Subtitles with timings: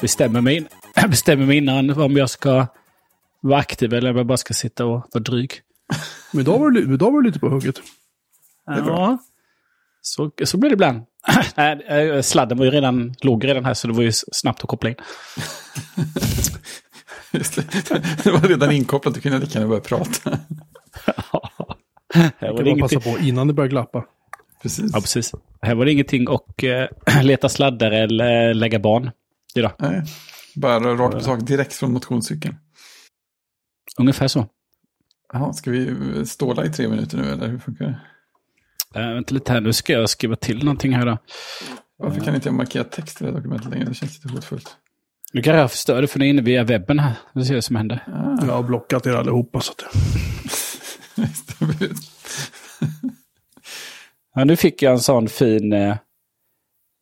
[0.00, 0.68] bestämmer mig, in,
[1.08, 2.66] bestämmer mig innan om jag ska
[3.40, 5.52] vara aktiv eller om jag bara ska sitta och vara dryg.
[6.32, 7.76] Men idag var du, idag var du lite på hugget.
[8.66, 9.18] Ja,
[10.02, 11.02] så, så blir det ibland.
[11.56, 14.68] Nej, eh, Sladden var ju redan, låg redan här så det var ju snabbt att
[14.68, 14.96] koppla in.
[17.32, 17.62] Just det.
[18.24, 20.30] det var redan inkopplat, du kunde lika gärna börja prata.
[22.14, 24.04] Här Jag var kan det bara passa ingenting, på innan det börjar glappa.
[24.62, 24.90] Precis.
[24.94, 25.32] ja, precis.
[25.62, 26.88] Här var det ingenting och eh,
[27.22, 29.10] leta sladdar eller lägga barn
[29.56, 29.72] idag.
[29.78, 30.02] Nej,
[30.54, 32.54] bara rakt på sak, direkt från motionscykeln.
[33.98, 34.46] Ungefär så.
[35.32, 38.00] Jaha, ska vi ståla i tre minuter nu eller hur funkar det?
[39.00, 41.18] Äh, vänta lite här, nu ska jag skriva till någonting här då.
[41.98, 43.84] Varför kan inte jag markera text i det här dokumentet längre?
[43.84, 44.76] Det känns lite hotfullt.
[45.32, 47.12] Nu kan jag förstöra det för nu är inne via webben här.
[47.34, 48.02] Vi ser vad som händer.
[48.46, 49.60] Jag har blockat er allihopa.
[49.60, 49.84] Så att...
[54.34, 55.72] Ja, nu fick jag en sån fin...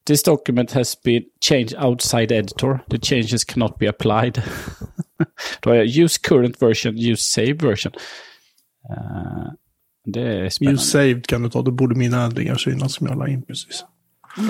[0.07, 2.79] This document has been changed outside editor.
[2.91, 4.43] The changes cannot be applied.
[5.61, 7.93] Då har jag use current version, use save version.
[8.91, 9.53] Eh,
[10.05, 10.75] det är spännande.
[10.75, 11.63] Use saved kan du ta.
[11.63, 13.85] Då borde mina ändringar synas som jag la in precis.
[14.37, 14.43] Ja,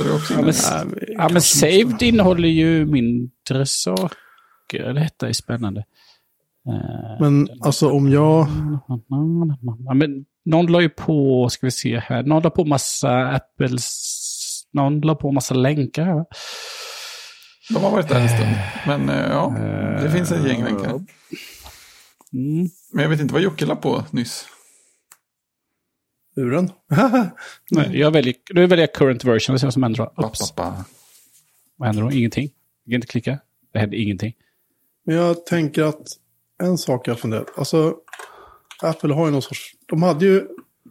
[0.43, 4.95] men, vi ja, men saved måste- innehåller ju mindre saker.
[4.95, 5.85] Detta är spännande.
[6.69, 8.47] Eh, Men alltså om jag...
[9.87, 14.14] Ja, men någon la ju på, ska vi se här, någon la på massa Apples,
[14.75, 16.15] någon la på massa länkar här.
[16.15, 16.25] va?
[17.69, 18.57] De har varit där en stund.
[18.87, 19.55] Men eh, ja,
[20.03, 20.91] det finns ett gäng länkar.
[20.91, 22.69] Mm.
[22.93, 24.47] Men jag vet inte vad Jocke la på nyss.
[26.37, 26.71] Uren?
[27.71, 30.11] Nej, jag väljer, nu väljer jag current version och ser vad som händer.
[30.17, 30.27] då.
[30.27, 30.51] Oops.
[30.53, 30.85] Pappa.
[31.77, 32.13] Vad händer då?
[32.13, 32.51] Ingenting.
[32.85, 33.39] Jag kan inte klicka.
[33.73, 34.35] Det händer ingenting.
[35.07, 36.07] Men jag tänker att
[36.63, 37.47] en sak jag funderat.
[37.57, 37.95] Alltså,
[38.83, 39.75] Apple har ju någon sorts...
[39.87, 40.47] De hade ju...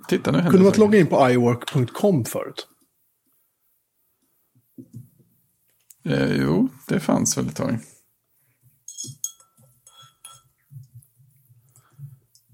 [0.07, 2.67] Titta nu Kunde man logga in på iWork.com förut?
[6.05, 7.79] Eh, jo, det fanns väl ett tag.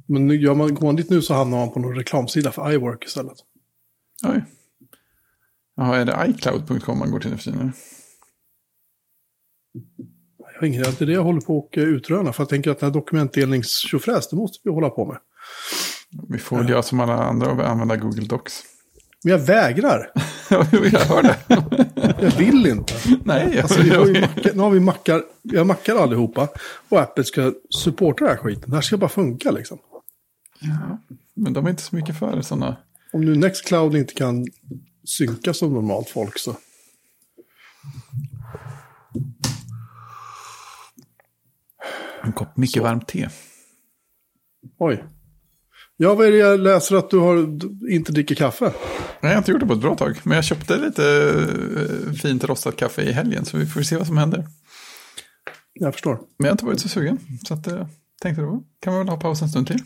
[0.07, 2.71] Men nu gör man, går man dit nu så hamnar man på någon reklamsida för
[2.71, 3.37] iWork istället.
[4.23, 4.45] Oj.
[5.75, 7.73] Jaha, är det iCloud.com man går till nu för tiden?
[10.37, 10.91] Jag har ingen idé.
[10.99, 12.33] Det är det jag håller på att utröna.
[12.33, 15.17] För jag tänker att den här dokumentdelningstjofräs, det måste vi hålla på med.
[16.29, 18.63] Vi får väl göra som alla andra och använda Google Docs.
[19.23, 20.11] Men jag vägrar.
[20.49, 21.37] Jag hör det.
[22.01, 22.93] Jag vill inte.
[23.23, 26.47] Nej, Alltså, vi har mackar, nu har vi mackar, vi har mackar allihopa.
[26.89, 28.69] Och Apple ska supporta den här skiten.
[28.69, 29.79] Det här ska bara funka liksom.
[30.59, 30.99] Ja,
[31.33, 32.77] men de är inte så mycket för sådana.
[33.13, 34.47] Om nu Nextcloud inte kan
[35.03, 36.55] synka som normalt folk så.
[42.23, 43.29] En kopp mycket varmt te.
[44.77, 45.03] Oj.
[46.01, 47.37] Ja, vad är det jag läser att du har,
[47.91, 48.65] inte dricker kaffe?
[48.65, 48.73] Nej,
[49.21, 50.19] jag har inte gjort det på ett bra tag.
[50.23, 51.05] Men jag köpte lite
[52.05, 53.45] eh, fint rostat kaffe i helgen.
[53.45, 54.47] Så vi får se vad som händer.
[55.73, 56.13] Jag förstår.
[56.13, 57.19] Men jag har inte varit så sugen.
[57.47, 57.87] Så att, eh,
[58.21, 59.79] tänkte då kan vi väl ha paus en stund till.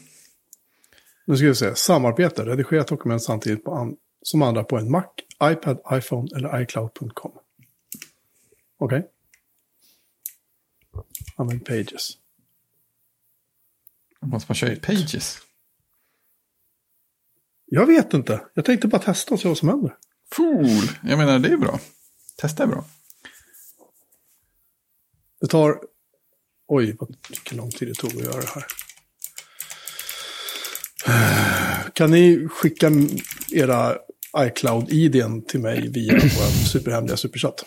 [1.25, 1.75] Nu ska vi se.
[1.75, 2.45] Samarbete.
[2.45, 5.05] Redigera dokument samtidigt på an, som andra på en Mac,
[5.43, 7.31] iPad, iPhone eller iCloud.com.
[8.79, 9.07] Okej.
[11.35, 12.09] Använd Pages.
[14.21, 15.42] Måste man köra i Pages?
[17.75, 18.41] Jag vet inte.
[18.53, 19.95] Jag tänkte bara testa och se vad som händer.
[20.31, 20.89] Fool!
[21.03, 21.79] Jag menar, det är bra.
[22.37, 22.85] Testa är bra.
[25.41, 25.77] Det tar...
[26.67, 28.65] Oj, vad vilken lång tid det tog att göra det här.
[31.93, 32.91] Kan ni skicka
[33.51, 33.97] era
[34.37, 37.65] iCloud-iden till mig via vår superhemliga superchatt?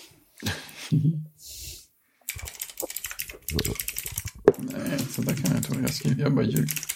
[4.58, 5.80] Nej, så där kan jag inte vara.
[5.80, 6.95] Jag, skriver, jag bara ljuger.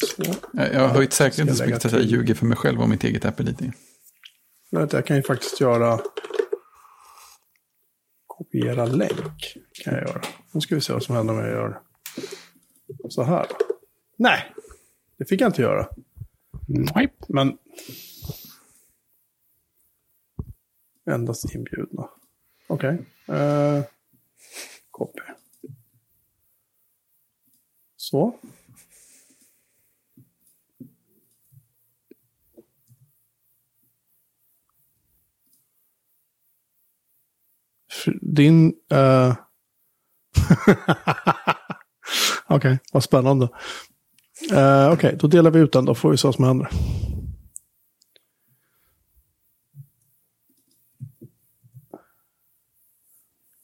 [0.00, 0.34] Så.
[0.52, 3.24] Jag, har höjt säkerheten så mycket att jag ljuger för mig själv och mitt eget
[3.24, 3.72] Apple-ID.
[4.70, 6.00] Vänta, jag kan ju faktiskt göra...
[8.26, 10.20] Kopiera länk kan jag göra.
[10.52, 11.80] Nu ska vi se vad som händer om jag gör
[13.08, 13.46] så här.
[14.16, 14.52] Nej,
[15.16, 15.88] det fick jag inte göra.
[16.68, 17.14] Nej.
[17.28, 17.58] Men...
[21.10, 22.10] Endast inbjudna.
[22.66, 22.98] Okej.
[23.26, 23.82] Okay.
[24.90, 25.20] copy.
[27.96, 28.38] Så.
[38.20, 38.74] Din...
[38.92, 39.34] Uh...
[42.46, 43.48] Okej, vad spännande.
[44.52, 45.84] Uh, Okej, då delar vi ut den.
[45.84, 46.70] Då får vi se vad som händer.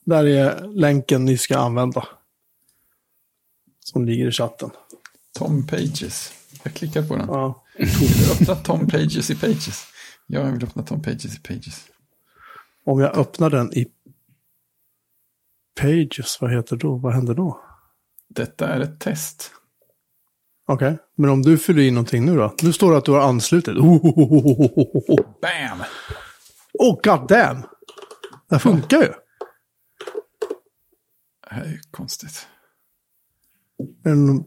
[0.05, 2.09] Där är länken ni ska använda.
[3.81, 4.71] Som ligger i chatten.
[5.39, 6.33] Tom Pages.
[6.63, 7.29] Jag klickar på den.
[7.29, 7.65] Ja.
[8.33, 9.87] Öppna Tom Pages i Pages.
[10.27, 11.87] Ja, jag vill öppna Tom Pages i Pages.
[12.85, 13.87] Om jag öppnar den i
[15.81, 16.97] Pages, vad heter då?
[16.97, 17.61] Vad händer då?
[18.29, 19.51] Detta är ett test.
[20.67, 22.55] Okej, men om du fyller in någonting nu då?
[22.63, 23.77] Nu står det att du har anslutit.
[23.77, 24.79] Oh, oh,
[25.09, 25.27] oh.
[25.43, 25.83] Bam!
[26.79, 27.63] oh god damn!
[28.49, 29.13] Det funkar ju.
[31.49, 32.47] Det här är ju konstigt.
[34.05, 34.45] En...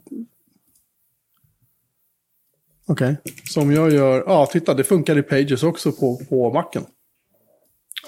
[2.87, 3.17] Okej,
[3.49, 4.23] så om jag gör...
[4.27, 6.85] Ja, titta, det funkar i Pages också på, på macken.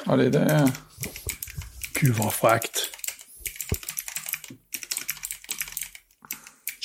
[0.05, 0.73] Ja, det är det.
[2.01, 2.86] Gud vad fräckt.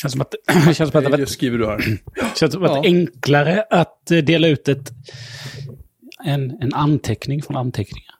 [0.02, 0.34] Känns som att,
[0.64, 1.98] känns som att det var Pages skriver du här.
[2.36, 4.92] känns som att är enklare att eh, dela ut ett,
[6.24, 8.14] en, en anteckning från anteckningar.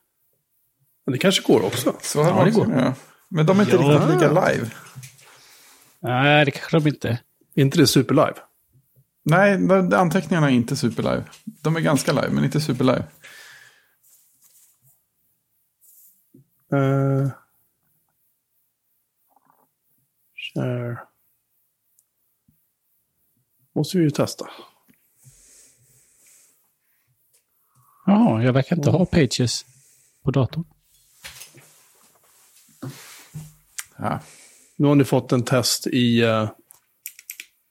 [1.05, 1.95] Men det kanske går också.
[2.01, 2.73] Så här Ja, det går.
[2.73, 2.93] Ja.
[3.29, 3.91] Men de är inte Ja.
[3.93, 4.69] riktigt lika live.
[5.99, 7.17] Nej, det kanske de inte är.
[7.55, 8.35] Är inte det superlive?
[9.25, 9.53] Nej,
[9.93, 11.23] anteckningarna är inte superlive.
[11.45, 13.03] De är ganska live, men inte superlive.
[16.73, 17.29] Uh,
[20.53, 20.97] share.
[23.75, 24.49] Måste vi ju testa.
[28.05, 29.65] Jaha, jag verkar inte ha Pages
[30.23, 30.63] på datorn.
[33.97, 34.19] Ja.
[34.75, 36.21] Nu har ni fått en test i...
[36.21, 36.49] eh,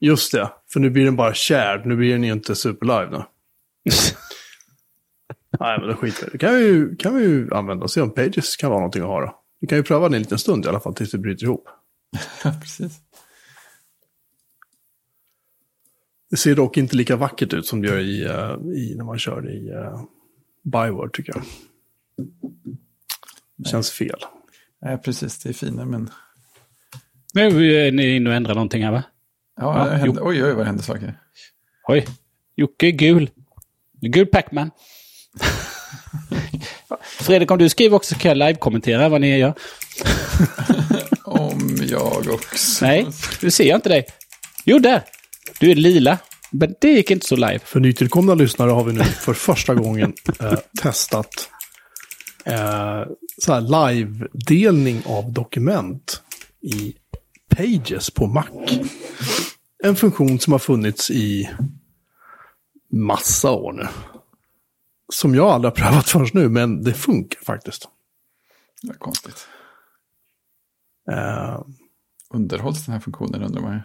[0.00, 1.86] just det, för nu blir den bara shared.
[1.86, 3.24] Nu blir den ju inte superlive nu.
[5.60, 6.30] Nej, men det skiter vi.
[6.32, 9.08] Det kan vi, kan vi ju använda och se om Pages kan vara någonting att
[9.08, 9.38] ha då.
[9.60, 11.68] Vi kan ju pröva den en liten stund i alla fall tills det bryter ihop.
[12.60, 13.01] precis.
[16.32, 19.18] Det ser dock inte lika vackert ut som det gör i, eh, i när man
[19.18, 20.02] kör i uh,
[20.62, 21.42] Byword tycker jag.
[23.56, 24.18] Det känns fel.
[24.82, 25.38] Nej, precis.
[25.38, 26.10] Det är finare, men...
[27.34, 29.02] Nu är ni inne och ändrar någonting här va?
[29.56, 31.18] Ja, händer, oj, oj, vad händer saker.
[31.88, 32.06] Oj,
[32.56, 33.30] Jocke är gul.
[34.00, 34.70] Gul Pacman.
[37.02, 39.54] Fredrik, om du skriver också kan jag live-kommentera vad ni gör.
[41.24, 42.84] Om jag också...
[42.84, 43.06] Nej,
[43.42, 44.06] nu ser jag inte dig.
[44.64, 45.02] Jo, där.
[45.60, 46.18] Du är lila.
[46.50, 47.58] Men det gick inte så live.
[47.58, 51.50] För nytillkomna lyssnare har vi nu för första gången eh, testat
[52.44, 53.02] eh,
[53.38, 56.22] så här live-delning av dokument
[56.60, 56.94] i
[57.56, 58.46] Pages på Mac.
[59.84, 61.50] En funktion som har funnits i
[62.92, 63.88] massa år nu.
[65.12, 67.88] Som jag aldrig har prövat förrän nu, men det funkar faktiskt.
[68.82, 69.46] Det är konstigt.
[71.10, 71.60] Eh,
[72.34, 73.80] Underhålls den här funktionen undrar man ju.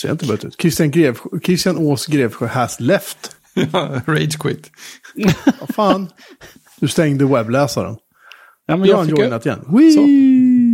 [0.00, 0.60] Ser inte bra ut.
[0.60, 3.36] Christian, Grevsjö, Christian Ås Grevsjö has left.
[3.72, 4.70] Ja, Rage quit.
[5.60, 6.08] Vad fan?
[6.80, 7.96] Du stängde webbläsaren.
[8.66, 9.64] Ja, men har jag han fick joinat igen.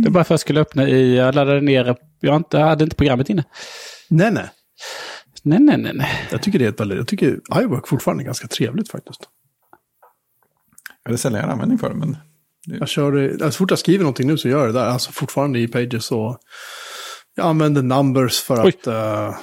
[0.03, 1.15] Det är bara för att jag skulle öppna i...
[1.15, 1.95] Jag laddade ner...
[2.19, 3.43] Jag har inte, hade inte programmet inne.
[4.09, 4.49] Nej, nej.
[5.43, 6.27] Nej, nej, nej, nej.
[6.31, 9.19] Jag tycker det är ett väldigt, jag tycker iWork fortfarande är ganska trevligt faktiskt.
[11.03, 12.17] Jag hade sällan användning för det, men...
[12.65, 14.85] Jag kör, det- alltså, så fort jag skriver någonting nu så gör jag det där.
[14.85, 16.37] Alltså fortfarande i Pages så
[17.37, 18.69] jag använder numbers för Oj.
[18.69, 19.37] att, eh,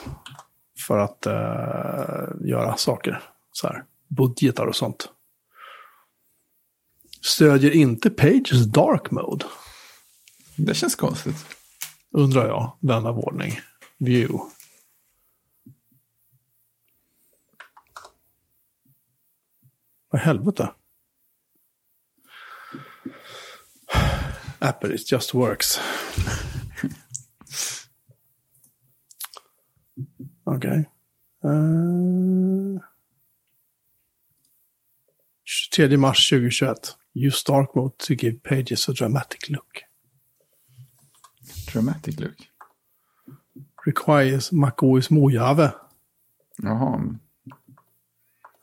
[0.87, 3.23] för att eh, göra saker.
[3.53, 5.09] Så här, budgetar och sånt.
[7.21, 9.45] Stödjer inte Pages dark mode,
[10.57, 11.47] Det känns konstigt.
[12.11, 13.61] undrar jag, vän av ordning.
[13.99, 14.39] View.
[20.11, 20.71] Vad i helvete?
[24.59, 25.81] Apple, it just works.
[30.45, 30.91] Okej.
[31.45, 32.81] Eh,
[35.45, 36.97] 23 mars 2021.
[37.15, 39.85] Use dark mode to give pages a dramatic look.
[41.73, 42.37] Dramatic look.
[43.87, 45.73] Requires MacOS Mojave.
[46.63, 47.19] Jaha.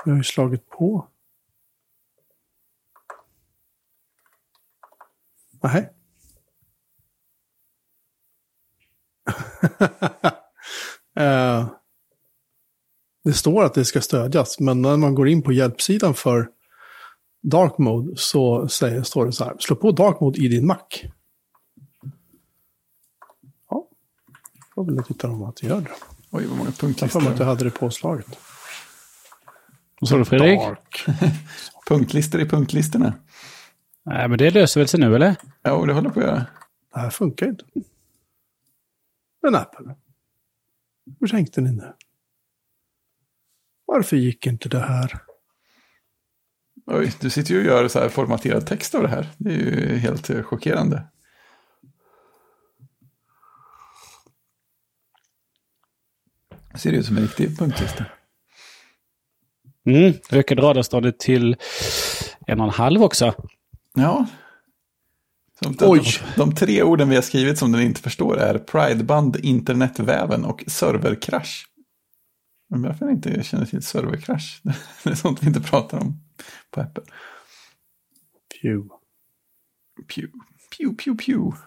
[0.06, 1.08] Jag har ju slagit på.
[5.64, 5.94] Nej.
[11.16, 11.68] Eh,
[13.24, 16.50] det står att det ska stödjas, men när man går in på hjälpsidan för
[17.44, 20.78] Dark Mode så säger, står det så här, slå på Dark Mode i din Mac.
[23.70, 23.88] Ja,
[24.76, 25.92] får väl titta om att det gör det.
[26.32, 27.46] Oj, vad många Jag har för mig att jag punktlistor.
[27.46, 28.40] hade det påslaget.
[30.00, 30.60] Vad sa du Fredrik?
[31.88, 33.14] Punktlistor i punktlistorna.
[34.04, 35.36] Nej, men det löser väl sig nu, eller?
[35.62, 36.46] Ja, det håller på att göra.
[36.94, 37.66] Det här funkar inte.
[39.42, 39.96] Men Apple.
[41.20, 41.94] Hur tänkte ni nu?
[43.86, 45.22] Varför gick inte det här?
[46.86, 49.28] Oj, du sitter ju och gör så här formaterad text av det här.
[49.38, 51.04] Det är ju helt eh, chockerande.
[56.76, 58.06] Ser ut som en riktig punktlista.
[59.86, 61.56] Mm, ökade radarstadiet till
[62.48, 63.34] en och en halv också.
[63.94, 64.26] Ja,
[65.64, 66.04] Som Oj.
[66.36, 71.68] De tre orden vi har skrivit som den inte förstår är prideband, internetväven och serverkrasch.
[72.70, 74.62] Men varför jag inte känner till serverkrasch?
[75.04, 76.20] Det är sånt vi inte pratar om
[76.72, 77.04] på Apple.
[78.62, 78.90] Phew.
[80.08, 80.32] Pew,
[80.78, 81.58] pew, pew, pew.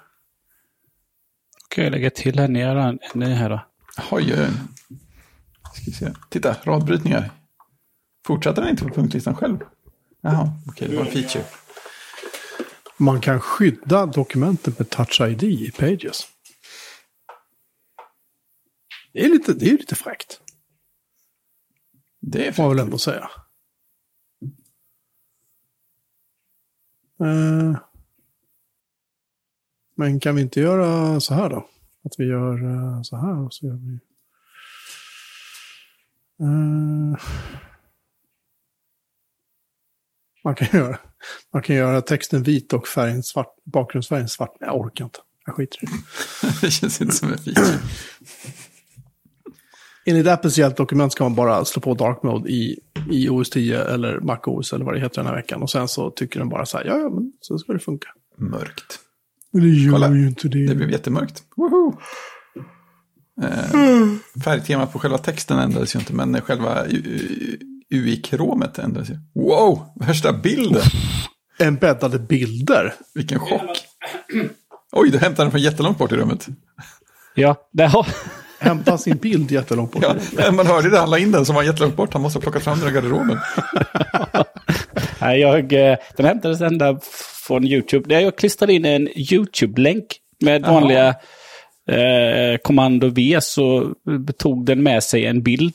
[1.64, 3.60] Okej, jag lägger till en ny, en ny här då.
[4.10, 4.50] Oj, oj, oj.
[5.74, 6.14] Ska se.
[6.30, 7.30] Titta, radbrytningar.
[8.26, 9.58] Fortsatte den inte på punktlistan själv?
[10.20, 11.44] Jaha, okej, det var en feature.
[12.96, 16.28] Man kan skydda dokumentet med Touch ID i Pages.
[19.12, 20.40] Det är lite, det är lite fräckt,
[22.20, 22.68] Det är får för...
[22.68, 23.30] väl ändå säga.
[27.20, 27.78] Eh,
[29.96, 31.68] men kan vi inte göra så här då?
[32.04, 33.98] Att vi gör eh, så här och så gör vi...
[36.40, 37.20] Eh,
[40.44, 40.98] man, kan göra,
[41.52, 44.56] man kan göra texten vit och färgen svart, bakgrundsfärgen svart.
[44.60, 45.18] Jag orkar inte.
[45.46, 46.60] Jag skiter i det.
[46.60, 47.78] det känns inte som en feature.
[50.06, 54.20] Enligt Apples hjälpdokument ska man bara slå på dark mode i, i OS 10 eller
[54.20, 55.62] Mac OS eller vad det heter den här veckan.
[55.62, 58.08] Och sen så tycker den bara så här, ja, ja, men så ska det funka.
[58.38, 58.98] Mörkt.
[59.50, 60.66] Men det gör Kolla, ju inte det.
[60.66, 61.42] Det blev jättemörkt.
[61.56, 61.98] Woho!
[63.42, 66.84] Eh, färgtemat på själva texten ändrades ju inte, men själva
[67.90, 69.18] UI-kromet ändrades ju.
[69.34, 70.82] Wow, värsta bilden!
[71.58, 72.94] Embeddade bilder.
[73.14, 73.84] Vilken chock!
[74.92, 76.46] Oj, du hämtade den från jättelångt bort i rummet.
[77.34, 78.06] Ja, där har...
[78.58, 80.04] Hämta sin bild jättelångt bort.
[80.38, 82.12] Ja, man hörde det, han la in den som var jättelångt bort.
[82.12, 83.38] Han måste ha plockat fram den i garderoben.
[85.20, 86.98] Nej, jag, eh, den hämtades ända
[87.46, 88.20] från YouTube.
[88.20, 90.04] Jag klistrade in en YouTube-länk
[90.40, 91.14] med vanliga
[91.88, 93.94] eh, kommando V så
[94.38, 95.74] tog den med sig en bild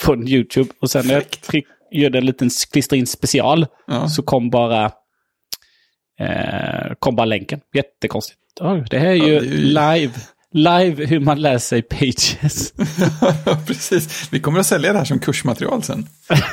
[0.00, 0.70] från YouTube.
[0.80, 4.08] Och sen när jag tryck, gjorde en liten klistra in special Ja.
[4.08, 4.84] så kom bara,
[6.20, 7.60] eh, kom bara länken.
[7.74, 8.40] Jättekonstigt.
[8.60, 9.56] Oj, det här är Ja, ju det är ju-
[10.00, 10.12] live.
[10.52, 12.72] Live hur man lär sig pages.
[13.66, 16.06] Precis, vi kommer att sälja det här som kursmaterial sen.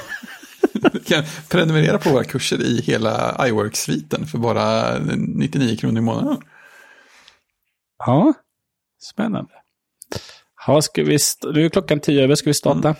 [0.92, 6.38] Du kan prenumerera på våra kurser i hela iWork-sviten för bara 99 kronor i månaden.
[8.06, 8.34] Ja,
[9.00, 9.52] spännande.
[10.68, 12.96] Ja, ska vi st- nu är klockan tio över, ska vi starta?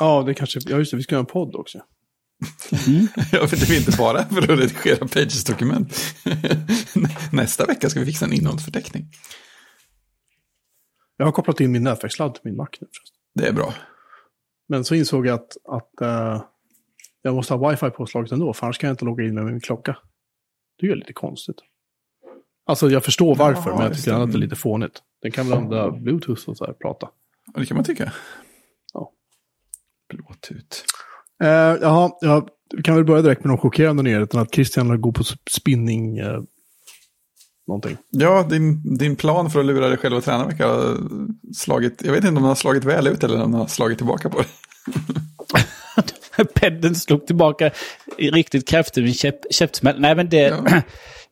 [0.00, 1.78] Ja, det kanske, ja just det, vi ska göra en podd också.
[3.32, 5.94] Ja, för det är inte bara för att redigera Pages-dokument.
[7.32, 9.04] Nästa vecka ska vi fixa en innehållsförteckning.
[11.16, 13.16] Jag har kopplat in min nätverkssladd till min Mac nu förresten.
[13.34, 13.74] Det är bra.
[14.68, 16.42] Men så insåg jag att, att eh,
[17.22, 19.60] jag måste ha wifi påslaget ändå, för annars kan jag inte logga in med min
[19.60, 19.96] klocka.
[20.78, 21.56] Det är ju lite konstigt.
[22.68, 24.22] Alltså jag förstår varför, Ja, men jag tycker det.
[24.22, 25.02] att det är lite fånigt.
[25.22, 27.06] Den kan väl använda bluetooth och så här prata.
[27.54, 28.12] Och det kan man tycka.
[28.94, 29.12] Ja.
[30.08, 30.84] Blåtut.
[31.42, 31.48] Eh,
[31.80, 32.48] jaha, jag
[32.84, 36.40] kan väl börja direkt med de chockerande nyheterna att Christian går på spinning eh,
[37.66, 37.96] någonting.
[38.10, 40.96] Ja, din, din plan för att lura dig själv att träna verkar ha
[41.54, 43.98] slagit, jag vet inte om den har slagit väl ut eller om den har slagit
[43.98, 44.46] tillbaka på det.
[46.54, 47.70] Pedden slog tillbaka
[48.18, 50.00] i riktigt kraftigt med käpp, käftsmäll.
[50.00, 50.38] Nej, men det...
[50.38, 50.82] Ja.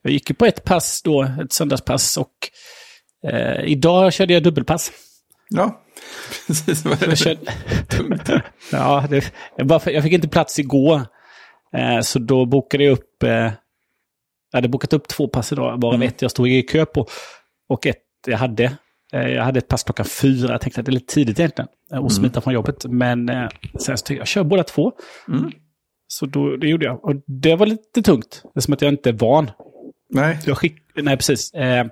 [0.03, 2.33] Jag gick ju på ett pass då, ett söndagspass och
[3.33, 4.93] eh, idag körde jag dubbelpass.
[5.49, 5.83] Ja,
[6.47, 6.85] precis.
[6.85, 7.17] Vad är det?
[7.17, 7.41] körde,
[7.88, 8.31] Tungt.
[8.73, 11.00] ja, det, jag, bara, jag fick inte plats igår.
[11.76, 13.23] Eh, så då bokade jag upp...
[13.23, 13.31] Eh,
[14.50, 16.09] jag hade bokat upp två pass idag, bara Mm.
[16.09, 17.07] ett jag stod i kö på.
[17.69, 18.65] Och ett jag hade.
[19.12, 20.53] Eh, jag hade ett pass klockan fyra.
[20.53, 21.69] Jag tänkte att det är lite tidigt egentligen.
[21.93, 22.85] eh, Och smita från jobbet.
[22.88, 23.49] Men eh,
[23.79, 24.93] sen så tänkte jag, jag kör båda två.
[25.29, 25.50] Mm.
[26.09, 27.05] Så då, det gjorde jag.
[27.05, 28.41] Och det var lite tungt.
[28.55, 29.50] Det är som att jag inte är van.
[30.09, 31.55] Nej, Jag skick, nej, precis.
[31.55, 31.87] Eh,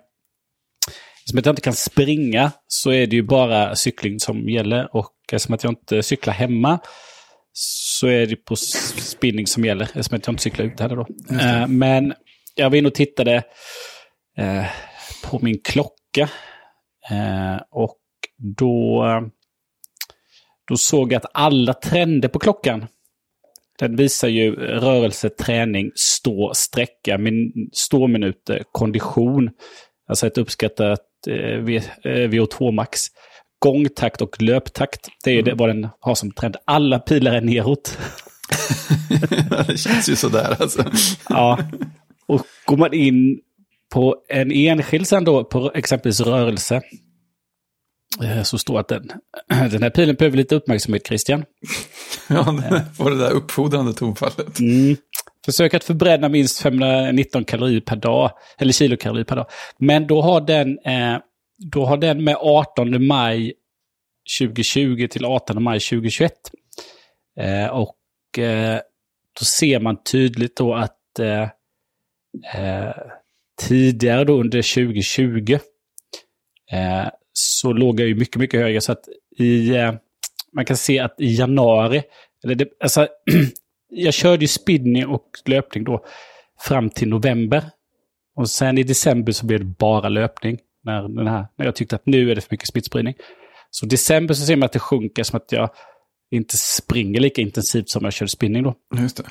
[1.24, 4.96] som att jag inte kan springa så är det ju bara cykling som gäller.
[4.96, 6.78] Och eftersom att jag inte cyklar hemma
[7.52, 9.84] så är det på spinning som gäller.
[9.84, 11.06] Eftersom att jag inte cyklar ute heller då.
[11.40, 12.14] Eh, men
[12.54, 13.42] jag var inne och tittade
[14.38, 14.64] eh,
[15.24, 16.28] på min klocka.
[17.10, 17.98] Eh, och
[18.36, 19.04] då,
[20.68, 22.86] då såg jag att alla trender på klockan
[23.78, 29.50] den visar ju rörelse, träning, stå, sträcka, min, ståminuter, kondition.
[30.08, 33.00] Alltså ett uppskattat eh, V- eh, VO2 max.
[33.58, 35.08] Gångtakt och löptakt.
[35.24, 36.56] Det är det, vad den har som trend.
[36.64, 37.98] Alla pilar är neråt.
[39.66, 40.84] det känns ju sådär alltså.
[41.28, 41.58] Ja.
[42.26, 43.40] Och går man in
[43.92, 46.82] på en enskild sen då, på exempelvis rörelse,
[48.44, 49.10] så står att den,
[49.70, 51.44] den här pilen behöver lite uppmärksamhet, Christian.
[52.28, 52.44] Ja,
[52.96, 54.60] får det där uppfordrande tonfallet.
[54.60, 54.96] Mm.
[55.44, 59.46] Försök att förbränna minst 519 kalorier per dag, eller kilokalorier per dag.
[59.78, 61.18] Men då har den, eh,
[61.72, 63.52] då har den med 18 maj
[64.40, 66.32] 2020 till 18 maj 2021.
[67.40, 68.80] Eh, och eh,
[69.38, 71.48] då ser man tydligt då att eh,
[72.54, 72.94] eh,
[73.60, 75.58] tidigare då under 2020
[76.72, 78.80] eh, så låg jag ju mycket, mycket högre.
[78.80, 79.94] Så att i, eh,
[80.52, 82.02] man kan se att i januari,
[82.44, 83.08] eller det, alltså,
[83.90, 86.04] jag körde ju spinning och löpning då
[86.60, 87.64] fram till november.
[88.36, 90.58] Och sen i december så blev det bara löpning.
[90.84, 93.14] När, den här, när jag tyckte att nu är det för mycket smittspridning.
[93.70, 95.70] Så i december så ser man att det sjunker som att jag
[96.30, 98.74] inte springer lika intensivt som jag körde spinning då.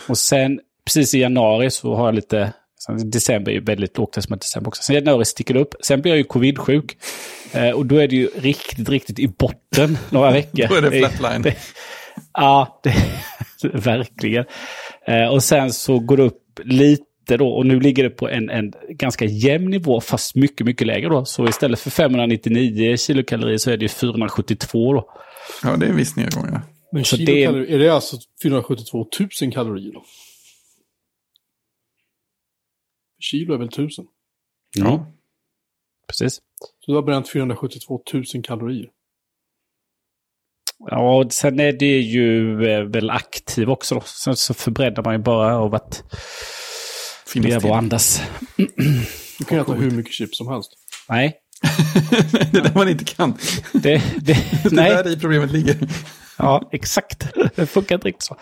[0.09, 2.53] Och sen precis i januari så har jag lite,
[2.87, 4.83] december är ju väldigt lågt som december också.
[4.83, 5.75] Sen januari sticker det upp.
[5.81, 6.97] Sen blir jag ju covid-sjuk.
[7.51, 10.67] Eh, och då är det ju riktigt, riktigt i botten några veckor.
[10.69, 11.41] Då är det flatline.
[11.41, 11.55] Det,
[12.33, 12.95] ja, det,
[13.73, 14.45] verkligen.
[15.07, 17.03] Eh, och sen så går det upp lite
[17.37, 21.09] då och nu ligger det på en, en ganska jämn nivå fast mycket, mycket lägre
[21.09, 21.25] då.
[21.25, 25.09] Så istället för 599 kilokalorier så är det 472 då.
[25.63, 26.49] Ja, det är en viss nedgång.
[26.51, 26.61] Ja.
[26.91, 29.07] Men Så kilokalorier, är det alltså 472
[29.41, 30.03] 000 kalorier då?
[33.23, 34.05] Kilo är väl 1000?
[34.75, 35.13] Ja.
[36.07, 36.41] Precis.
[36.79, 38.89] Så du har bränt 472 000 kalorier.
[40.79, 44.01] Ja, och sen är det ju eh, väl aktiv också då.
[44.01, 46.03] Sen så förbränner man ju bara av att
[47.27, 48.21] Finns leva och andas.
[49.37, 50.71] Du kan äta hur mycket chips som helst.
[51.09, 51.39] Nej,
[52.51, 53.37] det är det man inte kan.
[53.73, 54.91] det, det, Det nej.
[54.91, 55.77] är där i problemet ligger.
[56.37, 57.27] Ja, exakt.
[57.55, 58.37] Det funkar inte riktigt så.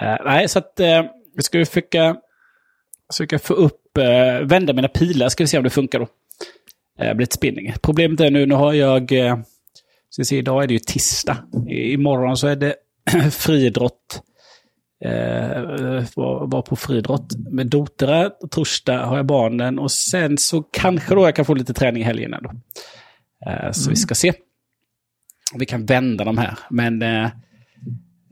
[0.00, 2.16] Eh, nej, så att uh, vi ska ju försöka,
[3.12, 6.06] försöka få upp, uh, vända mina pilar, ska vi se om det funkar då.
[7.04, 7.74] Uh, blir ett spinning.
[7.82, 9.36] Problemet är nu, nu har jag, uh,
[10.10, 11.38] ska se, idag är det ju tisdag.
[11.68, 12.74] I, imorgon så är det
[13.30, 14.22] friidrott.
[15.04, 18.30] Uh, var, var på friidrott med Dotera.
[18.50, 22.06] Torsdag har jag barnen och sen så kanske då jag kan få lite träning i
[22.06, 22.50] helgen ändå.
[23.46, 24.32] Uh, så vi ska se.
[25.54, 26.58] Vi kan vända de här.
[26.70, 27.24] Men eh,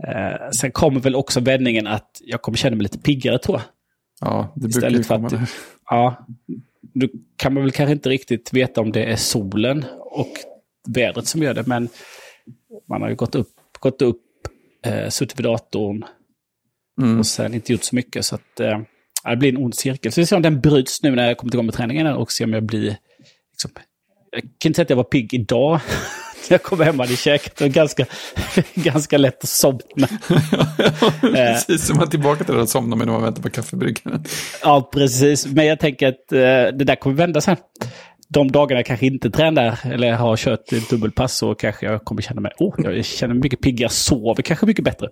[0.09, 3.65] eh, sen kommer väl också vändningen att jag kommer känna mig lite piggare tror jag.
[4.23, 5.51] Ja, det brukar ju komma att-.
[5.91, 6.27] Ja,
[6.95, 10.33] nu kan man väl kanske inte riktigt veta om det är solen och
[10.89, 11.67] vädret som gör det.
[11.67, 11.89] Men
[12.89, 13.49] man har ju gått upp,
[13.81, 14.23] gått upp
[14.87, 16.05] eh, suttit vid datorn
[17.01, 17.19] Mm.
[17.19, 18.25] och sen inte gjort så mycket.
[18.25, 18.81] Så att, eh,
[19.25, 20.13] det blir en ond cirkel.
[20.13, 22.45] Så vi ser om den bryts nu när jag kommer igång med träningen och se
[22.45, 22.97] om jag blir...
[23.51, 23.71] Liksom,
[24.31, 25.81] jag kan inte säga att jag var pigg idag.
[26.49, 27.57] jag kom hem och hade käkat.
[27.57, 28.07] Det var ganska,
[28.75, 30.09] ganska lätt att somna.
[31.21, 34.25] Precis, som man är tillbaka till det att somna med när man väntar på kaffebryggaren.
[34.63, 35.47] Ja, precis.
[35.47, 36.39] Men jag tänker att eh,
[36.79, 37.57] det där kommer vända sen.
[38.29, 42.41] De dagarna jag kanske inte tränar eller har kört dubbelpass så kanske jag kommer känna
[42.41, 45.09] mig, oh, jag känner mig mycket piggare, sover kanske mycket bättre.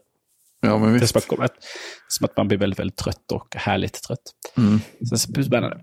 [0.63, 1.29] Ja, men Det är visst.
[1.29, 1.53] som att,
[2.09, 4.19] som att man blir väldigt, väldigt trött och härligt trött.
[4.57, 4.81] Mm.
[5.05, 5.77] Så det blir spännande.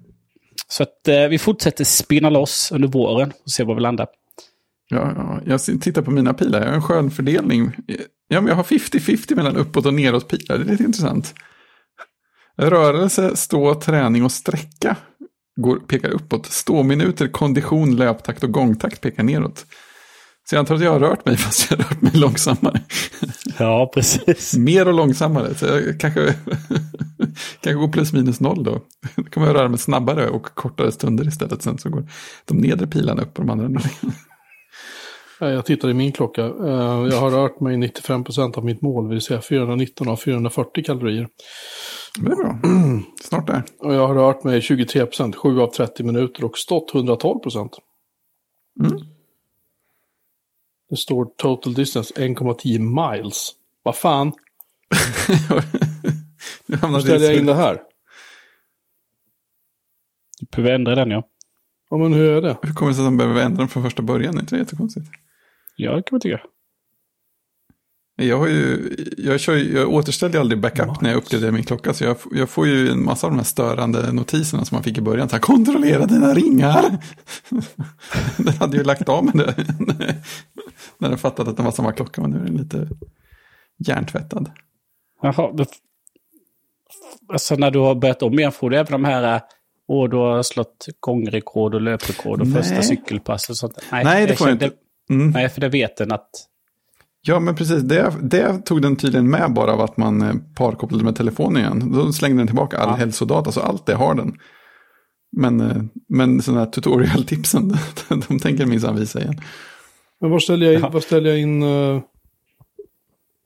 [0.67, 4.07] Så att eh, vi fortsätter spinna loss under våren och se var vi landar.
[4.89, 7.71] Ja, ja, jag tittar på mina pilar, jag har en skön fördelning.
[8.27, 11.33] Ja, men jag har 50-50 mellan uppåt och neråt pilar, det är lite intressant.
[12.57, 14.95] Rörelse, stå, träning och sträcka
[15.57, 16.45] går, pekar uppåt.
[16.45, 19.65] Ståminuter, kondition, löptakt och gångtakt pekar neråt.
[20.49, 22.81] Så jag antar att jag har rört mig fast jag har rört mig långsammare.
[23.59, 24.57] Ja, precis.
[24.57, 25.55] Mer och långsammare.
[25.55, 26.21] Så jag kanske,
[27.61, 28.81] kanske går plus minus noll då.
[29.15, 31.61] Då kommer jag röra mig snabbare och kortare stunder istället.
[31.61, 32.09] Sen så går
[32.45, 33.91] de nedre pilarna upp och de andra ner.
[35.39, 36.41] Jag tittar i min klocka.
[36.45, 40.83] Eh, Jag har rört mig 95% av mitt mål, det vill säga 419 av 440
[40.83, 41.27] kalorier.
[42.19, 42.59] Det är bra.
[43.23, 43.63] Snart där.
[43.79, 47.69] Och jag har rört mig 23%, 7 av 30 minuter och stått 112%.
[48.79, 48.99] Mm.
[50.89, 53.51] Det står total distance 1,10 miles.
[53.83, 54.27] Vad fan?
[56.67, 57.81] Hur ställer jag in det det här?
[60.39, 61.23] Du behöver ändra den, ja.
[61.89, 62.57] Ja, men hur är det?
[62.61, 64.33] Hur kommer det sig att de behöver ändra den från första början?
[64.35, 65.07] Det är inte det jättekonstigt?
[65.79, 66.41] Ja, det kan man tycka.
[68.15, 71.93] Jag, har ju, jag, kör, jag återställde ju aldrig backup när jag uppgraderade min klocka.
[71.93, 74.97] Så jag, jag får ju en massa av de här störande notiserna som man fick
[74.97, 75.29] i början.
[75.29, 76.97] Så här, kontrollera dina ringar.
[78.37, 79.55] den hade ju lagt av med det.
[80.97, 82.21] när den fattade att den var samma klocka.
[82.21, 82.89] Men nu är den lite
[83.87, 84.51] hjärntvättad.
[85.21, 85.65] Jaha,
[87.33, 89.35] alltså när du har börjat om igen, får du även de här...
[89.35, 89.41] äh,
[89.89, 92.63] Åh, du har slått gångrekord och löprekord och Nej.
[92.63, 93.77] första cykelpass och sånt.
[93.91, 94.71] Nej, det jag får jag inte.
[95.09, 95.31] Mm.
[95.31, 96.29] Nej, för det vet den att...
[97.21, 97.83] Ja, men precis.
[97.83, 101.91] Det, det tog den tydligen med bara av att man eh, parkopplade med telefonen igen.
[101.93, 102.95] Då slängde den tillbaka all Ja.
[102.95, 104.37] hälsodata, så allt det har den.
[105.31, 107.73] Men, eh, men sådana här tutorial-tipsen,
[108.27, 109.41] de tänker minsann visa igen.
[110.21, 110.89] Men var ställer jag in, Ja.
[110.89, 112.01] var ställer jag in uh,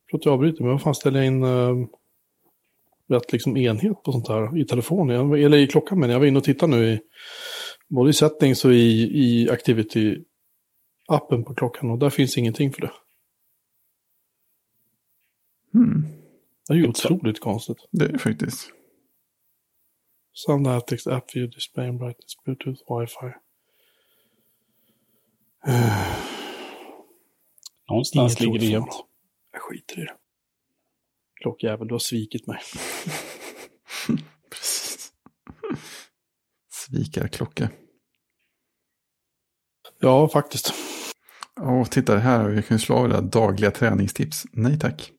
[0.10, 1.86] Förlåt att jag avbryter, men vad fan ställer jag in uh,
[3.10, 5.34] rätt liksom enhet på sånt här i telefonen?
[5.34, 7.00] Eller i klockan men jag var inne och tittade nu i
[7.90, 9.50] både i settings och i, i
[11.12, 12.92] activity-appen på klockan och där finns ingenting för det.
[15.74, 16.06] Hmm,
[16.68, 17.78] Det är ju otroligt konstigt.
[17.92, 18.72] det är faktiskt.
[20.34, 23.34] Sound Attics, App View, Display and Brightness, Bluetooth, Wi-Fi.
[27.90, 29.06] Någonstans Inget ligger det gömt.
[29.52, 30.16] Jag skiter i det.
[31.42, 32.60] Klockjävel, du har svikit mig.
[34.50, 35.14] Precis.
[36.70, 37.70] Svikarklocka.
[40.00, 40.74] Ja, faktiskt.
[41.64, 42.50] Åh, titta här.
[42.50, 44.46] Vi kan ju slå av det där dagliga träningstips.
[44.52, 45.12] Nej tack.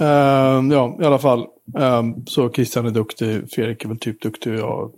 [0.00, 1.46] Ehm, ja, i alla fall.
[1.78, 4.54] Ehm, så Christian är duktig, Fredrik är väl typ duktig.
[4.54, 4.92] Ja,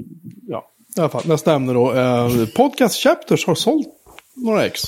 [0.49, 0.65] ja.
[0.97, 1.23] i alla fall.
[1.27, 1.93] Nästa ämne då.
[1.93, 3.89] Uh, Podcast Chapters har sålt
[4.37, 4.81] några ex.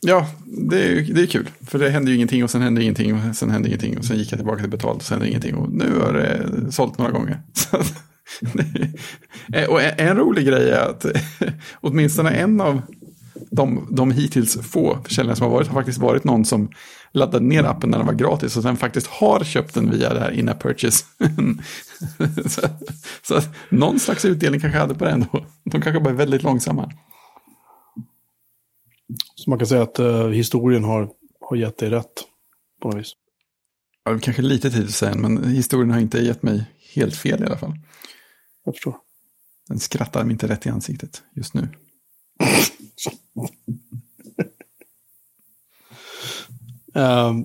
[0.00, 0.26] Ja,
[0.68, 1.48] det är, det är kul.
[1.66, 3.98] För det hände ju ingenting och sen hände ingenting och sen hände ingenting.
[3.98, 5.54] Och sen gick jag tillbaka till betalt och sen hände ingenting.
[5.54, 7.42] Och nu har det sålt några gånger.
[9.68, 11.06] Och en, en rolig grej är att
[11.80, 12.82] åtminstone en av
[13.50, 16.70] de, de hittills få försäljningar som har varit har faktiskt varit någon som
[17.12, 20.20] laddade ner appen när den var gratis och sen faktiskt har köpt den via det
[20.20, 21.04] här in-app purchase.
[22.48, 22.60] så,
[23.22, 25.46] så att någon slags utdelning kanske hade på det ändå.
[25.64, 26.90] De kanske bara är väldigt långsamma.
[29.34, 32.24] Så man kan säga att eh, historien har, har gett dig rätt.
[32.82, 33.12] På något vis.
[34.04, 37.58] Ja, kanske lite tid säga, men historien har inte gett mig helt fel i alla
[37.58, 37.74] fall.
[38.64, 38.96] Jag förstår.
[39.68, 41.68] Den skrattar mig inte rätt i ansiktet just nu.
[46.96, 47.44] Ehm,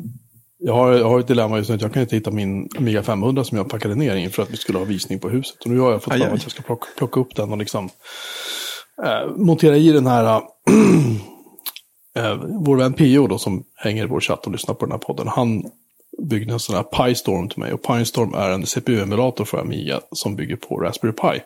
[0.58, 3.04] jag, har, jag har ett dilemma just nu att jag kan inte hitta min Amiga
[3.04, 5.62] 500 som jag packade ner inför att vi skulle ha visning på huset.
[5.62, 7.90] Och nu har jag fått för att jag ska plocka, plocka upp den och liksom
[9.04, 10.36] eh, montera i den här
[12.18, 15.00] eh, vår vän Pio då som hänger i vår chatt och lyssnar på den här
[15.00, 15.28] podden.
[15.28, 15.64] Han
[16.30, 17.74] byggde en sån här PiStorm till mig.
[17.74, 21.44] Och PiStorm är en CPU-emulator för Amiga som bygger på Raspberry Pi.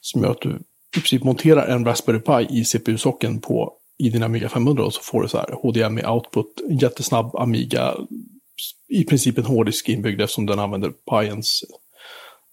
[0.00, 0.58] Som gör att du
[0.96, 5.02] i princip monterar en Raspberry Pi i CPU-socken på i din Amiga 500 och så
[5.02, 7.94] får du så här HDMI output, en jättesnabb Amiga,
[8.88, 11.64] i princip en hårddisk inbyggd eftersom den använder Piens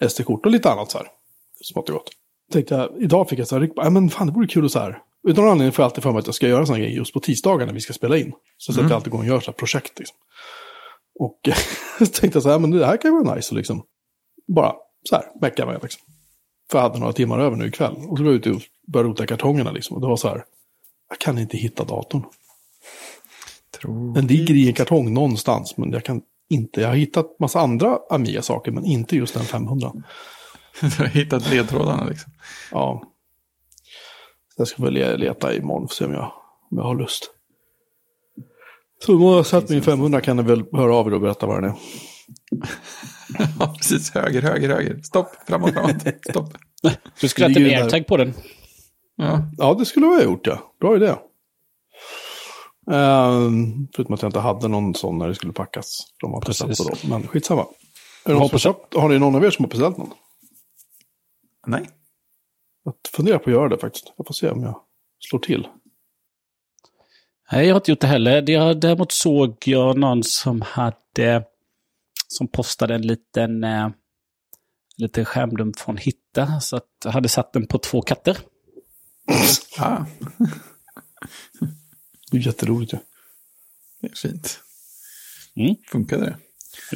[0.10, 1.08] SD-kort och lite annat så här.
[1.63, 2.10] Smått och gott.
[2.51, 4.80] Tänkte jag, idag fick jag så här, ja men fan det vore kul att så
[4.80, 4.99] här.
[5.27, 7.13] Utan någon anledning får jag alltid för mig att jag ska göra sådana grejer just
[7.13, 8.34] på tisdagar när vi ska spela in.
[8.58, 10.17] Så sätter jag alltid igång och gör så här projekt liksom.
[11.19, 11.39] Och
[11.99, 13.84] så tänkte jag så här, men det här kan ju vara nice liksom.
[14.47, 14.73] Bara
[15.10, 16.01] så här, mecka med liksom.
[16.72, 17.96] För jag hade några timmar över nu ikväll.
[18.08, 19.96] Och så var jag ute och började rota i kartongerna liksom.
[19.96, 20.44] Och det var så här,
[21.10, 22.24] jag kan inte hitta datorn.
[23.82, 24.14] Tror...
[24.14, 26.82] Den ligger i en kartong någonstans, men jag kan inte.
[26.82, 29.92] Jag har hittat massa andra Amiga-saker, men inte just den 500.
[30.82, 32.32] Du har hittat ledtrådarna liksom.
[32.72, 33.04] Ja.
[34.58, 36.32] Jag ska väl le- leta imorgon för att se om jag,
[36.72, 37.24] om jag har lust.
[39.06, 41.46] Så om jag har satt min 500 kan ni väl höra av er och berätta
[41.46, 41.76] vad den är.
[43.60, 44.12] Ja, precis.
[44.13, 45.02] Höger, höger, höger.
[45.02, 45.96] Stopp, framåt, framåt.
[46.30, 46.54] Stopp.
[47.22, 48.34] Du skulle ha Det en airtag på den.
[49.15, 50.74] Ja, Ja, det skulle jag ha gjort, ja.
[50.80, 51.15] Bra idé.
[52.91, 55.98] Ehm, förutom att jag inte hade någon sån när det skulle packas.
[56.22, 57.08] De var på då.
[57.10, 57.65] Men skitsamma.
[58.26, 60.12] Är har, köpt, har ni någon av er som har beställt någon?
[61.67, 61.89] nej.
[62.84, 64.13] Jag funderar på att göra det faktiskt.
[64.17, 64.82] Jag får se om jag
[65.20, 65.67] slår till.
[67.52, 68.41] Nej, jag har inte gjort det heller.
[68.41, 71.44] Det- Däremot såg jag någon som hade
[72.38, 73.89] som postade en liten, eh,
[74.98, 76.60] liten skärmdump från Hitta.
[76.62, 78.38] Så att jag hade satt den på två katter.
[79.80, 79.98] Ah,
[82.32, 82.98] Det är jätteroligt ju.
[84.02, 84.60] det är fint.
[85.56, 85.76] Mm.
[85.91, 86.38] Funkade det?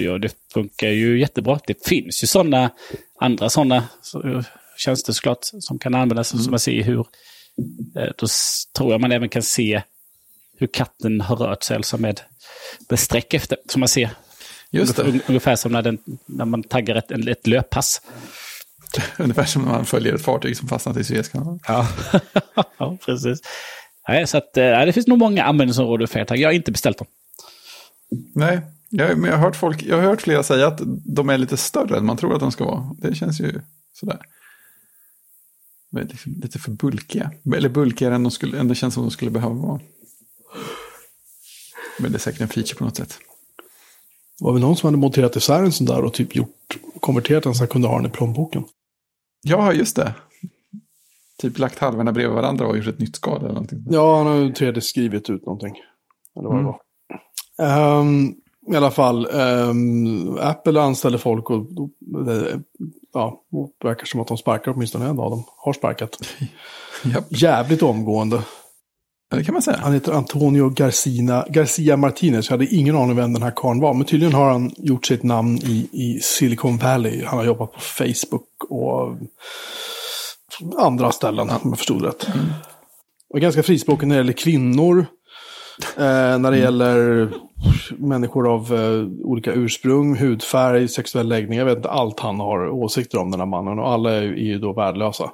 [0.04, 1.60] Ja, det funkar ju jättebra.
[1.68, 2.72] Det finns ju sådana
[3.20, 3.88] andra sådana
[4.78, 7.00] tjänster såklart som kan användas som man ser hur...
[7.98, 8.28] eh, Då
[8.78, 9.82] tror jag man även kan se
[10.58, 12.22] hur katten har rört sig, alltså med,
[12.90, 13.58] med streck efter.
[13.70, 14.10] Så man ser
[14.76, 15.22] Just det.
[15.28, 18.02] ungefär, som när, den, när man taggar ett, ett löppass.
[19.18, 21.60] Ungefär som när man följer ett fartyg som fastnat i Suezkanalen.
[21.68, 21.88] Ja,
[22.78, 23.40] ja precis.
[24.08, 26.38] Nej, så att, eh, det finns nog många användningsområden för AirTag.
[26.38, 27.08] Jag har inte beställt dem.
[28.36, 31.38] Nej, jag, men jag har, hört folk, jag har hört flera säga att de är
[31.38, 32.96] lite större än man tror att de ska vara.
[32.98, 33.62] Det känns ju
[33.94, 34.20] sådär.
[35.92, 37.32] De är liksom lite för bulkiga.
[37.56, 39.80] Eller bulkigare än, de skulle, än det känns som de skulle behöva vara.
[42.00, 43.20] Men det är säkert en feature på något sätt.
[44.42, 47.56] Var det någon som hade monterat isär en sån där och typ gjort, konverterat den
[47.56, 48.64] så han kunde ha den i plånboken?
[49.42, 50.14] Ja, just det.
[51.42, 53.86] Typ lagt halvorna bredvid varandra och gjort ett nytt skal eller någonting.
[53.90, 55.76] Ja, han har ju 3D-skrivit ut någonting.
[56.36, 56.66] Eller vad det Mm.
[56.66, 56.80] var.
[58.02, 58.36] Ehm,
[58.74, 61.56] I alla fall, ehm, Apple anställer folk och
[62.14, 62.62] och det,
[63.14, 63.42] ja,
[63.82, 65.44] det verkar som att de sparkar åtminstone en av dem.
[65.58, 66.18] Har sparkat.
[67.04, 68.42] Japp, Jävligt omgående.
[69.30, 69.78] Det kan man säga.
[69.78, 72.50] Han heter Antonio Garcina, Garcia Martinez.
[72.50, 73.94] Jag hade ingen aning vem den här karln var.
[73.94, 77.24] Men tydligen har han gjort sitt namn i, i Silicon Valley.
[77.26, 79.18] Han har jobbat på Facebook och
[80.78, 82.28] andra ställen, om jag förstod rätt.
[83.30, 85.06] Och ganska frispråkig när det gäller kvinnor.
[85.98, 87.30] Eh, när det gäller
[87.98, 91.60] människor av eh, olika ursprung, hudfärg, sexuell läggning.
[91.60, 93.80] Jag vet inte allt han har åsikter om den här mannen.
[93.80, 95.32] Och alla är, är ju då värdelösa.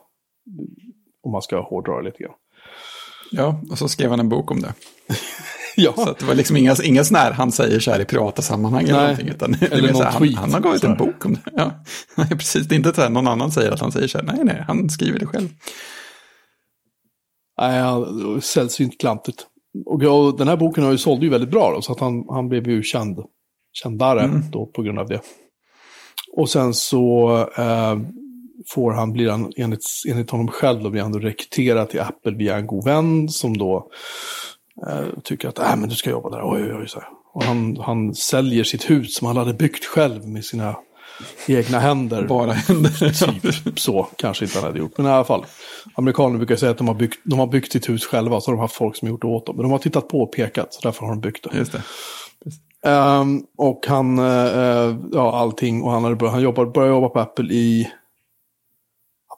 [1.24, 2.34] Om man ska hårdra det lite grann.
[3.32, 4.74] Ja, och så skrev han en bok om det.
[5.76, 8.42] Ja, Så det var liksom inga, inga sådana här han säger så här i privata
[8.42, 9.02] sammanhang eller Nej.
[9.02, 9.28] någonting.
[9.30, 11.52] Utan Eller mer så någon här, han, tweet, han har gått en bok om det.
[11.56, 11.72] Ja.
[12.30, 12.68] Precis.
[12.68, 14.26] Det är inte så här någon annan säger att han säger så här.
[14.26, 15.50] Nej, nej, han skriver det själv.
[17.62, 19.46] Nej, han- sällsynt klantigt.
[19.86, 22.26] Och, och den här boken har ju sålde ju väldigt bra då, så att han,
[22.30, 23.20] han blev ju känd,
[23.74, 24.42] kändare Mm.
[24.52, 25.22] då på grund av det.
[26.38, 27.98] Och sen så eh,
[28.70, 32.32] får han, blir han enligt, enligt honom själv, då blir han då rekryterad till Apple
[32.32, 33.90] via en god vän som då
[34.88, 36.42] eh, tycker att äh, men du ska jobba där.
[36.44, 37.10] Oj, oj, oj, så här.
[37.34, 40.76] Och han, han säljer sitt hus som han hade byggt själv med sina
[41.48, 42.28] egna händer.
[42.28, 43.64] Bara händer.
[43.64, 44.98] Typ så, kanske inte han hade gjort.
[44.98, 45.46] Men i alla fall.
[45.96, 48.56] Amerikaner brukar säga att de har byggt, de har byggt sitt hus själva, så har
[48.56, 49.56] de haft folk som gjort det åt dem.
[49.56, 51.58] Men de har tittat på och pekat, så därför har de byggt det.
[51.58, 51.82] Just det.
[52.86, 57.20] Ehm, och han, eh, ja allting, och han, hade börjat, han jobbar, började jobba på
[57.20, 57.92] Apple i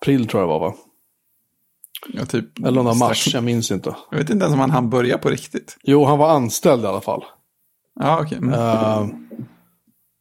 [0.04, 0.76] april tror jag det var va?
[2.13, 3.96] Ja, typ, Eller om det var mars, strax- jag minns inte.
[4.12, 5.78] Jag vet inte ens om han hann börja på riktigt.
[5.84, 7.24] Jo, han var anställd i alla fall.
[8.00, 8.38] Ja, okej.
[8.38, 8.54] Mm.
[8.54, 9.30] Ehm,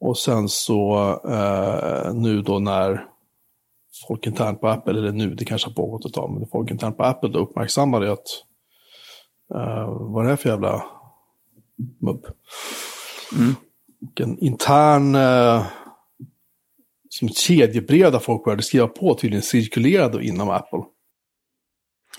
[0.00, 3.06] och sen så eh, nu då när
[4.08, 6.96] folk internt på Apple, eller nu, det kanske har pågått ett tag, men folk internt
[6.96, 8.26] på Apple då uppmärksammade att
[9.54, 10.84] uh, vad är det här för jävla
[12.00, 12.26] mubb?
[13.38, 13.54] Mm.
[14.02, 15.66] Och en intern, eh,
[17.12, 20.82] som ett kedjebrev där folk började skriva på tydligen cirkulerade inom Apple.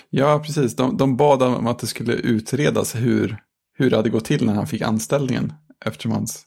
[0.10, 0.76] Ja, precis.
[0.76, 3.38] De, de bad om att det skulle utredas hur,
[3.78, 5.54] hur det hade gått till när han fick anställningen.
[5.86, 6.46] Eftersom hans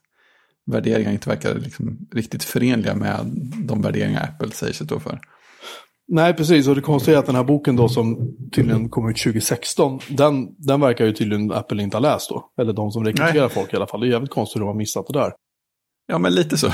[0.66, 3.20] värderingar inte verkade liksom riktigt förenliga med
[3.64, 5.20] de värderingar Apple säger sig stå för.
[6.08, 6.68] Nej, precis.
[6.68, 10.54] Och det konstiga är att den här boken då som tydligen kom ut 2016, den,
[10.58, 12.52] den verkar ju tydligen Apple inte ha läst då.
[12.60, 13.48] Eller de som rekryterar Nej.
[13.48, 14.00] folk i alla fall.
[14.00, 15.32] Det är jävligt konstigt att de har missat det där.
[16.06, 16.70] Ja, men lite så.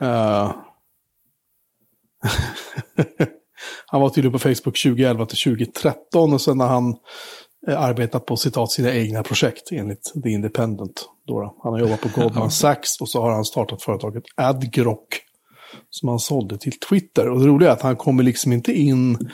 [0.00, 0.52] Eh,
[3.86, 6.96] han var tydligen på Facebook 2011 till 2013 och sen har han
[7.68, 11.08] eh, arbetat på citat sina egna projekt enligt The Independent.
[11.26, 11.56] Då.
[11.62, 15.20] Han har jobbat på Goldman Sachs och så har han startat företaget AdGrock
[15.90, 17.28] som han sålde till Twitter.
[17.28, 19.30] Och det roliga är att han kommer liksom inte in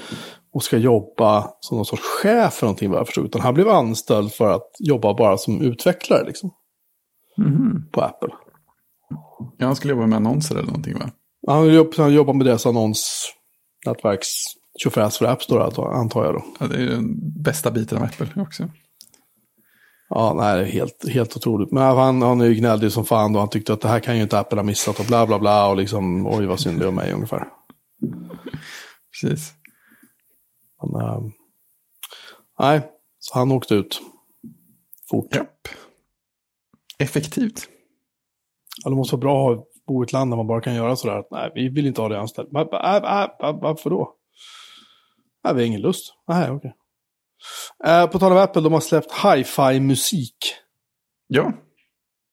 [0.54, 3.68] och ska jobba som någon sorts chef för någonting vad jag förstod, utan han blev
[3.68, 6.50] anställd för att jobba bara som utvecklare liksom,
[7.36, 7.88] Mhm.
[7.92, 8.28] på Apple.
[9.58, 11.10] Ja, han skulle jobba med annonser eller någonting va?
[11.46, 14.28] Han jobb- han jobbar med deras annonsnätverks
[14.78, 16.44] tjofräs för App Store antar- jag då.
[16.60, 18.70] Ja, det är den bästa biten av Apple också.
[20.08, 21.72] Ja, nej, det är helt, helt otroligt.
[21.72, 23.38] Men han, han är ju gnällig som fan då.
[23.38, 25.68] Han tyckte att det här kan ju inte Apple ha missat och bla bla bla
[25.68, 27.48] och liksom oj vad synd det är om mig ungefär.
[29.22, 29.52] Precis.
[30.82, 31.20] Men, äh,
[32.58, 32.80] nej,
[33.18, 34.00] så han åkte ut
[35.10, 35.34] fort.
[35.34, 35.68] Japp.
[36.98, 37.68] Effektivt.
[38.84, 40.96] Ja, det måste vara bra att bo i ett land där man bara kan göra
[40.96, 41.22] sådär.
[41.30, 42.48] Nej, vi vill inte ha det anställt.
[42.52, 44.14] Va- va- va- va- Varför då?
[45.44, 46.14] Nej, vi har ingen lust.
[46.28, 46.74] Nej, okej.
[47.84, 50.36] Eh, på tal om Apple, de har släppt hi-fi-musik.
[51.26, 51.52] Ja,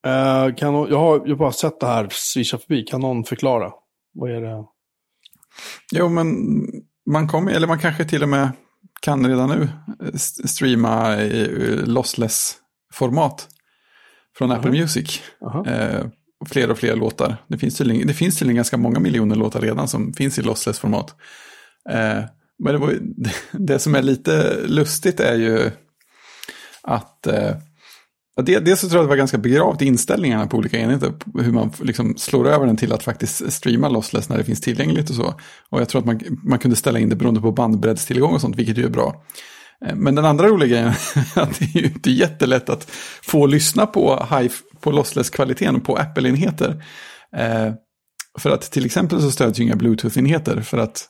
[0.05, 2.83] Eh, kan, jag har jag har bara sett det här swisha förbi.
[2.83, 3.71] Kan någon förklara?
[4.13, 4.65] Vad är det?
[5.95, 6.27] jo men
[7.11, 8.49] man kommer, eller man kanske till och med
[9.01, 9.69] kan redan nu
[10.07, 13.47] eh, st- streama i eh, lossless-format
[14.37, 14.79] från Apple Mhm.
[14.79, 15.21] Music.
[15.45, 15.65] Aha.
[15.65, 16.11] Eh, och
[16.45, 17.37] fler och fler låtar.
[17.47, 21.15] Det finns, tydligen, det finns tydligen ganska många miljoner låtar redan som finns i lossless-format.
[21.89, 22.23] Eh,
[22.59, 25.71] men det, var, det, det som är lite lustigt är ju
[26.83, 27.51] att eh,
[28.41, 31.13] det, dels så tror jag det var ganska begravt i inställningarna på olika enheter.
[31.39, 35.09] Hur man liksom slår över den till att faktiskt streama lossless när det finns tillgängligt
[35.09, 35.33] och så.
[35.69, 38.55] Och jag tror att man, man kunde ställa in det beroende på bandbreddstillgång och sånt,
[38.55, 39.23] vilket ju är bra.
[39.85, 40.87] Eh, Men den andra roliga grejen
[41.35, 45.95] är att det är ju inte jättelätt att få lyssna på, high, på lossless-kvaliteten på
[45.95, 46.83] Apple-enheter.
[47.35, 47.73] Eh,
[48.39, 51.07] för att till exempel så stöds ju inga Bluetooth-enheter för att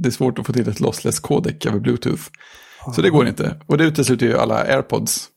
[0.00, 2.22] det är svårt att få till ett lossless codec över Bluetooth.
[2.94, 3.60] Så det går inte.
[3.66, 5.28] Och det utesluter ju alla AirPods.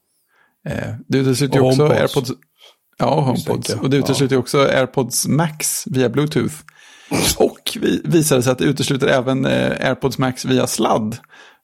[0.67, 2.01] Eh, det utesluter ju också HomePods.
[2.01, 2.31] AirPods.
[2.97, 3.69] Ja, HomePods.
[3.69, 6.55] Och det utesluter ju också AirPods Max via Bluetooth.
[7.37, 11.17] Och vi, visar det sig att det utesluter även eh, AirPods Max via sladd.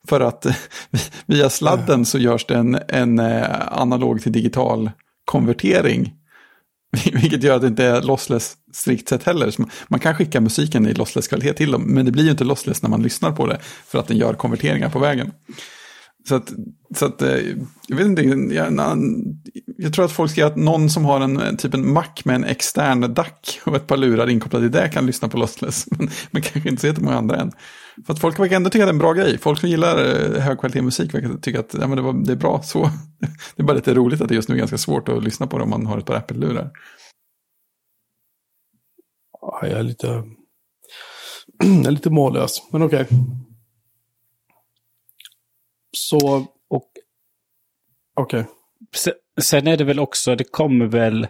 [0.08, 0.46] För att
[1.26, 4.92] via sladden så görs det en, en eh, analog till digital
[5.26, 6.14] konvertering.
[7.14, 9.52] Vilket gör att det inte är lossless strikt sett heller.
[9.52, 11.82] Så man kan skicka musiken i lossless kvalitet till dem.
[11.82, 13.60] Men det blir ju inte lossless när man lyssnar på det.
[13.62, 15.32] För att den gör konverteringar på vägen.
[16.28, 16.54] Så att,
[16.96, 17.38] så att eh,
[17.88, 18.74] jag vet inte, jag,
[19.78, 22.44] jag tror att folk ska att någon som har en typ en Mac med en
[22.44, 25.86] extern DAC och ett par lurar inkopplade i det kan lyssna på Lossless.
[25.98, 27.52] Men, men kanske inte så jättemånga andra än.
[28.06, 29.38] För att folk verkar ändå tycka att det är en bra grej.
[29.38, 29.98] Folk som gillar
[30.76, 32.84] eh, musik verkar tycka att ja, men det, var, det är bra så.
[33.56, 35.58] Det är bara lite roligt att det just nu är ganska svårt att lyssna på
[35.58, 36.72] det om man har ett par Apple-lurar.
[39.42, 40.08] Ja, jag är lite,
[41.64, 43.02] jag är lite mållös, men okej.
[43.02, 43.18] Okay.
[45.96, 46.92] Så, och...
[48.16, 48.40] Okej.
[48.40, 49.14] Okay.
[49.42, 51.28] Sen är det väl också, det kommer väl...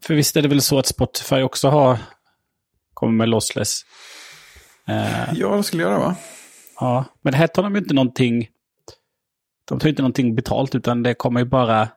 [0.00, 1.98] För visst är det väl så att Spotify också har...
[2.94, 3.80] Kommer med lossless.
[4.88, 6.16] Uh, ja, det skulle göra va?
[6.80, 8.48] Ja, men här tar de ju inte någonting...
[9.64, 11.88] De tar inte någonting betalt utan det kommer ju bara...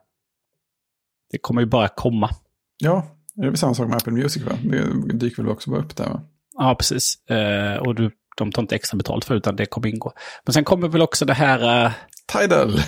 [1.32, 2.30] Det kommer ju bara komma.
[2.78, 4.58] Ja, det är väl samma sak med Apple Music va?
[4.64, 6.22] Det dyker väl också bara upp där va?
[6.58, 7.18] Ja, precis.
[7.32, 10.14] Uh, och du, de tar inte extra betalt för utan det kommer ingå.
[10.46, 11.86] Men sen kommer väl också det här...
[11.86, 11.92] Uh,
[12.34, 12.82] Tidal.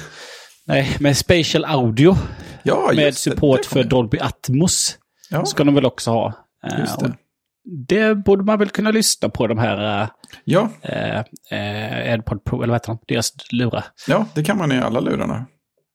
[0.65, 2.15] Nej, med Spatial Audio.
[2.63, 4.97] Ja, med support för Dolby Atmos.
[5.29, 5.45] Ja.
[5.45, 6.33] Ska de väl också ha.
[6.79, 7.13] Just det.
[7.87, 10.07] det borde man väl kunna lyssna på de här
[10.43, 10.69] ja.
[10.81, 12.99] äh, äh, AirPod Pro, eller vad heter de?
[13.07, 13.85] Deras lurar.
[14.07, 15.45] Ja, det kan man i alla lurarna.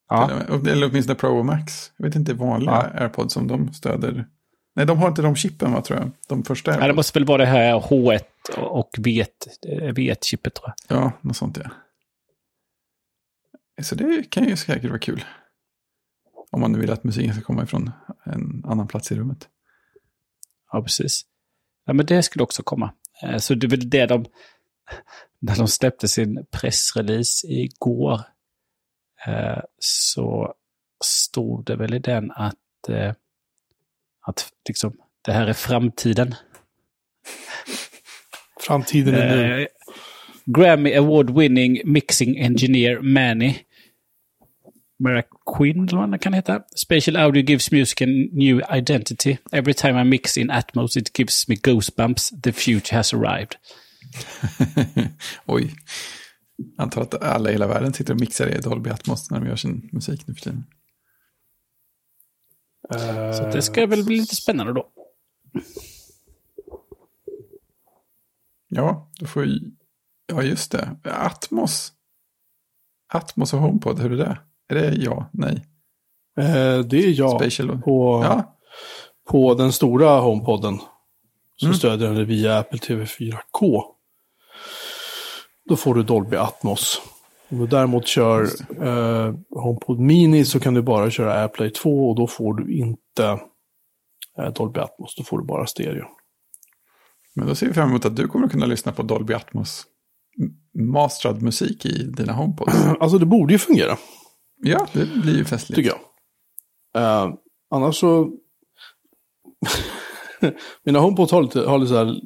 [0.08, 0.30] Ja.
[0.66, 1.90] Eller åtminstone Pro och Max.
[1.96, 3.00] Jag vet inte vanliga ja.
[3.00, 4.26] AirPods som de stöder.
[4.76, 6.10] Nej, de har inte de chippen va, tror jag.
[6.28, 6.76] De första.
[6.76, 8.22] Nej, det måste väl vara det här H1
[8.56, 9.26] och V1,
[9.92, 10.98] V1-chippet tror jag.
[10.98, 11.70] Ja, något sånt ja.
[13.82, 15.24] Så det kan ju säkert vara kul.
[16.50, 17.90] Om man nu vill att musiken ska komma ifrån
[18.24, 19.48] en annan plats i rummet.
[20.72, 21.22] Ja, precis.
[21.84, 22.92] Ja, men det skulle också komma.
[23.22, 24.24] Eh, så det är väl det de...
[25.38, 28.20] När de släppte sin pressrelease igår
[29.26, 30.54] eh, så
[31.04, 33.12] stod det väl i den att, eh,
[34.26, 34.92] att liksom,
[35.24, 36.34] det här är framtiden.
[38.60, 39.66] Framtiden är nu.
[40.44, 43.54] Grammy Award winning mixing engineer Manny
[44.98, 46.62] Miraquin, eller vad den kan heta.
[46.76, 49.36] Spatial audio gives music a new identity.
[49.52, 52.42] Every time I mix in Atmos it gives me goosebumps.
[52.42, 53.56] The future has arrived.
[55.46, 55.74] Oj.
[56.78, 59.56] Antar att alla i hela världen sitter och mixar i Dolby Atmos när de gör
[59.56, 60.64] sin musik nu för tiden.
[63.38, 64.88] Så det ska väl bli lite spännande då.
[68.68, 69.60] Ja, då får vi...
[70.26, 70.96] Ja, just det.
[71.04, 71.92] Atmos.
[73.12, 74.38] Atmos och HomePod, hur är det?
[74.68, 75.30] Är det ja?
[75.32, 75.66] Nej?
[76.38, 77.38] Eh, det är ja.
[77.38, 77.82] Spatial.
[77.82, 78.56] På, ja.
[79.28, 80.78] på den stora HomePodden
[81.56, 81.78] så mm.
[81.78, 83.82] stödjer den det via Apple TV 4K.
[85.64, 87.02] Då får du Dolby Atmos.
[87.48, 88.42] Om du däremot kör
[88.82, 93.24] eh, HomePod Mini så kan du bara köra AirPlay 2 och då får du inte
[94.38, 95.14] eh, Dolby Atmos.
[95.16, 96.04] Då får du bara stereo.
[97.34, 99.86] Men då ser vi fram emot att du kommer kunna lyssna på Dolby Atmos
[100.78, 102.74] masterad musik i dina HomePods.
[103.00, 103.98] Alltså det borde ju fungera.
[104.62, 105.76] Ja, det blir ju festligt.
[105.76, 105.98] Tycker jag.
[107.02, 107.34] Uh,
[107.70, 108.30] annars så...
[110.84, 112.20] Mina HomePods har lite, har lite så här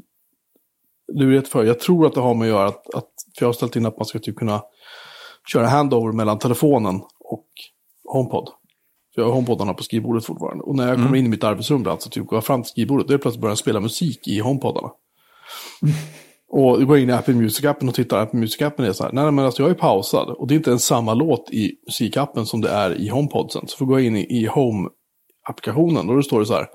[1.12, 1.64] lurigt för.
[1.64, 3.86] Jag tror att det har med att göra att, att för jag har ställt in
[3.86, 4.62] att man ska typ kunna
[5.46, 7.46] köra handover mellan telefonen och
[8.12, 8.48] HomePod.
[9.14, 10.64] För jag har HomePodarna på skrivbordet fortfarande.
[10.64, 11.18] Och när jag kommer mm.
[11.18, 13.42] in i mitt arbetsrum, alltså typ går jag fram till skrivbordet, då är det plötsligt
[13.42, 14.90] börjar spela musik i HomePodarna.
[15.82, 15.94] Mm.
[16.52, 19.44] Och går in i Apple Music-appen och tittar, Apple Music-appen är så här, nej men
[19.44, 22.70] alltså jag är pausad och det är inte ens samma låt i musikappen som det
[22.70, 23.68] är i HomePodsen.
[23.68, 26.66] Så får gå in i, i Home-applikationen och då står det så här,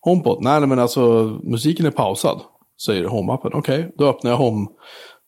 [0.00, 1.00] HomePod, nej men alltså
[1.42, 2.40] musiken är pausad,
[2.86, 3.50] säger Home-appen.
[3.54, 4.38] Okej, okay, då öppnar jag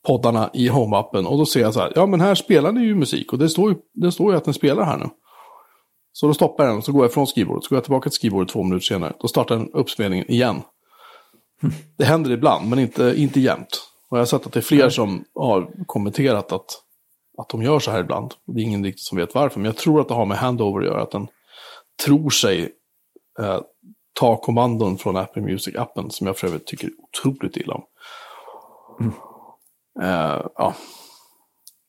[0.04, 2.94] Home-poddarna i Home-appen och då ser jag så här, ja men här spelar ni ju
[2.94, 5.08] musik och det står ju, det står ju att den spelar här nu.
[6.12, 8.10] Så då stoppar jag den och så går jag från skrivbordet, så går jag tillbaka
[8.10, 9.12] till skrivbordet två minuter senare.
[9.20, 10.62] Då startar den uppspelningen igen.
[11.98, 13.90] Det händer ibland, men inte, inte jämt.
[14.10, 16.66] Och jag har sett att det är fler som har kommenterat att,
[17.38, 18.34] att de gör så här ibland.
[18.46, 20.80] Det är ingen riktigt som vet varför, men jag tror att det har med handover
[20.80, 21.02] att göra.
[21.02, 21.28] Att den
[22.04, 22.72] tror sig
[23.40, 23.60] eh,
[24.20, 27.84] ta kommandon från Apple Music-appen, som jag för övrigt tycker otroligt illa om.
[29.00, 29.12] Mm.
[30.02, 30.74] Eh, ja,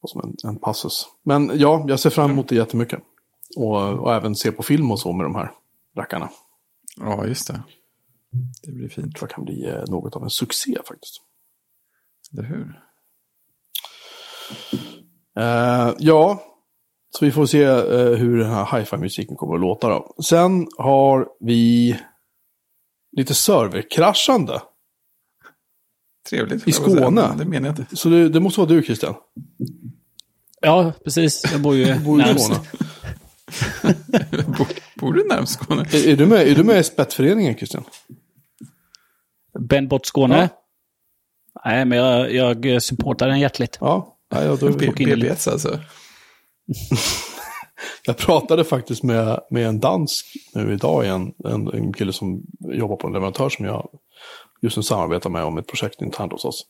[0.07, 1.07] som en, en passus.
[1.23, 2.99] Men ja, jag ser fram emot det jättemycket.
[3.57, 5.51] Och, och även se på film och så med de här
[5.97, 6.29] rackarna.
[6.97, 7.63] Ja, just det.
[8.63, 9.05] Det blir fint.
[9.05, 11.21] Jag tror det kan bli eh, något av en succé faktiskt.
[12.33, 12.81] Eller hur?
[15.39, 16.43] Uh, ja,
[17.09, 20.15] så vi får se uh, hur den här hi-fi-musiken kommer att låta då.
[20.23, 21.99] Sen har vi
[23.17, 24.61] lite serverkraschande.
[26.29, 26.67] Trevligt.
[26.67, 27.35] I Skåne.
[27.37, 27.95] Det menar jag inte.
[27.95, 29.15] Så det, det måste vara du Christian?
[30.61, 31.43] Ja, precis.
[31.51, 32.51] Jag bor ju bor närmst.
[34.57, 35.81] bor, bor, du närmst Skåne?
[35.81, 37.83] Är, är, du med, är du med i spettföreningen Christian?
[39.59, 40.49] Ben Bott Skåne?
[40.51, 40.61] Ja.
[41.65, 43.77] Nej, men jag, jag supportar den hjärtligt.
[43.81, 45.79] Ja, Ja, ja, då, BBS alltså.
[48.05, 51.33] jag pratade faktiskt med, med en dansk nu idag igen.
[51.45, 53.89] En, en kille som jobbar på en leverantör som jag
[54.61, 56.65] just nu samarbetar med om ett projekt internt hos oss.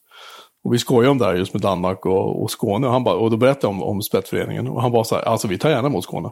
[0.63, 2.87] Och vi skojar om det här just med Danmark och, och Skåne.
[2.87, 4.67] Och, han bara, och då berättade jag om, om spettföreningen.
[4.67, 6.29] Och han var så här, alltså vi tar gärna emot Skåne.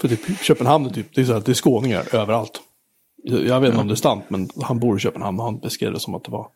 [0.00, 2.60] För typ Köpenhamn är typ, det är, så här, det är skåningar överallt.
[3.24, 5.92] Jag vet inte om det är sant, men han bor i Köpenhamn och han beskrev
[5.92, 6.48] det som att det var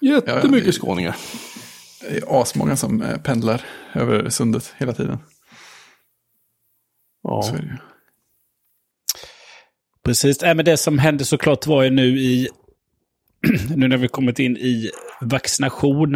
[0.00, 1.16] jättemycket det- skåningar.
[2.00, 3.64] Det är asmånga som eh, pendlar
[3.94, 5.18] över sundet hela tiden.
[7.22, 7.42] Ja.
[7.42, 7.76] Så är det ju.
[10.04, 12.48] Precis, äh, men det som hände såklart var ju nu i...
[13.76, 14.90] nu när vi kommit in i
[15.20, 16.14] vaccination.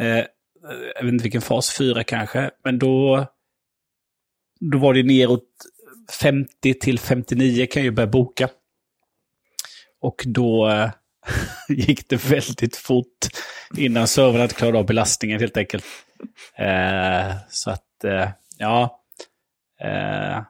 [0.00, 0.24] Eh,
[0.94, 2.50] jag vet inte vilken fas, fyra kanske.
[2.64, 3.26] Men då,
[4.60, 5.44] då var det neråt
[6.20, 8.48] 50 till 59 kan jag ju börja boka.
[10.00, 10.90] Och då eh,
[11.68, 13.26] gick det väldigt fort
[13.76, 15.84] innan servern hade klarat av belastningen helt enkelt.
[16.56, 18.28] Eh, så att, eh,
[18.58, 19.02] ja.
[19.80, 20.42] Eh,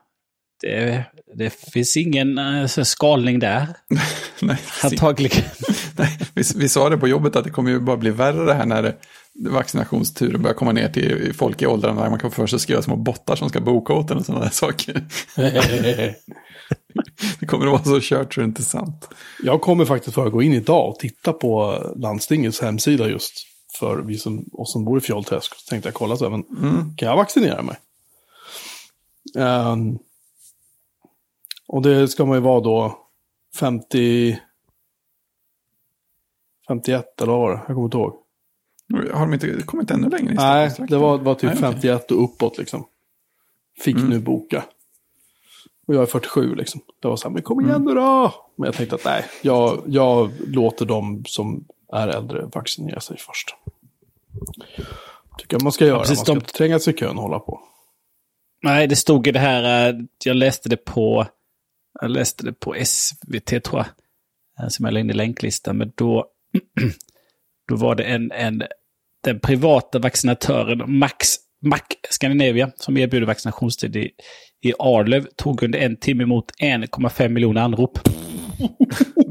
[0.61, 1.03] det,
[1.35, 3.67] det finns ingen eh, skalning där,
[4.41, 5.43] Nej, antagligen.
[5.99, 8.53] Nej, vi, vi sa det på jobbet att det kommer ju bara bli värre det
[8.53, 8.95] här när
[9.49, 12.95] vaccinationsturen börjar komma ner till folk i åldrarna där man kan för sig skriva små
[12.95, 15.03] bottar som ska boka åt en och sådana där saker.
[17.39, 19.09] Det kommer att vara så kört så det är inte sant.
[19.43, 23.33] Jag kommer faktiskt att gå in idag och titta på landstingets hemsida just
[23.79, 25.55] för vi som, oss som bor i Fjollträsk.
[25.55, 26.43] Så tänkte jag kolla så här, men
[26.95, 27.75] kan jag vaccinera mig?
[29.37, 29.97] Ehm,
[31.67, 32.97] och det ska man ju vara då
[33.59, 34.39] 50...
[36.69, 37.61] 51 eller vad var det?
[37.67, 38.13] Jag kommer inte ihåg.
[39.13, 40.33] Har de inte kommit ännu längre?
[40.33, 41.71] Nej, det var, var typ Nej, okej.
[41.73, 42.85] 51 och uppåt liksom.
[43.83, 44.63] Fick nu boka.
[45.87, 46.81] Och jag är 47 liksom.
[47.01, 48.33] Det var så här, men kom igen nu då!
[48.55, 53.55] Men jag tänkte att nej, jag, jag låter de som är äldre vaccinera sig först.
[55.37, 55.99] Tycker jag man ska göra.
[55.99, 57.61] precis, man ska de- inte tränga sig i kön och hålla på.
[58.63, 59.95] Nej, det stod i det här, eh,
[60.25, 61.25] jag läste det på,
[62.01, 63.85] jag läste det på SVT tror jag,
[64.65, 66.25] eh, som jag la in i länklistan, men då,
[67.69, 68.63] då var det en, en,
[69.23, 71.35] den privata vaccinatören Max,
[71.65, 74.11] Mac Scandinavia, som erbjuder vaccinationstid i,
[74.61, 77.99] i Arlöv, tog under en timme emot 1,5 miljoner anrop.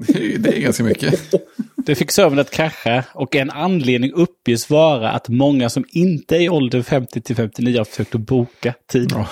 [0.06, 1.34] Det är, det är ganska mycket.
[1.86, 6.40] Det fick servern att krascha och en anledning uppges vara att många som inte är
[6.40, 9.12] i åldern 50 till 59 har försökt att boka tid.
[9.14, 9.28] Ja.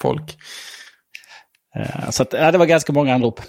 [0.00, 0.36] Folk.
[1.76, 3.40] Eh, Så att, ja, det var ganska många anrop.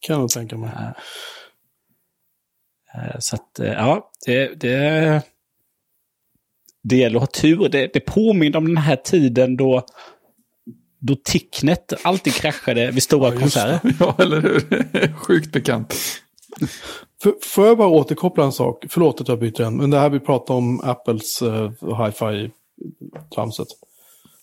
[0.00, 0.70] Kan jag tänka mig.
[2.94, 5.22] Eh, Så att, eh, ja, det, det,
[6.82, 7.68] det gäller att ha tur.
[7.68, 9.84] Det, det påminner om den här tiden då,
[10.98, 13.80] då Ticknet alltid kraschade vid stora Ja, konserter.
[14.00, 15.12] Ja, eller hur?
[15.14, 15.94] Sjukt bekant.
[17.22, 18.84] För, får jag bara återkoppla en sak?
[18.88, 19.76] Förlåt att jag byter en.
[19.76, 21.70] Men det här vi pratade om Apples uh,
[22.04, 23.68] hi-fi-tramset.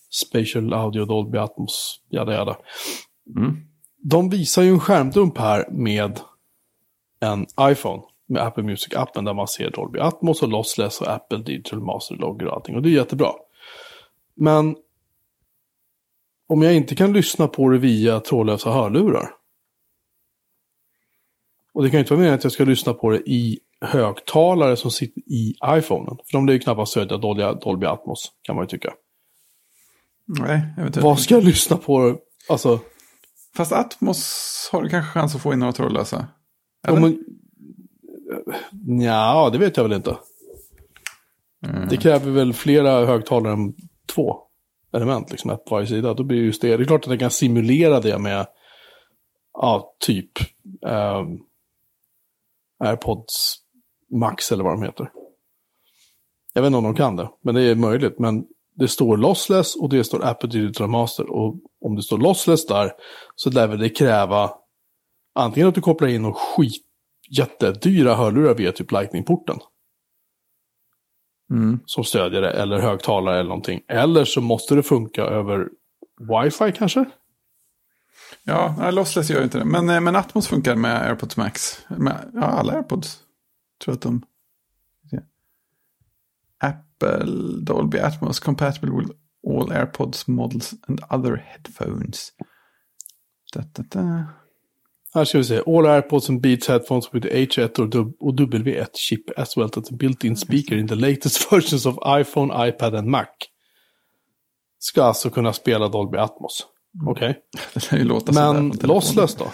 [0.10, 2.58] Spatial Audio, Dolby Atmos, jada jada.
[3.38, 3.58] Mm.
[4.10, 6.20] De visar ju en skärmdump här med
[7.20, 8.04] en iPhone.
[8.28, 12.54] Med Apple Music-appen där man ser Dolby Atmos och Lossless och Apple Digital Master-loggor och
[12.54, 12.76] allting.
[12.76, 13.32] Och det är jättebra.
[14.36, 14.76] Men
[16.48, 19.30] om jag inte kan lyssna på det via trådlösa hörlurar.
[21.74, 24.76] Och det kan ju inte vara meningen att jag ska lyssna på det i högtalare
[24.76, 26.18] som sitter i iPhonen.
[26.26, 28.94] För de lär ju knappast stödja Dolby, Dolby Atmos, kan man ju tycka.
[30.26, 31.04] Nej, eventuellt.
[31.04, 32.18] Vad ska jag lyssna på?
[32.50, 32.80] Alltså,
[33.56, 36.28] Fast Atmos har du kanske chans att få in några trådlösa.
[36.88, 37.00] Eller?
[37.00, 37.18] man...
[39.02, 40.18] Ja, det vet jag väl inte.
[41.66, 41.88] Mm.
[41.90, 43.74] Det kräver väl flera högtalare än
[44.14, 44.42] två
[44.94, 46.14] element, liksom ett på varje sida.
[46.14, 46.78] Då blir just det.
[46.78, 48.48] Det är klart att jag kan simulera det med,
[49.54, 50.32] ja, typ
[50.88, 51.40] ehm,
[52.80, 53.58] AirPods
[54.12, 55.12] Max eller vad de heter.
[56.54, 58.20] Jag vet inte om de kan det, men det är möjligt.
[58.20, 58.46] Men
[58.76, 61.32] det står lossless och det står Apple Digital Master.
[61.32, 61.56] Och
[61.86, 62.92] om det står lossless där
[63.36, 64.52] så lär väl det kräva
[65.36, 66.86] antingen att du kopplar in och skit
[67.38, 69.58] jättedyra hörlurar via typ Lightning-porten
[71.52, 71.80] Mm.
[71.86, 73.82] som stödjer det, eller högtalare eller någonting.
[73.88, 75.70] Eller så måste det funka över
[76.20, 77.06] wifi kanske?
[78.44, 79.66] Ja, Lossless gör ju inte det.
[79.66, 81.80] Men, eh, men Atmos funkar med AirPods Max.
[81.90, 83.20] Med, ja, alla AirPods.
[83.84, 84.22] Tror att de...
[87.64, 89.12] Dolby Atmos compatible with
[89.48, 92.32] all AirPods models and other headphones.
[93.54, 94.26] Da, da, da.
[95.14, 95.58] Här ska vi se.
[95.58, 99.92] All AirPods and Beats headphones with H1 or dub- och W1 chip as well as
[99.92, 103.28] a built-in speaker in the latest versions of iPhone, iPad and Mac.
[104.80, 106.68] Ska alltså kunna spela Dolby Atmos.
[107.08, 107.40] Okej.
[107.92, 109.52] Ju låta sådär Men lossless då?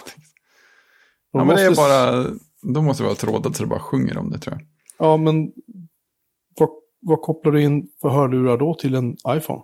[1.32, 2.30] Ja, men det är bara...
[2.74, 4.66] Då måste det vara trådat så det bara sjunger om det tror jag.
[4.98, 5.52] Ja, men
[7.02, 9.62] vad kopplar du in för hörlurar då till en iPhone?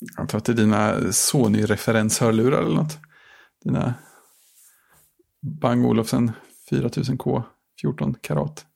[0.00, 2.98] Jag antar att det är dina Sony-referenshörlurar eller något.
[3.64, 3.94] Dina
[5.40, 6.32] Bang Olufsen
[6.70, 7.42] 4000K
[7.80, 8.66] 14 karat.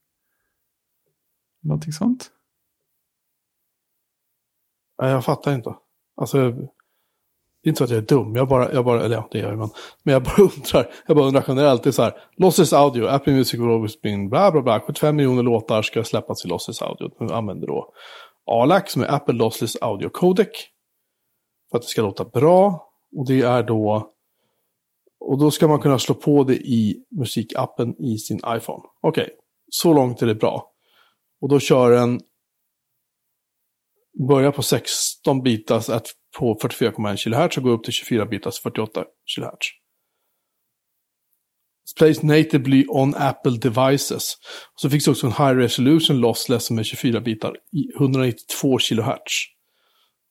[1.62, 2.30] Någonting sånt.
[5.02, 5.74] Nej, jag fattar inte.
[6.16, 6.68] Alltså,
[7.64, 9.38] det är inte så att jag är dum, jag bara, jag bara eller ja, det
[9.38, 9.68] gör jag men,
[10.02, 13.32] men jag bara undrar, jag bara undrar generellt, det är så här, Lossless Audio, Apple
[13.32, 17.10] Music will always been bla bla bla, 75 miljoner låtar ska släppas i Lossless Audio.
[17.20, 17.92] Nu använder då
[18.46, 20.48] ALAC som är Apple Lossless Audio Codec.
[21.70, 24.12] För att det ska låta bra, och det är då,
[25.20, 28.82] och då ska man kunna slå på det i musikappen i sin iPhone.
[29.00, 29.30] Okej,
[29.70, 30.70] så långt är det bra.
[31.40, 32.20] Och då kör den
[34.28, 36.06] börjar på 16 bitars att
[36.38, 39.04] på 44,1 kHz och går upp till 24 bitars 48
[39.36, 39.68] kHz.
[41.98, 44.36] Plays natively on Apple devices.
[44.76, 49.54] Så finns det också en high resolution lossless som är 24 bitar i 192 kHz.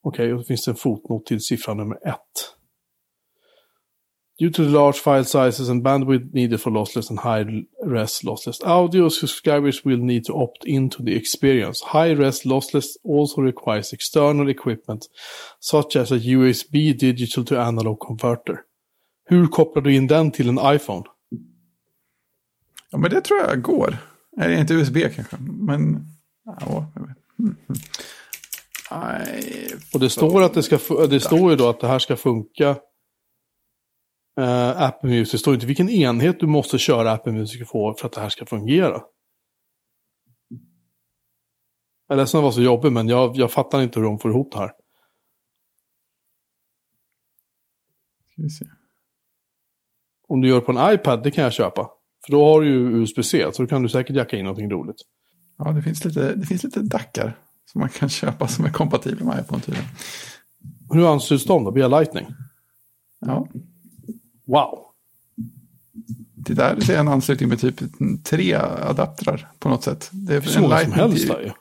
[0.03, 2.17] Okej, och då finns det en fotnot till siffra nummer 1.
[4.39, 9.09] Due to the large file sizes and bandwidth needed for lossless and high-res lossless audio,
[9.09, 11.83] subscribers will need to opt into the experience.
[11.83, 15.07] High-res lossless also requires external equipment,
[15.59, 18.61] such as a USB digital to analog converter.
[19.25, 21.03] Hur kopplar du in den till en iPhone?
[22.91, 23.97] Ja, men det tror jag går.
[24.37, 26.07] Är inte USB kanske, men...
[26.45, 26.91] Ja.
[27.39, 27.55] Mm.
[29.93, 30.79] Och det står, att det, ska,
[31.09, 32.75] det står ju då att det här ska funka.
[34.39, 38.07] Uh, Apple Music, det står inte vilken enhet du måste köra Apple Music på för
[38.07, 39.01] att det här ska fungera.
[42.07, 44.31] Jag är ledsen att vara så jobbig, men jag, jag fattar inte hur de får
[44.31, 44.71] ihop det här.
[50.27, 51.89] Om du gör på en iPad, det kan jag köpa.
[52.25, 54.95] För då har du ju USB-C, så då kan du säkert jacka in någonting roligt.
[55.57, 59.25] Ja, det finns lite, det finns lite dackar som man kan köpa som är kompatibla
[59.25, 59.89] med iPhone tydligen.
[60.93, 61.71] Hur ansluts de då?
[61.71, 62.27] Via Lightning?
[63.19, 63.47] Ja,
[64.45, 64.93] Wow!
[66.45, 67.81] det där är en anslutning med typ
[68.23, 70.09] tre adaptrar på något sätt.
[70.11, 71.51] Det är så många som helst till.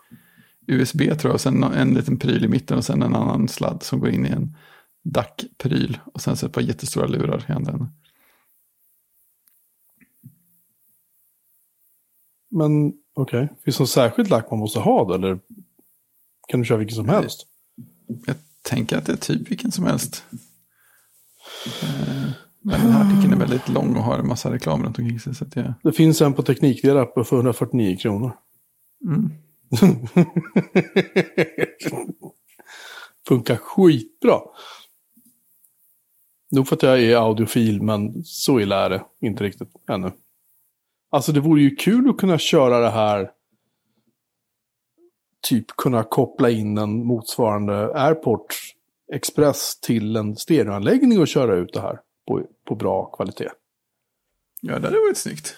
[0.67, 3.83] USB tror jag, och sen en liten pryl i mitten och sen en annan sladd
[3.83, 4.57] som går in i en
[5.03, 5.99] DAC-pryl.
[6.05, 7.89] Och sen så ett par jättestora lurar i andra änden.
[12.51, 15.15] Men okej, finns det något särskilt lack man måste ha då?
[15.15, 15.41] Eller
[16.49, 17.47] kan du köra vilken som helst?
[18.27, 20.25] Jag tänker att det är typ vilken som helst.
[22.63, 25.35] Men den här artikeln är väldigt lång och har en massa reklam runt omkring sig.
[25.35, 28.33] Så att jag, Det finns en på Teknikdelar på för 149 kronor.
[29.05, 29.31] mm.
[33.29, 34.41] Funkar skitbra.
[36.51, 40.13] Nog för att jag är audiofil, men så illa är det inte riktigt ännu.
[41.11, 43.31] Alltså det vore ju kul att kunna köra det här.
[45.49, 48.47] Typ kunna koppla in en motsvarande Airport
[49.13, 53.51] Express till en stereoanläggning och köra ut det här på, på bra kvalitet.
[54.61, 55.57] Ja, det hade varit snyggt.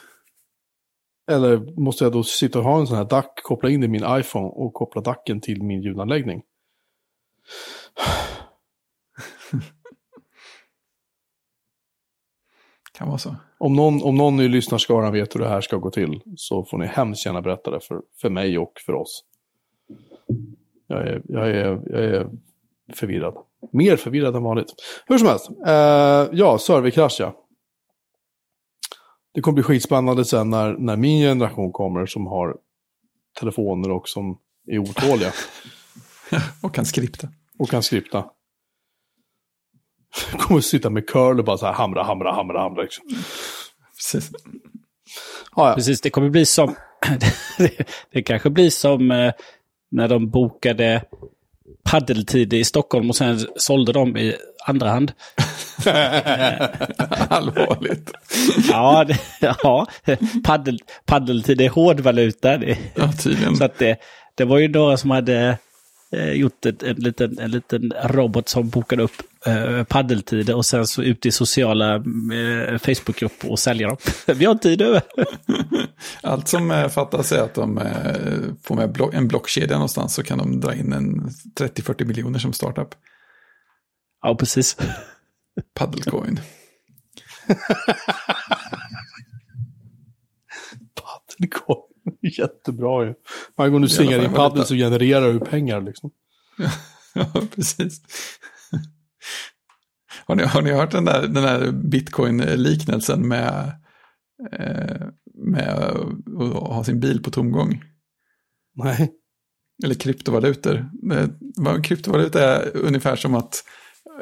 [1.30, 4.04] Eller måste jag då sitta och ha en sån här DAC, koppla in i min
[4.08, 6.42] iPhone och koppla DACen till min ljudanläggning?
[12.92, 13.36] Kan vara så.
[13.58, 16.78] Om någon, om någon i lyssnarskaran vet hur det här ska gå till så får
[16.78, 19.24] ni hemskt gärna berätta det för, för mig och för oss.
[20.86, 22.30] Jag är, jag, är, jag är
[22.92, 23.34] förvirrad.
[23.72, 24.74] Mer förvirrad än vanligt.
[25.06, 25.50] Hur som helst.
[25.66, 27.40] Eh, ja, serverkrasch ja.
[29.34, 32.56] Det kommer bli skitspännande sen när, när min generation kommer som har
[33.40, 35.32] telefoner och som är otåliga
[36.62, 37.28] Och kan skripta.
[37.58, 38.24] och kan skripta.
[40.38, 42.82] kommer sitta med curl och bara så här hamra, hamra, hamra, hamra.
[42.82, 43.04] Liksom.
[43.96, 44.30] Precis.
[45.56, 45.74] Ja, ja.
[45.74, 46.74] Precis, det kommer bli som...
[47.58, 49.32] det, det kanske blir som eh,
[49.90, 51.04] när de bokade
[51.84, 54.34] paddeltider i Stockholm och sen sålde dem i
[54.66, 55.12] andra hand.
[57.28, 58.10] Allvarligt.
[58.70, 59.86] Ja, det, ja
[60.44, 62.58] paddel, paddeltid är hårdvaluta.
[62.58, 63.56] Det, Ja, tydligen.
[63.56, 63.96] så att det,
[64.34, 65.58] det var ju några som hade
[66.12, 70.86] eh, gjort ett, en, liten, en liten robot som bokade upp eh, paddeltider och sen
[70.86, 73.96] så ut i sociala eh, Facebookgrupper och sälja dem.
[74.34, 75.02] Vi har tid över.
[76.22, 80.38] Allt som eh, fattas är att de eh, får med en blockkedja någonstans så kan
[80.38, 81.28] de dra in en
[81.60, 82.94] 30-40 miljoner som startup.
[84.22, 84.76] Ja, precis.
[85.74, 86.40] Paddlecoin.
[90.94, 91.80] Paddelcoin.
[92.20, 93.14] Jättebra ju.
[93.56, 94.64] Varje gång du svingar in valuta.
[94.64, 96.10] så genererar du pengar liksom.
[97.14, 98.00] Ja, precis.
[100.26, 103.72] Har ni, har ni hört den där, den där bitcoin-liknelsen med,
[104.52, 107.84] eh, med att ha sin bil på tomgång?
[108.74, 109.12] Nej.
[109.84, 110.90] Eller kryptovalutor.
[111.12, 113.64] Eh, kryptovaluta är ungefär som att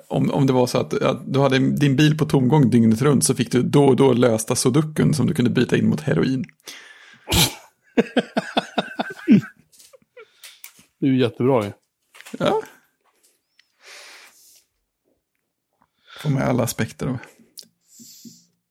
[0.09, 3.25] om, om det var så att, att du hade din bil på tomgång dygnet runt
[3.25, 6.45] så fick du då och då lösta sudokun som du kunde byta in mot heroin.
[11.01, 11.73] det är ju jättebra ju.
[12.39, 12.63] Ja.
[16.23, 17.19] Får med alla aspekter av.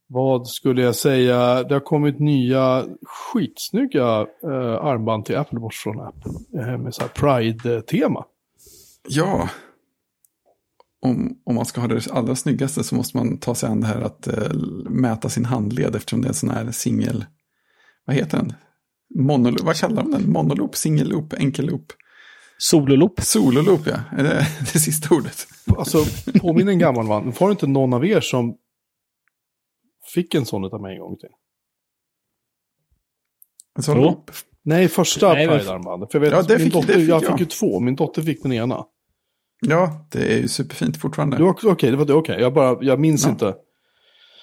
[0.07, 1.63] Vad skulle jag säga?
[1.63, 6.31] Det har kommit nya skitsnygga eh, armband till Apple Watch från Apple.
[6.61, 8.25] Eh, med så Pride-tema.
[9.07, 9.49] Ja.
[11.01, 13.87] Om, om man ska ha det allra snyggaste så måste man ta sig an det
[13.87, 14.53] här att eh,
[14.89, 17.25] mäta sin handled eftersom det är en sån här singel...
[18.05, 18.53] Vad heter den?
[19.15, 20.31] Monoloop, vad kallar man den?
[20.31, 21.93] Monoloop, singelloop, enkelloop?
[22.63, 23.21] Sololoop.
[23.21, 23.99] Sololoop, ja.
[24.17, 25.47] Är det det sista ordet?
[25.77, 25.97] Alltså,
[26.39, 27.31] påminn en gammal man.
[27.39, 28.55] Var det inte någon av er som
[30.13, 31.29] fick en sån av mig en gång till?
[33.77, 34.31] En sån loop?
[34.63, 36.11] Nej, första Nej, Pride-armbandet.
[36.11, 37.31] För jag, vet, Ja, det min fick- dotter, det fick jag jag.
[37.31, 37.79] fick ju två.
[37.79, 38.85] Min dotter fick den ena.
[39.67, 41.43] Ja, det är ju superfint fortfarande.
[41.43, 42.13] Okej, det var det.
[42.13, 43.29] Okej, jag, bara, jag minns Ja.
[43.29, 43.55] inte.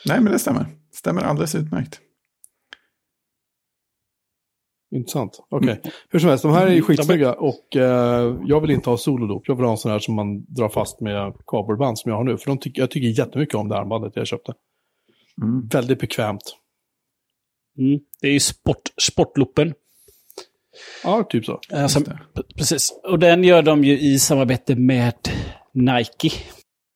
[0.07, 0.67] Nej, men det stämmer.
[0.95, 2.01] Stämmer alldeles utmärkt.
[4.95, 5.47] Intressant.
[5.51, 5.81] Okej.
[6.11, 8.97] Hur som helst, de här är ju Mm, skitsnygga och eh, jag vill inte ha
[8.97, 9.43] sololoop.
[9.47, 12.25] Jag vill ha en sån här som man drar fast med kabelband som jag har
[12.25, 12.39] nu.
[12.39, 14.55] För de tycker, jag tycker jättemycket om det armbandet jag köpte.
[15.43, 15.69] Mm.
[15.69, 16.57] Väldigt bekvämt.
[17.79, 18.01] Mm.
[18.21, 19.75] Det är ju sport, sportloopen.
[21.05, 21.61] Ja, typ så.
[22.35, 23.01] P- precis.
[23.05, 25.15] Och den gör de ju i samarbete med
[25.75, 26.31] Nike.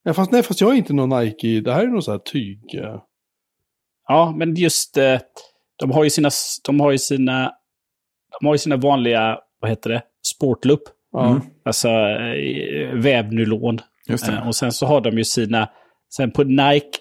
[0.03, 1.61] Ja, fast, nej, fast jag är inte någon Nike.
[1.61, 2.75] Det här är någon sån här tyg.
[2.75, 3.01] eh.
[4.07, 5.19] Ja, men just eh,
[5.79, 6.29] de har ju sina,
[6.65, 7.51] de har ju sina,
[8.43, 10.81] de har ju sina vanliga, vad heter det, sportloop.
[11.17, 11.41] Mm.
[11.65, 13.79] Alltså eh, vävnylon.
[14.07, 14.31] Just det.
[14.31, 15.69] Eh, och sen så har de ju sina,
[16.15, 16.97] sen på Nike,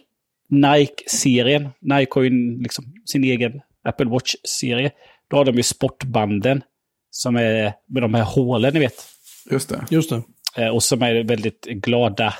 [0.48, 4.90] Nike-serien, Nike har ju liksom sin egen Apple Watch-serie.
[5.30, 6.62] Då har de ju sportbanden
[7.10, 9.04] som är med de här hålen, ni vet.
[9.50, 9.86] Just det.
[9.90, 10.22] Just det.
[10.62, 12.34] Eh, och som är väldigt glada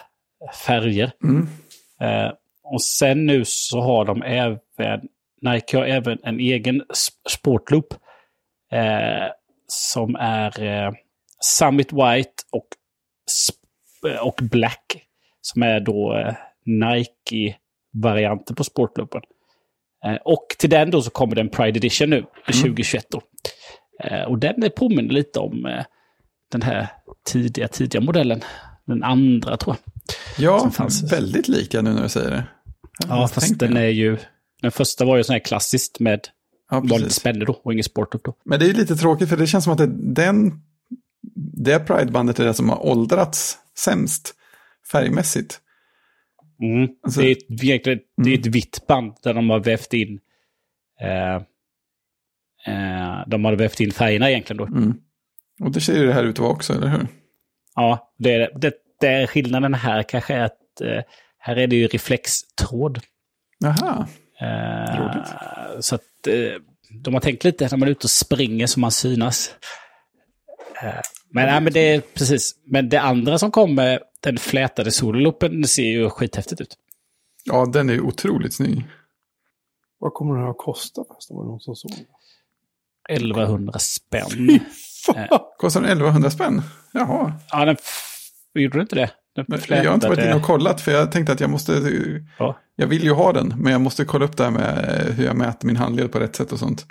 [0.67, 1.13] färger.
[1.25, 1.49] Mm.
[2.65, 5.01] Och sen nu så har de även,
[5.41, 7.95] Nike har även en egen sp- sportloop.
[8.73, 9.29] Eh,
[9.67, 10.93] som är eh,
[11.41, 12.67] Summit White och,
[13.31, 15.07] sp- och Black.
[15.41, 16.35] Som är då eh,
[16.67, 19.23] Nike-varianten på sportloopen.
[20.07, 23.23] Eh, och till den då så kommer det en Pride Edition nu, 2021 då.
[24.05, 25.85] Eh, och den är påminner lite om eh,
[26.53, 26.87] den här
[27.27, 28.45] tidiga, tidiga modellen.
[28.87, 29.93] Den andra tror jag.
[30.39, 31.13] Ja, fanns.
[31.13, 32.45] väldigt lika nu när du säger det.
[33.09, 34.19] Ja, fast den är ju...
[34.63, 36.21] Den första var ju sån här klassiskt med
[36.73, 37.15] Ja, vanligt precis.
[37.15, 38.35] spänne då och ingen sportlook då.
[38.45, 40.53] Men det är ju lite tråkigt för det känns som att det, den,
[41.63, 44.35] det Pride-bandet är det som har åldrats sämst
[44.93, 45.61] färgmässigt.
[46.63, 46.89] Mm.
[47.03, 50.21] Alltså- det, är ett, egentligen, det är ett vitt band där de har vävt in...
[51.01, 51.35] Eh,
[52.67, 54.67] eh, de har vävt in färgerna egentligen då.
[54.67, 54.95] Mm.
[55.61, 57.07] Och det ser ju det här ut att vara också, eller hur?
[57.75, 61.03] Ja, det är, det, det är skillnaden här kanske är att eh,
[61.39, 63.01] här är det ju reflextråd.
[63.59, 64.07] Jaha,
[64.43, 65.29] Eh, Roligt.
[65.85, 66.63] så att eh,
[67.03, 69.55] de har tänkt lite när man är ute och springer så man synas.
[70.83, 70.95] Eh,
[71.31, 72.53] men, nej, men det är precis.
[72.65, 76.77] Men det andra som kommer, den flätade sololopen, det ser ju skithäftigt ut.
[77.45, 78.85] ja den är ju otroligt snygg.
[79.99, 81.37] Vad kommer det här att kosta förresten?
[81.37, 81.93] Var det någon som såg?
[83.09, 84.61] 1100 spänn.
[85.59, 86.63] Kostar den 1100 spänn?
[86.93, 87.77] Jaha, Ja, den
[88.55, 89.11] gjorde du inte det?
[89.35, 91.73] Den jag har inte varit inne och kollat för jag tänkte att jag måste,
[92.39, 92.59] Ja.
[92.83, 95.37] Jag vill ju ha den, men jag måste kolla upp det här med hur jag
[95.37, 96.87] mäter min handled på rätt sätt och sånt.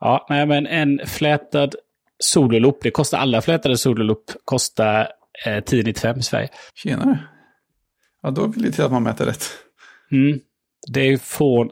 [0.00, 1.74] Ja, nej, men en flätad
[2.18, 5.08] sololoop, det kostar alla flätade sololoop, kostar
[5.46, 6.48] eh, 1095 i Sverige.
[6.74, 7.18] Tjenare.
[8.22, 9.44] Ja, då vill det till att man mäter rätt.
[10.10, 10.40] Mm.
[10.92, 11.70] Det är från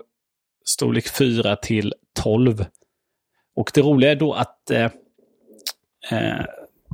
[0.65, 2.65] storlek 4 till 12.
[3.57, 4.91] Och det roliga är då att eh,
[6.11, 6.45] eh,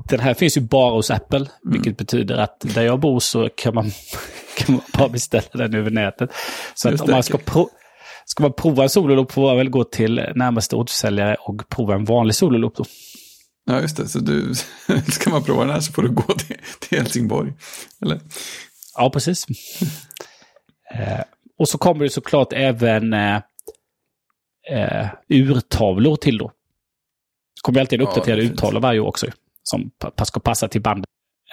[0.09, 1.47] den här finns ju bara hos Apple.
[1.63, 3.85] Vilket betyder att där jag bor så kan man,
[4.59, 6.31] kan man bara beställa den över nätet.
[6.75, 7.69] Så att om man ska, pro
[8.25, 12.05] ska man prova en sololoop får man väl gå till närmaste återförsäljare och prova en
[12.05, 12.85] vanlig sololoop då.
[13.67, 14.09] Ja, just det.
[14.09, 14.55] Så du,
[15.13, 17.53] ska man prova den här så får du gå till, till Helsingborg.
[18.03, 18.21] Eller?
[18.97, 19.47] Ja, precis.
[20.95, 21.21] eh,
[21.59, 23.37] och så kommer det såklart även eh,
[24.71, 26.47] eh, urtavlor till då.
[26.49, 28.53] Det kommer alltid en Ja, uppdaterad fint.
[28.53, 29.27] urtavla varje år också.
[29.71, 29.91] Som
[30.25, 31.05] ska passa till bandet.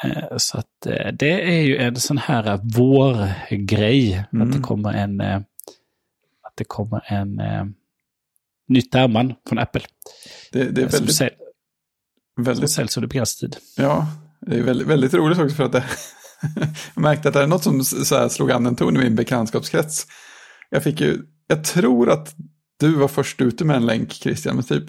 [0.03, 4.15] Eh, så att eh, det är ju en sån här vårgrej.
[4.17, 4.51] Att Mm.
[4.51, 5.21] det kommer en...
[5.21, 5.37] Eh,
[6.47, 7.39] att det kommer en...
[7.39, 7.65] Eh,
[8.67, 9.81] nytt ärmband från Apple.
[10.51, 13.59] Det, det är som, väldigt, som väldigt, säljs under begränsad tid.
[13.77, 14.07] ja,
[14.41, 15.83] det är väldigt, väldigt roligt också för att det,
[16.95, 20.07] jag märkte att det är något som så slog an en ton i min bekantskapskrets.
[20.69, 22.35] Jag fick ju, jag tror att
[22.79, 24.83] du var först ute med en länk Christian, men typ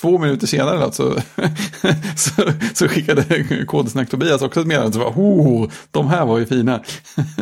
[0.00, 1.22] två minuter senare alltså,
[2.16, 2.42] så,
[2.74, 6.82] så skickade Kodsnack Tobias också ett meddelande oh, de här var ju fina.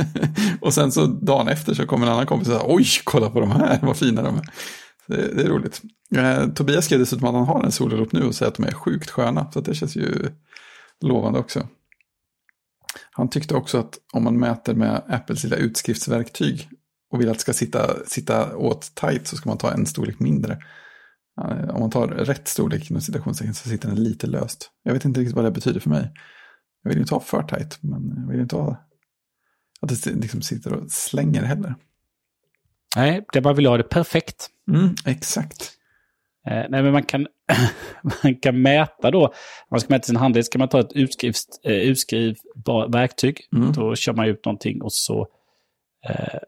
[0.60, 3.40] och sen så dagen efter så kom en annan kompis och sa oj, kolla på
[3.40, 4.44] de här, vad fina de är.
[5.06, 5.82] Det, det är roligt.
[6.16, 8.72] Eh, Tobias skrev dessutom att han har en sololoop nu och säger att de är
[8.72, 9.52] sjukt sköna.
[9.52, 10.28] Så det känns ju
[11.00, 11.68] lovande också.
[13.10, 16.68] Han tyckte också att om man mäter med Apples lilla utskriftsverktyg
[17.12, 20.20] och vill att det ska sitta, sitta åt tight så ska man ta en storlek
[20.20, 20.58] mindre.
[21.70, 24.70] Om man tar rätt storlek inom citationstecken så sitter den lite löst.
[24.82, 26.12] Jag vet inte riktigt vad det betyder för mig.
[26.82, 28.86] Jag vill inte ha för tight, men jag vill inte ha
[29.80, 31.74] att det liksom sitter och slänger heller.
[32.96, 34.48] Nej, det man vill ha det perfekt.
[34.70, 35.72] Mm, exakt.
[36.46, 37.26] Eh, nej, men man kan,
[38.22, 39.26] man kan mäta då.
[39.26, 39.32] Om
[39.70, 43.40] man ska mäta sin handled ska man ta ett utskrivs, eh, utskrivbart verktyg.
[43.56, 43.72] Mm.
[43.72, 45.28] Då kör man ut någonting och så
[46.08, 46.38] eh,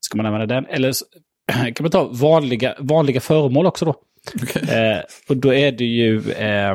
[0.00, 0.66] ska man använda den.
[0.66, 1.04] Eller så,
[1.46, 3.94] kan man ta vanliga, vanliga föremål också då.
[4.34, 4.62] Okay.
[4.62, 6.70] Eh, och då är det ju eh,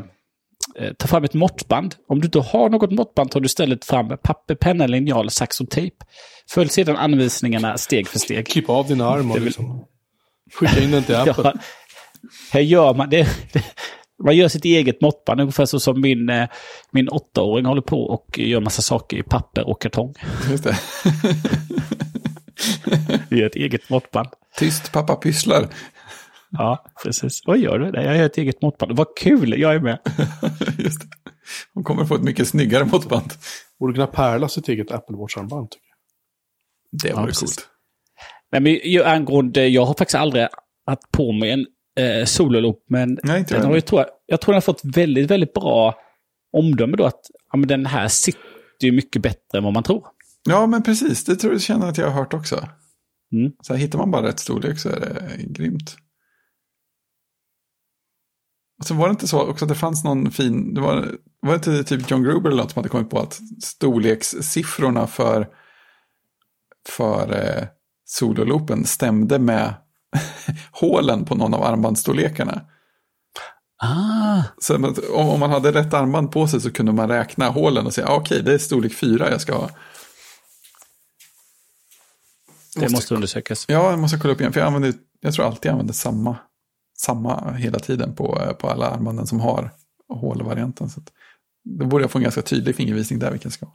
[0.76, 1.96] eh, ta fram ett måttband.
[2.08, 5.70] Om du inte har något måttband tar du istället fram papper, penna, linjal, sax och
[5.70, 5.96] tejp.
[6.50, 8.48] Följ sedan anvisningarna steg för steg.
[8.48, 9.86] Klipp av din arm och liksom
[10.54, 11.44] skicka in den till Apple.
[11.44, 11.54] Ja,
[12.52, 13.28] här gör man det.
[14.24, 16.48] Man gör sitt eget måttband, ungefär så som min, eh,
[16.92, 20.14] min åttaåring håller på och gör massa saker i papper och kartong.
[20.50, 20.78] Just det.
[23.36, 24.30] Gör ett eget måttband.
[24.58, 25.68] Tyst, pappa pysslar.
[26.52, 27.42] Ja, precis.
[27.46, 27.92] Vad gör du?
[27.92, 28.98] Nej, Jag gör ett eget måttband.
[28.98, 30.00] Vad kul, jag är med.
[30.78, 31.08] Just det.
[31.74, 33.32] Hon kommer få ett mycket snyggare måttband.
[33.80, 35.70] Borde kunna pärla sitt eget Apple Watch-armband.
[35.72, 37.02] tycker jag.
[37.04, 37.56] Det vore precis.
[37.56, 37.68] coolt.
[38.52, 40.48] Nej, men ju angående, jag har faktiskt aldrig
[40.86, 41.66] haft på mig en
[42.00, 44.62] eh, sololoop, men Nej, inte den jag har, jag, tror, jag, jag tror den har
[44.62, 45.96] fått väldigt, väldigt bra
[46.58, 47.06] omdöme då.
[47.06, 47.22] Att
[47.52, 48.42] ja, men den här sitter
[48.82, 50.08] ju mycket bättre än vad man tror.
[50.50, 51.26] Ja, men precis.
[51.26, 52.68] Det tror jag känner att jag har hört också.
[53.34, 53.52] Mm.
[53.62, 55.96] Så här, hittar man bara rätt storlek så är det grymt.
[58.82, 61.52] Och så var det inte så också att det fanns någon fin, det var, var
[61.52, 65.48] det inte typ John Gruber eller något som hade kommit på att storlekssiffrorna för,
[66.90, 67.68] för eh,
[68.06, 69.74] sololoopen stämde med
[70.72, 72.62] hålen på någon av armbandsstorlekarna.
[73.84, 77.86] Ah, Så om, om man hade rätt armband på sig så kunde man räkna hålen
[77.86, 79.70] och säga ah, okej, det är storlek 4 jag ska ha.
[82.76, 83.66] det måste undersökas.
[83.68, 84.54] Ja, jag måste kolla upp igen.
[84.54, 86.38] För jag, använder, jag tror alltid jag använder samma,
[87.06, 89.72] samma hela tiden på, på alla armbanden som har
[90.14, 90.90] hålvarianten.
[90.90, 91.12] Så att,
[91.64, 93.74] då borde jag få en ganska tydlig fingervisning där vilken ska ha.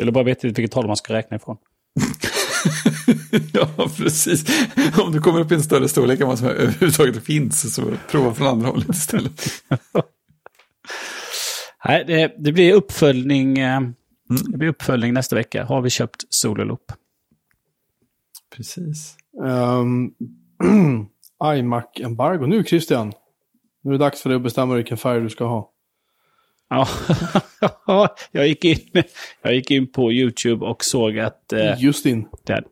[0.00, 1.56] Eller bara veta vilket håll man ska räkna ifrån.
[3.52, 4.44] ja, precis.
[5.02, 8.34] Om du kommer upp i en större storlek än vad som överhuvudtaget finns så prova
[8.34, 9.42] från andra hållet istället.
[11.84, 13.58] Nej, det, det blir uppföljning.
[13.58, 13.80] eh,
[14.52, 15.64] Det blir uppföljning nästa vecka.
[15.64, 16.92] Har vi köpt sololoop?
[18.56, 19.16] Precis.
[19.44, 20.14] Um,
[21.44, 22.46] iMac-embargo.
[22.46, 23.12] Nu Christian.
[23.82, 25.70] Nu är det dags för dig att bestämma vilken färg du ska ha.
[26.70, 26.88] Ja,
[28.32, 29.02] jag gick, in,
[29.42, 31.52] jag gick in på YouTube och såg att...
[31.52, 32.28] Eh, Just in.
[32.46, 32.64] det,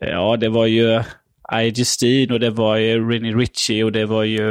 [0.00, 1.02] ja, det var ju
[1.52, 1.72] I.
[1.74, 4.42] Justine och det var ju Rinny Ritchie och det var ju...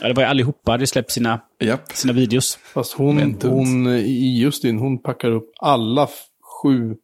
[0.00, 1.92] Ja, det var ju allihopa hade släppt sina, Japp.
[1.92, 2.56] sina videos.
[2.56, 6.08] Fast hon, Men hon i Justin, hon packar upp alla
[6.62, 6.96] sju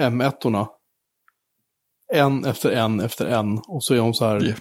[0.00, 0.68] M1-orna.
[2.12, 3.58] En efter en efter en.
[3.58, 4.40] Och så är hon så här.
[4.40, 4.54] Ja.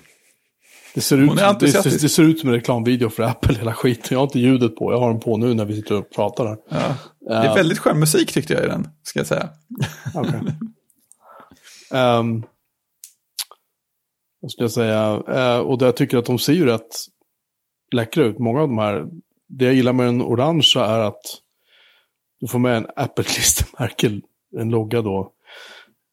[0.94, 4.08] Det, ser ut, det, det ser ut som en reklamvideo för Apple, hela skiten.
[4.10, 6.46] Jag har inte ljudet på, jag har den på nu när vi sitter och pratar
[6.46, 6.58] här.
[6.70, 6.96] Ja.
[7.20, 9.50] Det är väldigt skön musik tyckte jag i den, ska jag säga.
[10.16, 10.42] Okej.
[11.92, 12.44] Ehm,
[14.42, 15.24] vad skulle jag säga?
[15.28, 16.96] Eh, och jag tycker att de ser ju rätt
[17.92, 18.40] läckra ut.
[18.40, 19.06] Många av de här.
[19.48, 21.22] Det jag gillar med den orangea är att
[22.40, 24.22] du får med en Apple-klistermärke,
[24.58, 25.32] en logga då.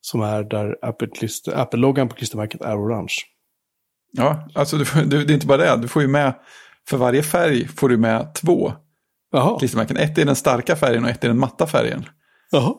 [0.07, 0.77] Som är där
[1.55, 3.15] Apple-loggan på klistermärket är orange.
[4.13, 6.35] Ja, alltså du, du, det är inte bara det, du får ju med,
[6.89, 8.73] för varje färg får du med två
[9.33, 9.59] Jaha.
[9.59, 9.97] klistermärken.
[9.97, 12.05] Ett är den starka färgen och ett är den matta färgen.
[12.51, 12.75] Jaha.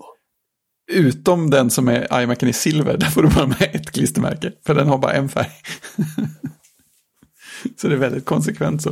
[0.92, 4.54] Utom den som är iMacen i silver, där får du bara med ett klistermärke.
[4.66, 5.52] För den har bara en färg.
[7.78, 8.92] så det är väldigt konsekvent så.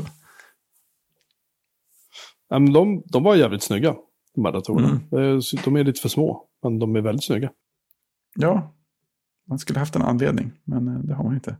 [2.50, 3.96] Ja, men de, de var jävligt snygga,
[4.36, 5.00] de här datorerna.
[5.12, 5.36] Mm.
[5.36, 7.50] Eh, De är lite för små, men de är väldigt snygga.
[8.40, 8.74] Ja,
[9.48, 11.58] man skulle haft en anledning, men eh, det har man inte.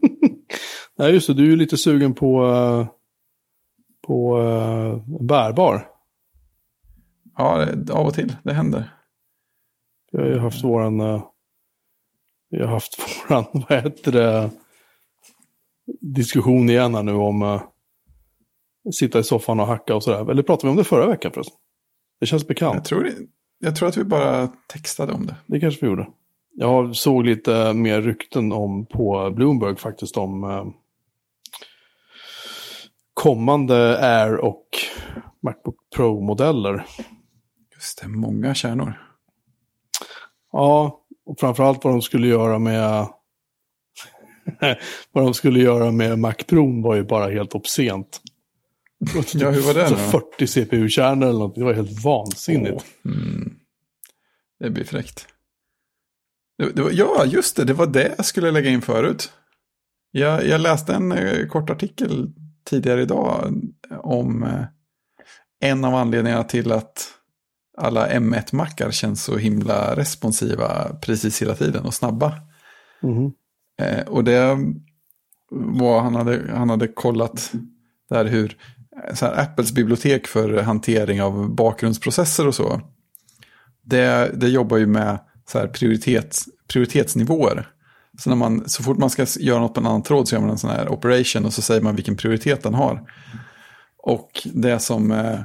[0.96, 1.34] Nej, just det.
[1.34, 2.86] Du är ju lite sugen på, eh,
[4.06, 5.88] på uh, bärbar.
[7.36, 8.94] Ja, av och till, det händer.
[10.12, 11.22] Vi har ju haft våran...
[12.50, 14.50] vi har haft våran, vad heter det,
[16.00, 17.62] diskussion igen här nu om uh,
[18.92, 20.30] sitta i soffan och hacka och sådär.
[20.30, 21.56] Eller pratade vi om det förra veckan förresten?
[22.20, 22.74] Det känns bekant.
[22.74, 23.14] Jag tror, det,
[23.64, 25.36] jag tror att vi bara textade om det.
[25.46, 26.06] Det kanske vi gjorde.
[26.54, 30.64] Jag såg lite mer rykten om på Bloomberg faktiskt om, eh,
[33.14, 34.68] kommande Air och
[35.42, 36.86] Macbook Pro-modeller.
[37.74, 39.00] Just det, många kärnor.
[40.52, 43.08] Ja, och framförallt vad de skulle göra med
[45.12, 48.20] vad de skulle göra med Mac Pro var ju bara helt obscent.
[49.34, 50.20] Ja, hur var det Så då?
[50.36, 52.84] 40 CPU-kärnor eller något, det var helt vansinnigt.
[53.04, 53.54] Åh, mm.
[54.60, 55.26] Det blir fräckt.
[56.58, 59.32] Det, det var, ja, just det, det var det jag skulle lägga in förut.
[60.10, 62.32] Jag, jag läste en eh, kort artikel
[62.64, 63.54] tidigare idag
[64.02, 64.64] om eh,
[65.60, 67.10] en av anledningarna till att
[67.76, 72.32] alla M1-mackar känns så himla responsiva precis hela tiden och snabba.
[73.02, 73.32] Mhm.
[73.80, 74.58] Eh, och det
[75.50, 77.52] var, han hade, han hade kollat
[78.08, 78.56] där hur eh,
[79.02, 82.80] Eh, så här, Apples bibliotek för hantering av bakgrundsprocesser och så.
[83.84, 85.18] Det, det jobbar ju med
[85.48, 87.68] så här, prioritets, prioritetsnivåer.
[88.18, 90.40] Så, när man, så fort man ska göra något på en annan tråd så gör
[90.40, 93.10] man en sån här operation och så säger man vilken prioritet den har.
[93.98, 95.40] Och det som, eh,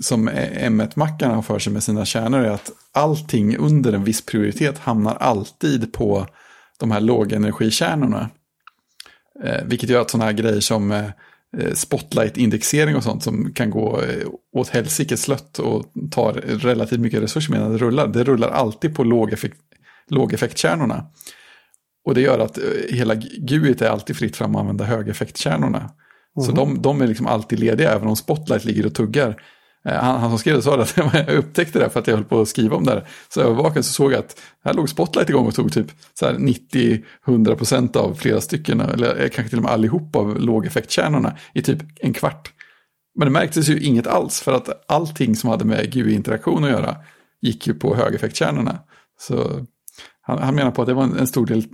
[0.00, 4.26] som e- M1-mackarna har för sig med sina kärnor är att allting under en viss
[4.26, 6.26] prioritet hamnar alltid på
[6.78, 8.30] de här lågenergikärnorna.
[9.44, 11.10] Eh, vilket gör att sådana här grejer som eh,
[11.74, 14.26] spotlight-indexering och sånt som kan gå eh,
[14.56, 18.08] åt helsike slött och tar relativt mycket resurser medan det rullar.
[18.08, 19.58] Det rullar alltid på lågeffekt,
[20.10, 21.06] lågeffektkärnorna.
[22.04, 25.90] Och det gör att eh, hela GUIT är alltid fritt fram att använda högeffektkärnorna.
[26.46, 29.42] Så de, de är liksom alltid lediga även om Spotlight ligger och tuggar.
[29.88, 32.24] Eh, han, han som skrev det sa att jag upptäckte det för att jag höll
[32.24, 33.08] på att skriva om det här.
[33.28, 36.34] Så övervakade så såg jag att här låg Spotlight igång och tog typ så här
[36.34, 41.78] 90-100% av flera stycken, eller eh, kanske till och med allihop av lågeffektkärnorna i typ
[42.00, 42.52] en kvart.
[43.14, 46.96] Men det märktes ju inget alls för att allting som hade med GUI-interaktion att göra
[47.40, 48.78] gick ju på högeffektkärnorna.
[49.20, 49.66] Så
[50.20, 51.64] han, han menar på att det var en, en stor, del,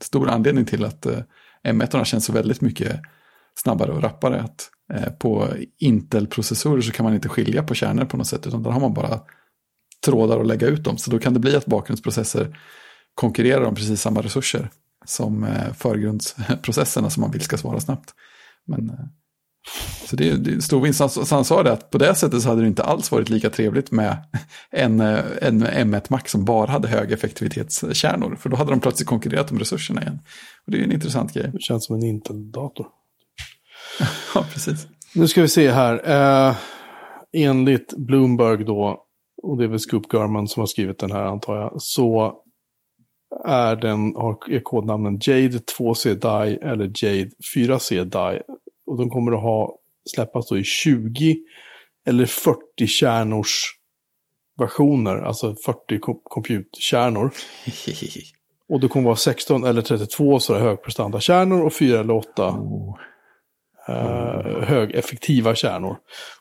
[0.00, 1.18] stor anledning till att eh,
[1.68, 3.00] M1 känns så väldigt mycket
[3.54, 4.40] snabbare och rappare.
[4.40, 8.62] Att, Eh, på Intel-processorer så kan man inte skilja på kärnor på något sätt, utan
[8.62, 9.20] där har man bara
[10.04, 10.98] trådar att lägga ut dem.
[10.98, 12.58] Så då kan det bli att bakgrundsprocesser
[13.14, 14.70] konkurrerar om precis samma resurser
[15.04, 18.14] som eh, förgrundsprocesserna som man vill ska svara snabbt.
[18.66, 18.96] Men, eh,
[20.06, 21.30] så det är, det är en stor vinst.
[21.30, 23.90] Han sa det att på det sättet så hade det inte alls varit lika trevligt
[23.90, 24.16] med
[24.70, 28.36] en, en M1 Mac som bara hade hög effektivitetskärnor.
[28.36, 30.18] För då hade de plötsligt konkurrerat om resurserna igen.
[30.66, 31.50] Och det är ju en intressant grej.
[31.52, 32.86] Det känns som en Intel-dator.
[34.34, 34.86] Ja, precis.
[35.14, 36.10] Nu ska vi se här.
[36.48, 36.56] Eh,
[37.32, 39.04] enligt Bloomberg då,
[39.42, 42.34] och det är väl Scoop Garman som har skrivit den här antar jag, så
[43.44, 48.42] är, den, har- kodnamnen Jade 2C Die eller Jade 4C Die.
[48.86, 49.78] Och de kommer att ha
[50.14, 51.36] släppas då i 20
[52.08, 53.62] eller 40 kärnors
[54.58, 57.30] versioner, alltså 40 kom- computerkärnor.
[58.68, 62.98] Och det kommer vara 16 eller 32 sådär högprestandakärnor och 4 eller 8 Oh.
[63.88, 65.96] Eh, högeffektiva kärnor.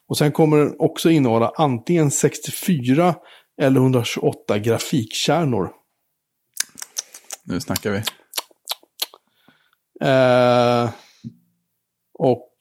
[0.07, 3.15] Och sen kommer den också innehålla antingen 64
[3.61, 5.71] eller 128 grafikkärnor.
[7.43, 8.03] Nu snackar vi.
[10.01, 10.89] Eh,
[12.13, 12.51] och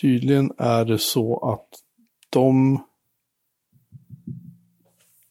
[0.00, 1.68] tydligen är det så att
[2.30, 2.80] de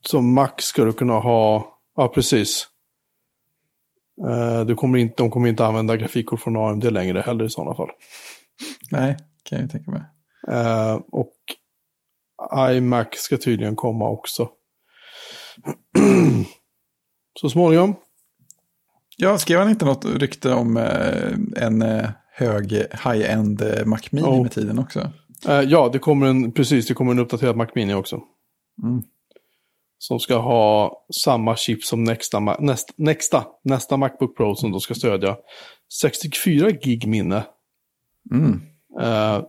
[0.05, 2.67] som max ska du kunna ha, ja precis.
[4.21, 7.75] Eh, du kommer inte, de kommer inte använda grafikkort från AMD längre heller i sådana
[7.75, 7.89] fall.
[8.91, 10.01] Nej, kan jag tänka mig.
[10.47, 11.33] Eh, och
[12.69, 14.49] iMac ska tydligen komma också.
[17.39, 17.95] Så småningom.
[19.17, 21.83] Ja, skrev han inte något rykte om eh, en
[22.31, 24.41] hög high-end Mac Mini Oh.
[24.41, 25.11] med tiden också?
[25.65, 28.21] Ja, det kommer en, precis, det kommer en uppdaterad Mac Mini också.
[28.83, 29.03] Mm.
[30.03, 34.79] Som ska ha samma chip som nästa, Ma- näst, nästa, nästa Macbook Pro som då
[34.79, 35.37] ska stödja
[36.01, 37.43] 64 gig minne.
[38.31, 38.61] Mm.
[39.01, 39.41] Eh,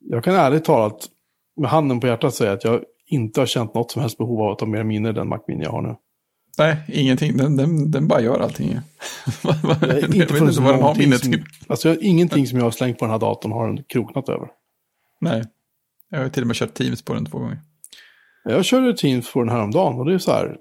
[0.00, 1.08] jag kan ärligt talat
[1.56, 4.52] med handen på hjärtat säga att jag inte har känt något som helst behov av
[4.52, 5.96] att ha mer minne än den Mac Mini jag har nu.
[6.58, 7.36] Nej, ingenting.
[7.36, 8.68] Den, den, den bara gör allting.
[9.42, 11.44] jag vet inte inte förrän vad den har någonting minne som- till.
[11.66, 14.48] Alltså jag, ingenting som jag har slängt på den här datorn har den kroknat över.
[15.20, 15.44] Nej,
[16.10, 17.58] jag har till och med kört Teams på den två gånger.
[18.44, 20.56] Jag körde Teams på den här om dagen och det är så här.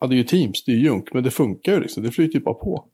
[0.00, 2.02] Ja, det är ju Teams, det är junk, men det funkar ju liksom.
[2.02, 2.84] Det flyter ju bara på.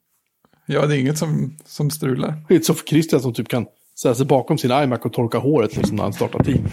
[0.66, 2.34] Ja, det är inget som, som strular.
[2.48, 3.66] Det är inte så för Christian som typ kan
[4.02, 6.68] sätta sig bakom sin iMac och torka håret liksom när han startar team,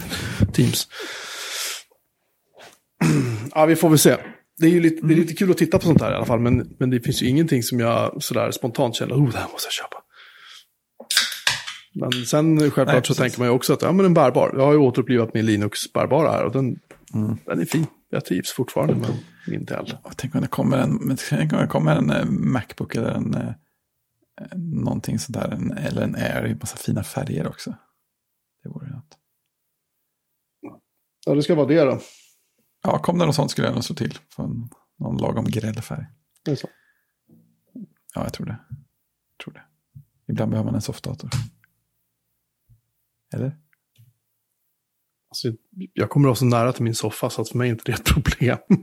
[0.52, 0.88] Teams.
[3.54, 4.16] ja, vi får väl se.
[4.58, 6.26] Det är ju lite, det är lite kul att titta på sånt här i alla
[6.26, 9.48] fall, men, men det finns ju ingenting som jag sådär spontant känner, oh, det här
[9.52, 9.96] måste jag köpa.
[11.92, 14.54] Men sen självklart Nej, så tänker man ju också att ja, men en bärbar.
[14.56, 16.78] Jag har ju återupplivat min Linux bärbara här och den,
[17.12, 17.86] den är fin.
[18.08, 19.10] Jag trivs fortfarande med
[19.46, 19.66] min.
[20.02, 23.10] Och tänk om det kommer en, men tänk om det kommer en eh, Macbook eller
[23.10, 23.48] en, eh,
[24.40, 27.76] eh, någonting sådär, en, eller en Air i massa fina färger också.
[28.62, 29.18] Det vore något.
[31.26, 32.00] Ja, det ska vara det då.
[32.82, 34.18] Ja, kom det något sånt skulle jag nog slå till.
[34.28, 36.06] För en, någon lagom gräddfärg.
[36.44, 36.68] Det är så.
[38.14, 38.58] Ja, jag tror det.
[39.30, 39.62] Jag tror det.
[40.32, 41.30] Ibland behöver man en softdator.
[43.34, 43.59] Eller?
[45.30, 45.48] Alltså,
[45.92, 48.04] jag kommer också nära till min soffa så att för mig är inte det ett
[48.04, 48.58] problem.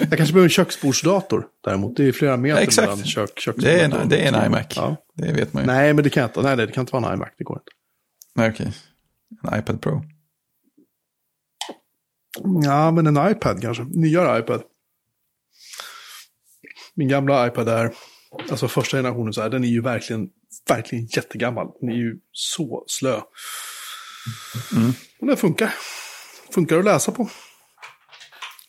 [0.00, 1.96] jag kanske behöver en köksbordsdator däremot.
[1.96, 2.88] Det är flera meter Exakt.
[2.88, 4.66] mellan kök, kök Det är en, det är en iMac.
[4.76, 4.96] Ja.
[5.14, 5.66] Det vet man ju.
[5.66, 7.28] Nej, men det kan inte, nej, det kan inte vara en iMac.
[7.38, 7.72] Det går inte.
[8.34, 8.72] Nej, okej.
[9.42, 10.02] En iPad Pro.
[12.64, 13.84] Ja, men en iPad kanske.
[13.84, 14.62] Nyare iPad.
[16.94, 17.92] Min gamla iPad är,
[18.50, 20.28] alltså första generationen så här, den är ju verkligen,
[20.68, 21.68] verkligen jättegammal.
[21.80, 23.20] Den är ju så slö.
[24.76, 24.92] Mm.
[25.20, 25.74] Och den funkar.
[26.54, 27.28] Funkar att läsa på.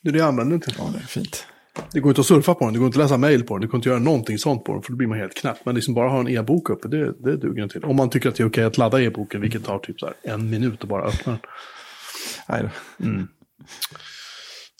[0.01, 0.75] Det är det jag använder den till.
[0.77, 1.45] Ja, det är fint.
[1.91, 3.61] Det går inte att surfa på den, det går inte att läsa mail på den,
[3.61, 5.57] det går inte att göra någonting sånt på den, för då blir man helt knäpp.
[5.65, 7.85] Men liksom bara ha en e-bok uppe, det, det duger inte till.
[7.85, 10.49] Om man tycker att det är okej att ladda e-boken, vilket tar typ så en
[10.49, 11.41] minut att bara öppna den.
[12.49, 12.69] Nej då.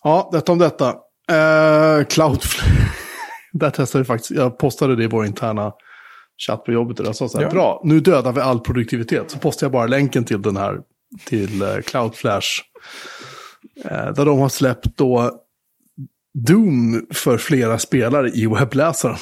[0.04, 0.90] Ja, detta om detta.
[1.32, 2.92] Eh, Cloudflare.
[3.54, 5.74] Där testade vi faktiskt, jag postade det i vår interna
[6.38, 7.00] chatt på jobbet.
[7.00, 7.52] Och sa så här, Ja.
[7.52, 9.32] bra, nu dödar vi all produktivitet.
[9.32, 10.80] Så postade jag bara länken till den här,
[11.26, 12.48] till eh, Cloudflash.
[13.86, 15.32] Eh, där de har släppt då
[16.34, 19.18] Doom för flera spelare i webbläsaren.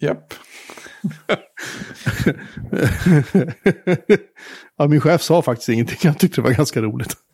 [0.00, 0.34] Japp.
[4.78, 7.16] ja, min chef sa faktiskt ingenting, jag tyckte det var ganska roligt.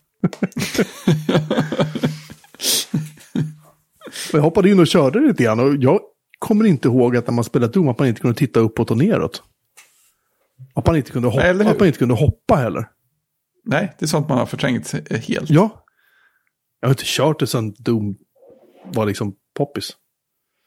[4.32, 6.01] Jag hoppade in och körde lite grann och jag
[6.39, 8.97] kommer inte ihåg att när man spelade Doom att man inte kunde titta uppåt och
[8.97, 9.43] neråt.
[10.74, 11.61] Att man inte kunde hoppa, hur?
[11.70, 12.89] att man inte kunde hoppa heller.
[13.64, 15.51] Nej, det är sånt man har förträngt helt.
[15.51, 15.84] Ja.
[16.80, 18.16] Jag har inte kört det sedan Doom
[18.84, 19.97] var liksom poppis.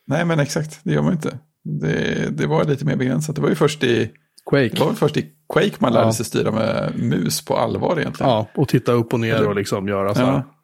[0.08, 0.80] Nej, men exakt.
[0.84, 1.40] Det gör man inte.
[1.64, 3.36] Det, det var lite mer begränsat.
[3.36, 4.12] Det var ju först i, det
[4.50, 4.80] Quake.
[4.80, 6.14] var väl först i Quake man lärde Ja.
[6.14, 8.30] sig styra med mus på allvar egentligen.
[8.32, 10.28] Ja, och titta upp och ner och liksom göra så här.
[10.32, 10.56] Ja.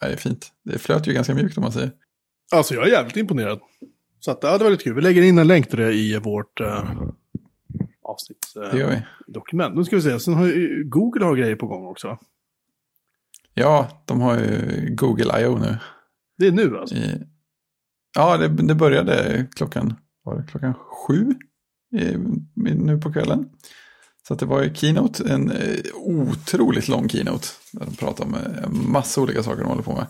[0.00, 0.48] Ja, det är fint.
[0.64, 1.90] Det flöt ju ganska mjukt om man säger.
[2.52, 3.60] Alltså jag är jävligt imponerad.
[4.26, 4.94] Så att, ja, det var lite kul.
[4.94, 6.82] Vi lägger in en länk till det i vårt vi.
[8.02, 9.74] avsnittsdokument.
[9.74, 12.18] nu ska vi se, sen har ju, Google har grejer på gång också.
[13.54, 15.58] Ja, de har ju Google I.O.
[15.58, 15.76] nu.
[16.38, 16.96] Det är nu alltså.
[16.96, 17.22] I...
[18.16, 21.34] Ja, det, det började klockan, var det klockan sju
[21.96, 22.16] i,
[22.54, 23.48] nu på kvällen.
[24.28, 27.48] Så det var ju keynote, en eh, otroligt lång keynote.
[27.72, 30.06] Där de pratade om eh, massa olika saker de håller på med.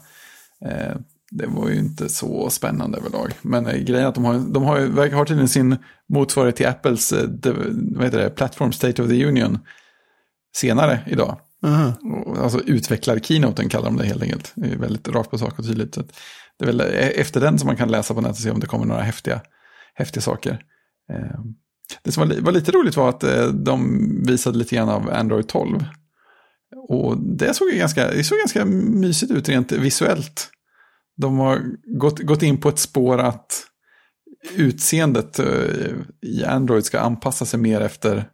[1.33, 3.33] Eh, det var ju inte så spännande överlag.
[3.43, 5.77] Men eh, grejen är att de har, de har, verkar- tydligen sin
[6.09, 7.53] motsvarighet till Apples eh, de,
[7.97, 9.59] vad heter det, Platform State of the Union
[10.57, 11.39] senare idag.
[11.64, 11.93] Aha.
[12.27, 14.53] Och, Alltså utvecklar-keynoten kallar de det helt enkelt.
[14.55, 15.95] Det är väldigt rakt på sak och tydligt.
[15.95, 16.03] Så
[16.59, 18.61] det är väl e- efter den som man kan läsa på nätet och se om
[18.61, 19.41] det kommer några häftiga,
[19.95, 20.61] häftiga saker.
[21.12, 21.41] Eh,
[22.03, 25.49] Det som var, var lite roligt var att eh, de visade lite grann av Android
[25.49, 25.85] 12.
[26.89, 30.49] Och det såg ju ganska, det såg ganska mysigt ut rent visuellt.
[31.16, 31.62] De har
[31.98, 33.66] gått, gått in på ett spår att
[34.56, 35.46] utseendet eh,
[36.22, 38.30] i Android ska anpassa sig mer efter,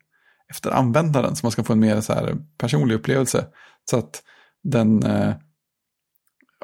[0.51, 1.37] efter användaren.
[1.37, 3.47] Så man ska få en mer så här personlig upplevelse.
[3.91, 4.23] Så att
[4.63, 5.35] den, eh,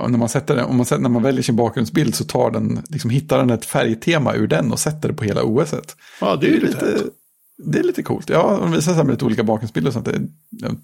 [0.09, 2.83] när man sätter den, om man, sätter, när man väljer sin bakgrundsbild så tar den,
[2.89, 5.97] liksom hittar den ett färgtema ur den och sätter det på hela OSet.
[6.21, 7.13] Ja, det är ju lite häftigt.
[7.65, 8.29] det är lite coolt.
[8.29, 10.07] Ja, de visar här med lite olika bakgrundsbilder och sånt.
[10.07, 10.21] Det,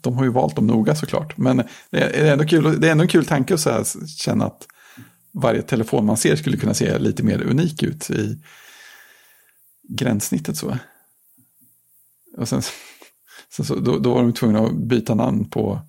[0.01, 1.37] de har ju valt dem noga såklart.
[1.37, 4.45] Men det är ändå kul, det är ändå en kul tanke att så här, känna
[4.45, 4.67] att
[5.35, 8.39] varje telefon man ser skulle kunna se lite mer unik ut i
[9.89, 10.79] gränssnittet så.
[12.37, 12.63] Och sen,
[13.57, 15.81] sen så, då, då var de tvungna att byta namn på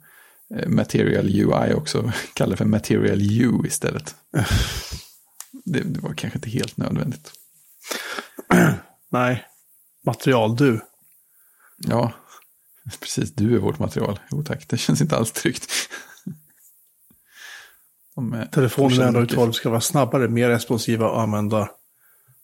[0.56, 2.12] eh, Material UI också.
[2.34, 4.16] Kalla det för Material U istället.
[5.66, 7.32] Det, det var kanske inte helt nödvändigt.
[9.10, 9.46] Nej,
[10.06, 10.82] material du.
[11.78, 12.14] Ja,
[13.00, 13.32] precis.
[13.32, 14.20] Du är vårt material.
[14.32, 15.68] Jo tack, det känns inte alls tryggt.
[18.16, 19.36] De, Telefonen fortsätter Android mycket.
[19.36, 21.70] 12 ska vara snabbare, mer responsiva och använda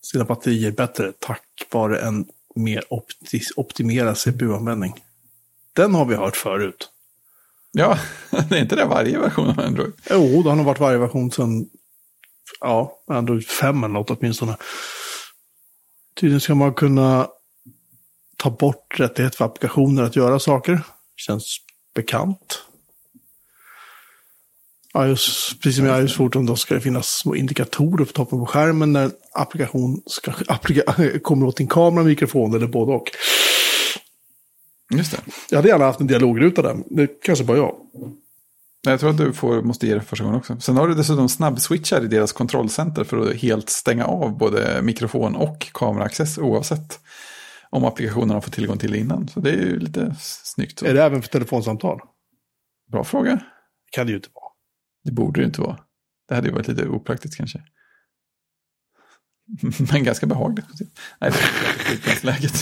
[0.01, 4.95] sina batterier bättre tack vare en mer opti- optimerad CPU-användning.
[5.74, 6.89] Den har vi hört förut.
[7.72, 7.99] Ja,
[8.49, 9.93] det är inte det varje version av Android.
[10.09, 11.69] Jo, det har nog varit varje version sedan
[12.59, 14.57] ja, Android 5 eller något åtminstone.
[16.15, 17.28] Tydligen ska man kunna
[18.38, 20.84] ta bort rättighet för applikationer att göra saker.
[21.15, 21.57] Känns
[21.95, 22.63] bekant.
[24.97, 28.45] iOS, precis som i iOS 14 då ska det finnas små indikatorer på toppen på
[28.45, 30.81] skärmen när applikation ska, applika,
[31.23, 33.11] kommer åt din kamera, mikrofon eller både och.
[34.93, 35.17] Just det.
[35.49, 36.77] Jag hade gärna haft en dialogruta där.
[36.89, 37.75] Det kanske bara jag.
[38.81, 40.59] Jag tror att du får, måste ge det första gången också.
[40.59, 45.35] Sen har du dessutom snabbswitchar i deras kontrollcenter för att helt stänga av både mikrofon
[45.35, 46.99] och kameraaccess oavsett
[47.69, 49.27] om applikationen har fått tillgång till det innan.
[49.27, 50.79] Så det är ju lite snyggt.
[50.79, 50.85] Så.
[50.85, 51.99] Är det även för telefonsamtal?
[52.91, 53.39] Bra fråga.
[53.91, 54.40] Kan det ju inte vara.
[55.03, 55.79] Det borde det inte vara.
[56.27, 57.63] Det hade ju varit lite opraktiskt kanske.
[59.91, 60.65] Men ganska behagligt.
[61.19, 62.53] Nej, det är flygplansläget.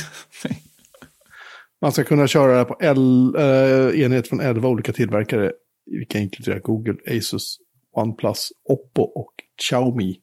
[1.81, 5.51] Man ska kunna köra det här på L, eh, enhet från 11 olika tillverkare,
[5.85, 7.57] vilka inkluderar Google, Asus,
[7.91, 10.17] OnePlus, Oppo och Xiaomi.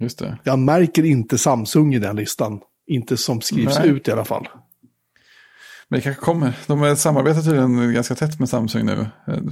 [0.00, 0.38] Just det.
[0.44, 2.60] Jag märker inte Samsung i den listan.
[2.86, 3.88] Inte som skrivs Nej.
[3.88, 4.48] ut i alla fall.
[5.90, 6.52] Men det kanske kommer.
[6.66, 9.06] De samarbetar tydligen ganska tätt med Samsung nu.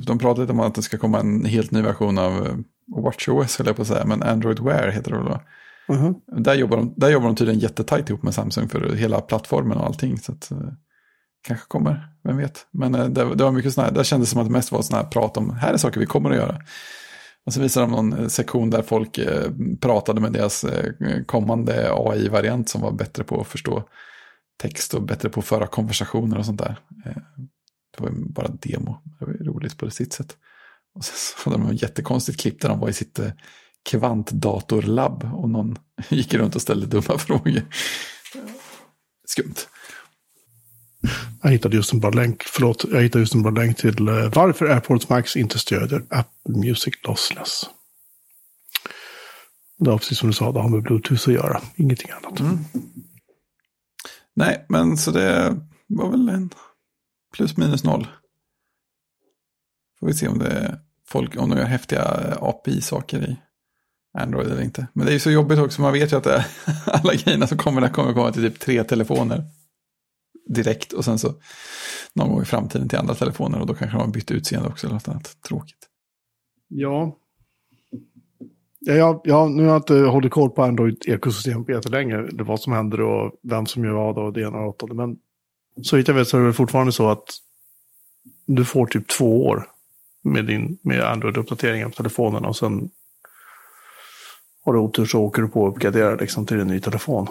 [0.07, 2.55] De pratar lite om att det ska komma en helt ny version av eh,
[3.03, 5.41] WatchOS, höll jag på att säga, men Android Wear heter det då.
[5.95, 6.15] Mhm.
[6.43, 9.87] Där jobbar, de, där jobbar de tydligen jättetajt ihop med Samsung för hela plattformen och
[9.87, 10.19] allting.
[10.19, 10.59] Så att, eh,
[11.47, 12.67] kanske kommer, vem vet.
[12.71, 14.73] Men eh, det, det var mycket sådana här, där kändes det som att det mest
[14.73, 16.59] var sådana här prat om, här är saker vi kommer att göra.
[17.47, 20.93] Och så visade de någon eh, sektion där folk eh, pratade med deras eh,
[21.27, 23.83] kommande AI-variant som var bättre på att förstå
[24.57, 26.79] text och bättre på att föra konversationer och sånt där.
[27.07, 27.23] Eh,
[27.97, 30.37] det var ju bara demo, det var ju roligt på sitt sätt.
[30.95, 33.31] Och sen så hade de en jättekonstigt klipp där de var i sitt eh,
[33.91, 35.79] kvantdatorlabb och någon
[36.09, 37.63] gick runt och ställde dumma frågor.
[39.27, 39.55] Skumt.
[41.43, 44.33] Jag hittade just en bra länk, förlåt, jag hittade just en bra länk till eh,
[44.35, 47.65] varför AirPods Max inte stödjer Apple Music Lossless.
[49.79, 52.41] Det var precis som du sa, det har med Bluetooth att göra, ingenting annat.
[54.37, 55.57] Nej, men så det
[55.87, 56.51] var väl en
[57.35, 58.07] plus minus noll.
[60.01, 62.03] Får vi se om det är folk, om de gör häftiga
[62.41, 63.37] API-saker i
[64.19, 64.87] Android eller inte.
[64.93, 66.47] Men det är ju så jobbigt också, man vet ju att det är,
[66.87, 69.45] alla grejerna som kommer där kommer komma till typ tre telefoner
[70.49, 71.35] direkt och sen så
[72.15, 74.87] någon gång i framtiden till andra telefoner och då kanske de har bytt utseende också
[74.87, 75.89] eller något annat tråkigt.
[76.69, 77.19] Ja.
[78.87, 82.17] Ja, jag, jag, nu har jag inte hållit koll på Android-ekosystemet jättelänge.
[82.17, 84.95] Det vad som händer och vem som gör vad och det ena och det åttonde.
[84.95, 85.17] Men
[85.83, 87.25] så vitt jag vet så är det fortfarande så att
[88.47, 89.69] du får typ två år
[90.23, 92.91] med, din, med Android-uppdateringen på telefonen och sen
[94.65, 97.27] har du otur så åker du på och uppgraderar liksom till en ny telefon.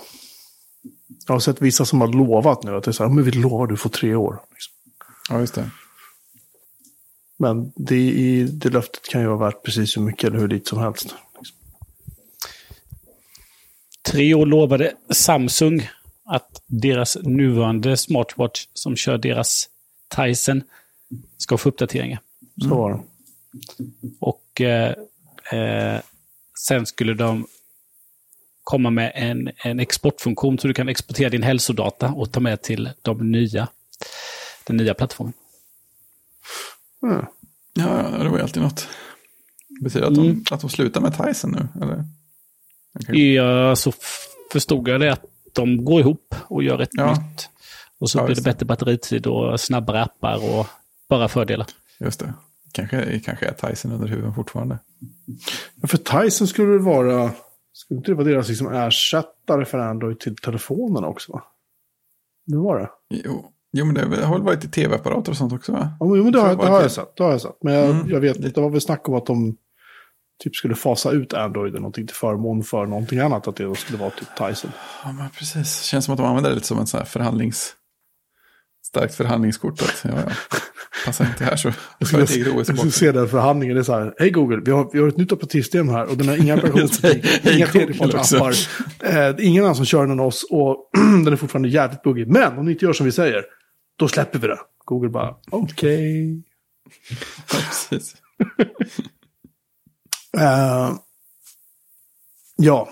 [1.28, 3.32] Jag har sett vissa som har lovat nu att det är så här, men vi
[3.32, 4.40] lovar du får tre år.
[4.52, 4.74] Liksom.
[5.30, 5.70] Ja, just det.
[7.38, 10.80] Men det, det löftet kan ju vara värt precis hur mycket eller hur lite som
[10.80, 11.16] helst.
[14.14, 15.90] Tre år lovade Samsung
[16.26, 19.70] att deras nuvarande smartwatch som kör deras
[20.16, 20.64] Tyson
[21.38, 22.20] ska få uppdateringar.
[22.62, 23.00] Så var det.
[24.20, 24.96] Och eh,
[25.52, 26.02] eh,
[26.68, 27.48] sen skulle de
[28.64, 32.90] komma med en, en exportfunktion så du kan exportera din hälsodata och ta med till
[33.02, 33.68] de nya,
[34.64, 35.34] den nya plattformen.
[37.04, 37.26] Mm.
[37.74, 38.88] Ja, det var ju alltid något.
[39.82, 40.44] Betyder det att de, Mm.
[40.52, 41.84] att de slutar med Tyson nu?
[41.84, 42.06] Eller?
[43.00, 43.34] Okej.
[43.34, 47.12] Ja, så f- förstod jag det att de går ihop och gör ett Ja.
[47.14, 47.50] nytt.
[48.00, 50.68] Och så Ja, blir det bättre batteritid och snabbare appar och
[51.10, 51.68] bara fördelar.
[52.00, 52.34] Just det.
[52.72, 54.80] Kanske, kanske är Tyson under huven fortfarande.
[55.82, 57.32] Ja, för Tyson skulle det vara,
[57.74, 61.32] skulle inte det vara deras liksom ersättare för Android till telefonerna också?
[61.32, 61.44] Va?
[62.46, 62.90] Det var det.
[63.26, 65.90] Jo, jo men det har väl varit i tv-apparater och sånt också va?
[66.00, 67.16] Ja, men, jo, men det, har, det har jag sett.
[67.16, 67.58] Det har jag sett.
[67.64, 68.10] Men jag, Mm.
[68.10, 69.58] jag vet, det var väl snack om att de
[70.44, 73.48] typ skulle fasa ut Android eller någonting till förmån för någonting annat.
[73.48, 74.72] Att det då skulle vara typ Tyson.
[75.04, 75.82] Ja, men precis.
[75.82, 77.76] Känns som att de använder det lite som en sån här förhandlings...
[78.88, 79.82] Starkt förhandlingskort.
[79.82, 80.58] Att, ja, ja.
[81.06, 83.76] Passar inte här så Jag skulle, jag skulle se den förhandlingen.
[83.76, 86.18] Det är så här, hej Google, vi har, vi har ett nytt operativsystem här och
[86.18, 88.52] den har inga operationssystem, Hej inga tredjepartsappar.
[89.00, 90.90] Eh, det ingen annan som kör den än oss och
[91.24, 92.28] den är fortfarande jävligt buggig.
[92.28, 93.44] Men om ni inte gör som vi säger,
[94.00, 94.60] då släpper vi det.
[94.86, 96.44] Google bara, okej.
[97.52, 98.16] Ja, precis.
[100.38, 100.96] Eh,
[102.56, 102.90] ja.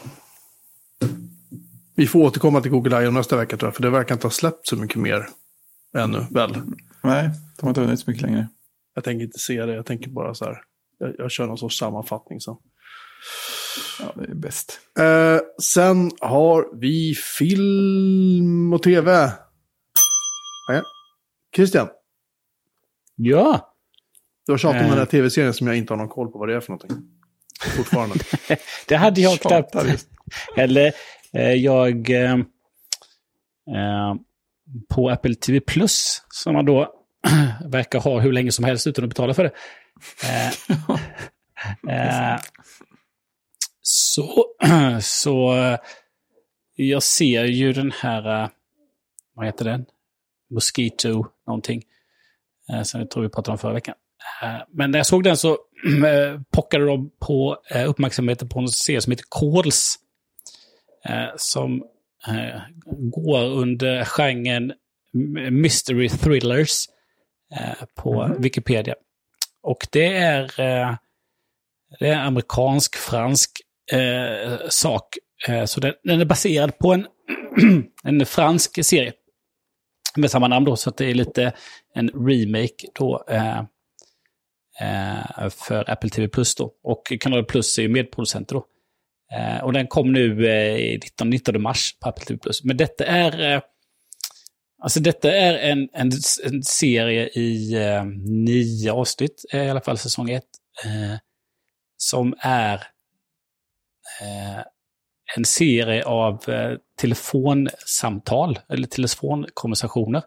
[1.95, 3.11] Vi får återkomma till Google I.O.
[3.11, 5.27] nästa vecka tror jag, för det verkar inte ha släppt så mycket mer
[5.97, 6.51] ännu, väl?
[7.03, 8.47] Nej, de har inte hunnit så mycket längre.
[8.93, 10.63] Jag tänker inte se det, jag tänker bara så här,
[10.97, 12.55] jag, jag kör någon sorts sammanfattning sen.
[13.99, 14.79] Ja, det är bäst.
[14.99, 19.31] Eh, sen har vi film och tv.
[21.55, 21.87] Christian,
[23.15, 23.73] Ja,
[24.45, 24.89] du har tjatat om Eh.
[24.89, 26.97] den här tv-serien som jag inte har någon koll på vad det är för någonting.
[27.61, 28.15] Fortfarande.
[28.87, 29.75] det hade jag knappt.
[30.57, 30.93] Eller
[31.33, 32.09] eh, jag...
[32.09, 32.33] Eh,
[33.67, 34.15] eh,
[34.89, 36.93] på Apple TV Plus, som man då
[37.65, 39.51] verkar ha hur länge som helst utan att betala för det.
[40.23, 40.47] Eh,
[42.33, 42.39] eh,
[43.81, 44.45] så,
[45.01, 45.79] så eh,
[46.75, 48.49] jag ser ju den här,
[49.33, 49.85] vad heter den?
[50.49, 51.83] Mosquito någonting.
[52.83, 53.95] Som jag tror vi pratade om förra veckan.
[54.43, 55.51] Eh, Men när jag såg den så
[56.07, 59.97] eh, pockade de på eh, uppmärksamheten på en serie som heter Calls.
[61.37, 61.83] Som
[63.11, 64.73] går under genren
[65.51, 66.85] mystery thrillers
[67.95, 68.95] på Wikipedia.
[69.63, 70.51] Och det är,
[71.99, 73.51] det är amerikansk-fransk
[74.69, 75.17] sak.
[75.65, 77.07] Så den, den är baserad på en,
[78.03, 79.13] en fransk serie
[80.15, 81.53] med samma namn då, så att det är lite
[81.93, 83.63] en remake då eh,
[84.79, 86.73] Eh, för Apple TV Plus då.
[86.83, 88.65] Och Kanal Plus är ju medproducenter då.
[89.37, 92.63] Eh, och den kom nu eh, 19, 19 mars på Apple TV Plus.
[92.63, 93.61] Men detta är eh,
[94.83, 96.11] Alltså detta är en, en,
[96.43, 100.43] en serie i eh, nio avsnitt, i alla fall säsong ett,
[100.85, 101.17] eh,
[101.97, 102.75] som är
[104.21, 104.63] eh,
[105.37, 110.23] en serie av eh, telefonsamtal, eller telefonkonversationer.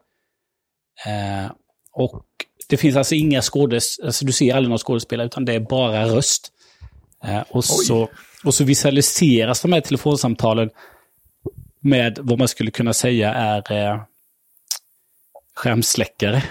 [1.07, 1.53] Eh,
[1.93, 2.27] och
[2.69, 6.05] det finns alltså inga skådes, alltså du ser aldrig någon skådespelare, utan det är bara
[6.05, 6.51] röst.
[7.25, 8.09] Eh, och, så,
[8.45, 10.71] och så visualiseras de här telefonsamtalen
[11.81, 14.03] med vad man skulle kunna säga är eh,
[15.55, 16.43] skärmsläckare.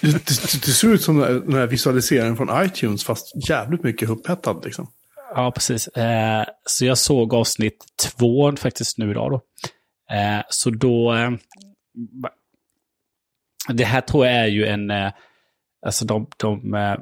[0.00, 4.60] Det, det, det ser ut som den här visualiseringen från iTunes, fast jävligt mycket upphettad
[4.64, 4.90] liksom.
[5.34, 5.88] Ja, precis.
[5.88, 9.36] Eh, så jag såg avsnitt två faktiskt nu idag då.
[10.14, 11.14] Eh, så då...
[11.14, 11.30] Eh,
[13.72, 14.90] det här tror jag är ju en...
[14.90, 15.12] Eh,
[15.86, 16.94] alltså de, de, eh,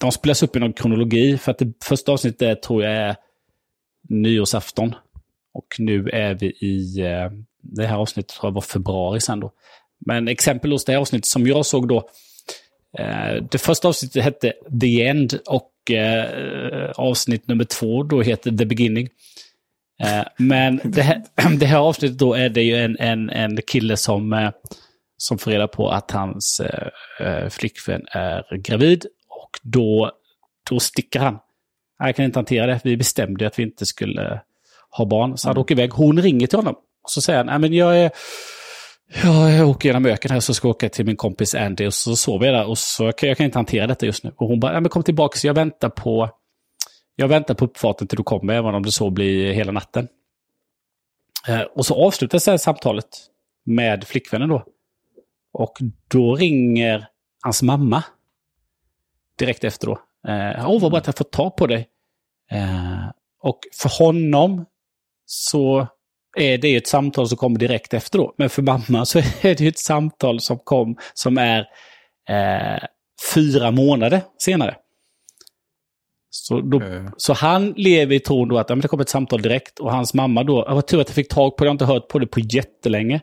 [0.00, 1.38] de spelas upp i någon kronologi.
[1.38, 3.16] För att det första avsnittet är, tror jag är
[4.08, 4.94] nyårsafton.
[5.54, 7.00] Och nu är vi i...
[7.00, 7.30] Eh,
[7.62, 9.52] det här avsnittet tror jag var februari sen då.
[10.06, 12.08] Men exempel hos det här avsnittet som jag såg då.
[13.50, 15.72] Det första avsnittet hette The End och
[16.94, 19.08] avsnitt nummer två då heter The Beginning.
[20.36, 21.22] Men det här,
[21.58, 24.50] det här avsnittet då är det ju en, en, en kille som, eh,
[25.18, 26.88] som får reda på att hans eh,
[27.26, 29.06] eh, flickvän är gravid.
[29.28, 30.12] Och då,
[30.70, 31.38] då sticker han.
[31.98, 32.80] Jag kan inte hantera det.
[32.84, 34.40] Vi bestämde att vi inte skulle
[34.90, 35.38] ha barn.
[35.38, 35.90] Så han åker iväg.
[35.92, 36.74] Hon ringer till honom.
[37.02, 38.10] Och så säger han, "Nej, men jag är...
[39.24, 41.94] Ja, jag åker genom öken här så ska jag åka till min kompis Andy och
[41.94, 44.32] så sover jag där och så jag kan jag kan inte hantera detta just nu.
[44.36, 46.30] Och hon bara, ja, men kom tillbaka så jag väntar på
[47.16, 50.08] jag väntar på uppfarten till du kommer, även om det så blir hela natten.
[51.48, 53.08] Eh, och så avslutas det här samtalet
[53.66, 54.64] med flickvännen då.
[55.58, 55.78] Och
[56.08, 57.08] då ringer
[57.42, 58.04] hans mamma
[59.38, 59.92] direkt efter då.
[60.28, 61.88] Eh, Åh, vad bra att jag fått ta på dig.
[62.50, 63.08] Eh,
[63.42, 64.64] och för honom
[65.26, 65.86] så
[66.36, 68.34] är det ett samtal som kommer direkt efter då.
[68.38, 71.58] Men för mamma så är det ju ett samtal som kom som är
[72.28, 72.84] eh,
[73.34, 74.76] fyra månader senare.
[76.30, 77.10] Så, då, Eh.
[77.16, 79.92] så han lever i tron då att ja, men det kommer ett samtal direkt och
[79.92, 81.84] hans mamma då, jag var tur att jag fick tag på det, jag har inte
[81.84, 83.20] hört på det på jättelänge.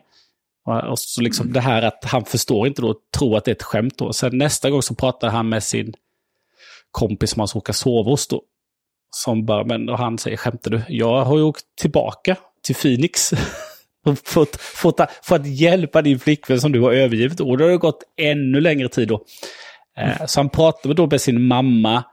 [0.66, 3.62] Och så liksom det här att han förstår inte då, tror att det är ett
[3.62, 4.12] skämt då.
[4.12, 5.94] Sen nästa gång så pratar han med sin
[6.90, 8.42] kompis som han ska åka sova hos då.
[9.10, 10.82] Som bara, men och han säger, skämtar du?
[10.88, 13.32] Jag har ju åkt tillbaka till Phoenix.
[14.24, 17.40] fått, fått, för att hjälpa din flickvän som du har övergivit.
[17.40, 19.24] Och då har det gått ännu längre tid då.
[19.98, 22.04] Eh, så han pratar då med sin mamma,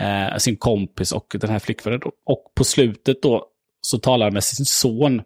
[0.00, 2.00] eh, sin kompis och den här flickvännen.
[2.00, 2.12] Då.
[2.26, 3.46] Och på slutet då
[3.80, 5.22] så talar han med sin son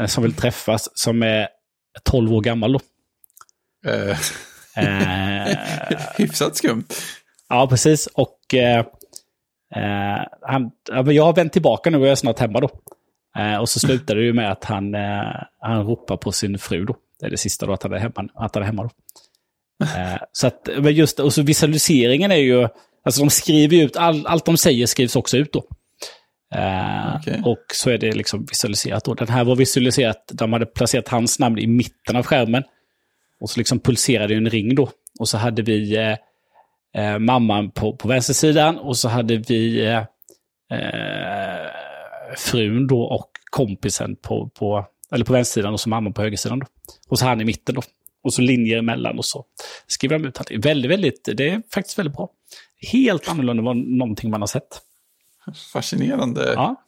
[0.00, 1.48] eh, som vill träffas, som är
[2.04, 2.80] 12 år gammal då.
[3.90, 4.18] Eh,
[4.76, 5.56] Eh,
[6.16, 6.86] hyfsat skumt.
[7.48, 8.06] Ja, precis.
[8.06, 8.78] Och eh,
[9.74, 10.70] eh, han,
[11.12, 12.70] jag har vänt tillbaka nu och jag är snart hemma då.
[13.38, 16.84] Eh, och så slutar det ju med att han, eh, han ropar på sin fru
[16.84, 16.96] då.
[17.20, 18.90] Det är det sista då, att han är hemma, att han är hemma då.
[20.32, 22.68] Så att, men just och så visualiseringen är ju,
[23.04, 25.64] alltså de skriver ju ut, all, allt de säger skrivs också ut då.
[26.54, 27.42] Eh, Okej.
[27.44, 29.14] Och så är det liksom visualiserat då.
[29.14, 32.62] Den här var visualiserat, de hade placerat hans namn i mitten av skärmen.
[33.40, 34.90] Och så liksom pulserade en ring då.
[35.18, 36.16] Och så hade vi eh,
[36.94, 39.98] eh, mamman på, på vänstersidan och så hade vi eh,
[40.78, 41.70] eh,
[42.36, 46.58] frun då och kompisen på, på, eller på vänstersidan och så mamman på högersidan.
[46.58, 46.66] Då.
[47.08, 47.82] Och så han i mitten då.
[48.22, 49.44] Och så linjer emellan och så
[49.86, 50.60] skriver de ut allting.
[50.60, 52.28] Väldigt, väldigt, det är faktiskt väldigt bra.
[52.92, 54.80] Helt annorlunda än någonting man har sett.
[55.72, 56.52] Fascinerande.
[56.52, 56.84] Ja.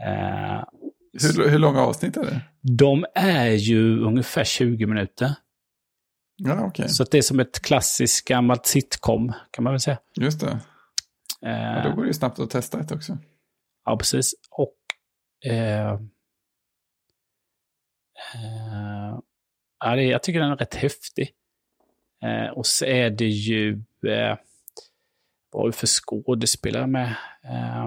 [0.06, 0.64] eh,
[1.12, 2.40] Hur, hur långa avsnitt är det?
[2.60, 5.34] de är ju ungefär 20 minuter.
[6.36, 6.88] Ja, okej.
[6.88, 9.98] Så det är som ett klassiskt gammalt sitcom, kan man väl säga.
[10.20, 10.46] Just det.
[10.46, 10.58] Ja,
[11.42, 13.18] Eh, då går det ju snabbt att testa ett också.
[13.84, 14.34] Ja, precis.
[14.50, 14.76] Och...
[15.50, 15.92] Eh,
[18.34, 19.18] eh,
[19.80, 21.30] ja, det, jag tycker den är rätt häftig.
[22.22, 23.72] Eh, och så är det ju...
[24.06, 24.36] Eh,
[25.56, 27.16] vad är det för skådespelare med?
[27.44, 27.84] Eh,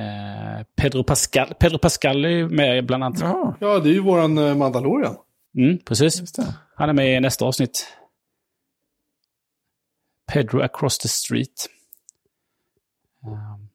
[0.00, 1.54] eh, Pedro Pascal.
[1.54, 3.20] Pedro Pascal är med bland annat.
[3.20, 5.16] Ja, Ja, det är ju våran eh, Mandalorian.
[5.56, 6.22] Mm, precis.
[6.74, 7.96] Han är med i nästa avsnitt.
[10.32, 11.68] Pedro across the street.
[13.26, 13.68] Um,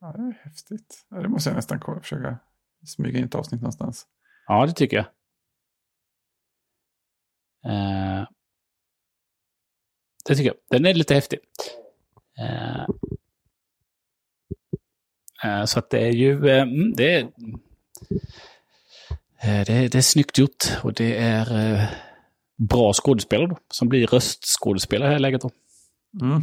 [0.00, 1.06] Ja, det är häftigt.
[1.08, 2.38] Ja, det måste jag nästan kolla, försöka
[2.86, 4.06] smyga in ett avsnitt någonstans.
[4.46, 5.06] ja, det tycker jag.
[7.72, 8.26] Eh,
[10.24, 10.56] det tycker jag.
[10.70, 11.38] Den är lite häftig.
[12.38, 12.86] Eh,
[15.44, 16.48] eh, så att det är ju...
[16.48, 17.24] eh, mm, det, är,
[19.64, 21.88] det, är, det är snyggt gjort och det är
[22.56, 25.42] bra skådespelare då, som blir röstskådespelare i det här läget.
[25.42, 25.50] Då.
[26.20, 26.42] Mm.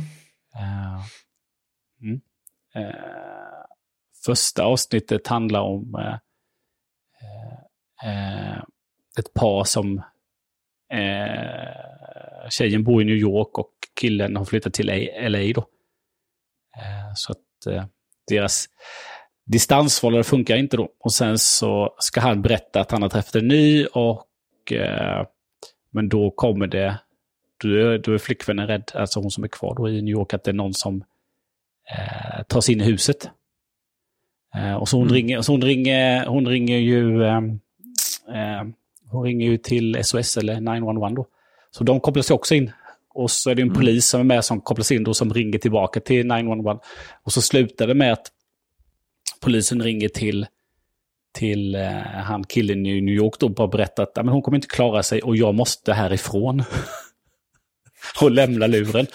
[2.02, 2.22] Mm.
[4.26, 6.18] Första avsnittet handlar om
[9.20, 10.02] ett par som
[10.94, 15.54] eh, tjejen bor i New York och killen har flyttat till LA.
[15.56, 15.62] Då.
[16.78, 17.86] Eh, så att eh,
[18.28, 18.66] deras
[19.46, 20.90] distansförhållande funkar inte då.
[21.00, 25.26] Och sen så ska han berätta att han har träffat en ny och eh,
[25.92, 27.00] men då kommer det
[27.58, 30.34] då är, då är flickvännen rädd, alltså hon som är kvar då i New York,
[30.34, 31.04] att det är någon som
[31.92, 33.30] eh, tar sig in i huset.
[34.56, 35.16] Eh, och så hon, Mm.
[35.16, 37.60] ringer, så hon, ringer, hon ringer ju ehm,
[38.28, 38.64] eh,
[39.10, 41.28] hon ringer ju till SOS eller 911 då.
[41.72, 42.72] Så de kopplas ju också in.
[43.14, 43.78] Och så är det en Mm.
[43.80, 46.80] polis som är med som kopplas in då som ringer tillbaka till 911.
[47.24, 48.32] Och så slutar det med att
[49.42, 50.46] polisen ringer till,
[51.34, 54.58] till eh, han killen i New York då och berättar att "Ja, men hon kommer
[54.58, 56.64] inte klara sig och jag måste härifrån.
[58.22, 59.08] och lämna luren.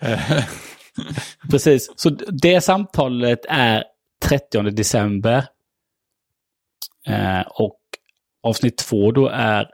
[1.50, 3.84] Precis, så det samtalet är
[4.24, 5.44] 30 december.
[7.06, 7.78] Eh, och
[8.42, 9.70] avsnitt två då är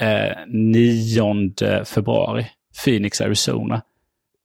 [0.00, 2.46] eh, 9 februari,
[2.84, 3.82] Phoenix, Arizona.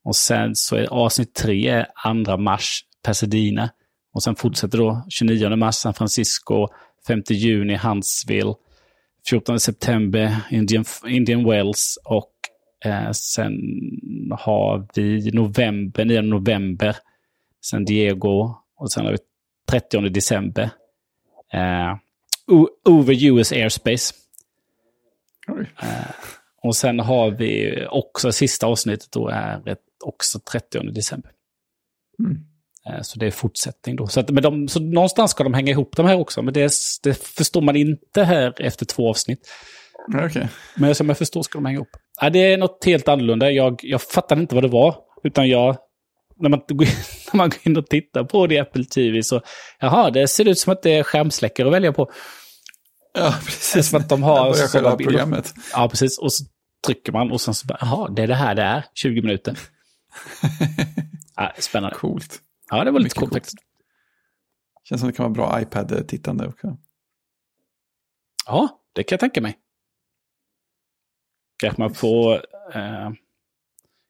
[0.04, 3.70] Och sen så är avsnitt tre är 2 mars, Pasadena.
[4.14, 6.68] Och sen fortsätter då 29 mars, San Francisco,
[7.08, 8.54] 5 juni, Huntsville,
[9.30, 12.34] 14 september, Indian, Indian Wells och
[12.86, 13.54] eh, sen
[14.40, 16.96] har vi november, 9 november,
[17.62, 19.18] San Diego och sen har vi
[19.70, 20.70] 30 december.
[21.54, 21.96] Eh,
[22.86, 24.14] over US airspace.
[25.48, 25.70] oj.
[26.64, 31.32] Och sen har vi också sista avsnittet då är ett, också 30 december.
[32.20, 32.38] Mm.
[32.90, 34.08] Eh, Så det är fortsättning då.
[34.08, 36.42] Så, att, men de, så någonstans ska de hänga ihop de här också.
[36.42, 36.72] Men det,
[37.04, 39.50] det förstår man inte här efter två avsnitt.
[40.26, 40.48] Okej.
[40.76, 41.90] Men som jag förstår ska de hänga ihop.
[42.22, 43.52] Ja, det är något helt annorlunda.
[43.52, 44.96] Jag, jag fattade inte vad det var.
[45.24, 45.78] Utan jag,
[46.40, 46.94] när man, går in,
[47.34, 49.42] när man går in och tittar på det i Apple TV så,
[49.80, 52.12] jaha, det ser ut som att det är skärmsläckare att välja på.
[53.14, 53.90] Ja, precis.
[53.90, 55.54] Som att de har sådana själva programmet.
[55.74, 56.20] Ja, precis.
[56.20, 56.44] Och så
[56.86, 58.86] trycker man och sen så bara, jaha, det är det här det är.
[58.94, 59.60] 20 minuter.
[61.36, 61.96] ja, spännande.
[61.96, 62.40] Coolt.
[62.70, 63.34] Ja, det var lite coolt coolt.
[63.34, 63.58] faktiskt.
[64.84, 66.78] Känns som det kan vara bra iPad-tittande också.
[68.46, 69.58] Ja, det kan jag tänka mig.
[71.58, 72.34] Kanske man får...
[72.74, 73.12] Eh,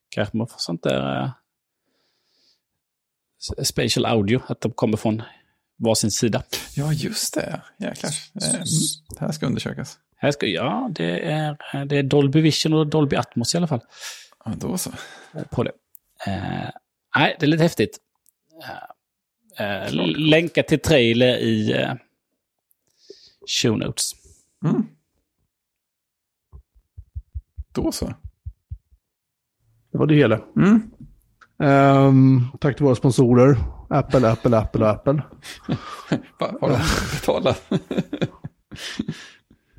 [0.08, 1.32] kanske man får sånt där...
[3.62, 5.22] Spatial audio, att de kommer från
[5.76, 6.42] varsin sida.
[6.76, 7.60] Ja, just det.
[7.78, 8.10] Jäklar.
[8.42, 8.64] Eh, mm.
[9.08, 9.98] Det här ska undersökas.
[10.16, 13.80] Här ska, ja, det är, det är Dolby Vision och Dolby Atmos i alla fall
[14.44, 14.92] Ja, då så.
[15.50, 15.72] på det.
[16.26, 16.70] Eh,
[17.16, 17.98] nej, det är lite häftigt.
[19.56, 21.94] Eh, eh, länka till trailer i eh,
[23.46, 24.12] show notes.
[24.64, 24.86] Mm.
[27.72, 28.14] Då så.
[29.92, 30.40] Det var det hela.
[30.56, 30.90] Mm.
[31.60, 33.56] Ehm, tack till våra sponsorer.
[33.88, 35.12] Apple, Apple, Apple och Apple.
[36.38, 36.78] Va, har de
[37.12, 37.62] betalat?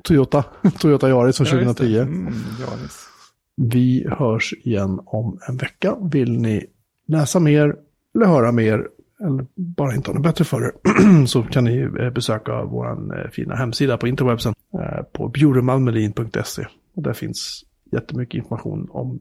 [0.03, 0.44] Toyota.
[0.80, 1.84] Toyota Yaris från Ja, just det.
[1.84, 1.98] 2010.
[1.98, 3.08] Mm, Yaris.
[3.56, 5.95] Vi hörs igen om en vecka.
[6.12, 6.66] Vill ni
[7.08, 7.76] läsa mer
[8.16, 8.88] eller höra mer
[9.20, 13.56] eller bara inte ha något bättre för er så kan ni eh, besöka vår fina
[13.56, 16.66] hemsida på interwebsen eh, på bjuremalmelin.se.
[16.95, 19.20] Där finns jättemycket information om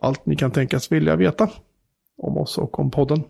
[0.00, 1.48] allt ni kan tänkas vilja veta
[2.18, 3.22] om oss och om podden.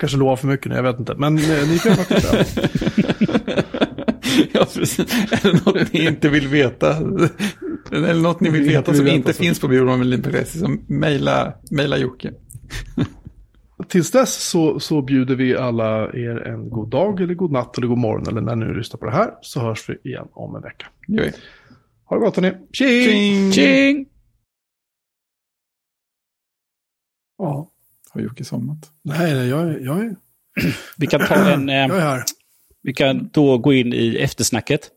[0.00, 1.14] Kanske lovar för mycket nu, jag vet inte.
[1.14, 2.36] Men eh, ni kan gärna titta.
[4.52, 4.98] ja, precis.
[5.32, 6.96] Är det något ni inte vill veta?
[7.92, 9.42] Eller något ni vill Inte veta vill som veta, inte så.
[9.42, 12.32] finns på bjurmanmelin.se, så mejla, mejla Jocke.
[13.88, 17.86] Tills dess så, så bjuder vi alla er en god dag eller god natt eller
[17.88, 20.62] god morgon eller när ni lyssnar på det här så hörs vi igen om en
[20.62, 20.86] vecka.
[21.08, 21.32] Gör vi.
[22.04, 22.52] Ha det gott hörni.
[22.72, 23.12] Tjing!
[23.12, 23.52] Tjing!
[23.52, 24.06] Tjing!
[27.38, 27.70] Ja.
[28.10, 28.90] Har Jocke somnat?
[29.02, 30.16] Nej, nej, jag, är- jag, är,
[30.96, 31.68] Vi kan ta en...
[31.68, 32.22] Eh, jag är här.
[32.82, 34.90] Vi kan då gå in i eftersnacket.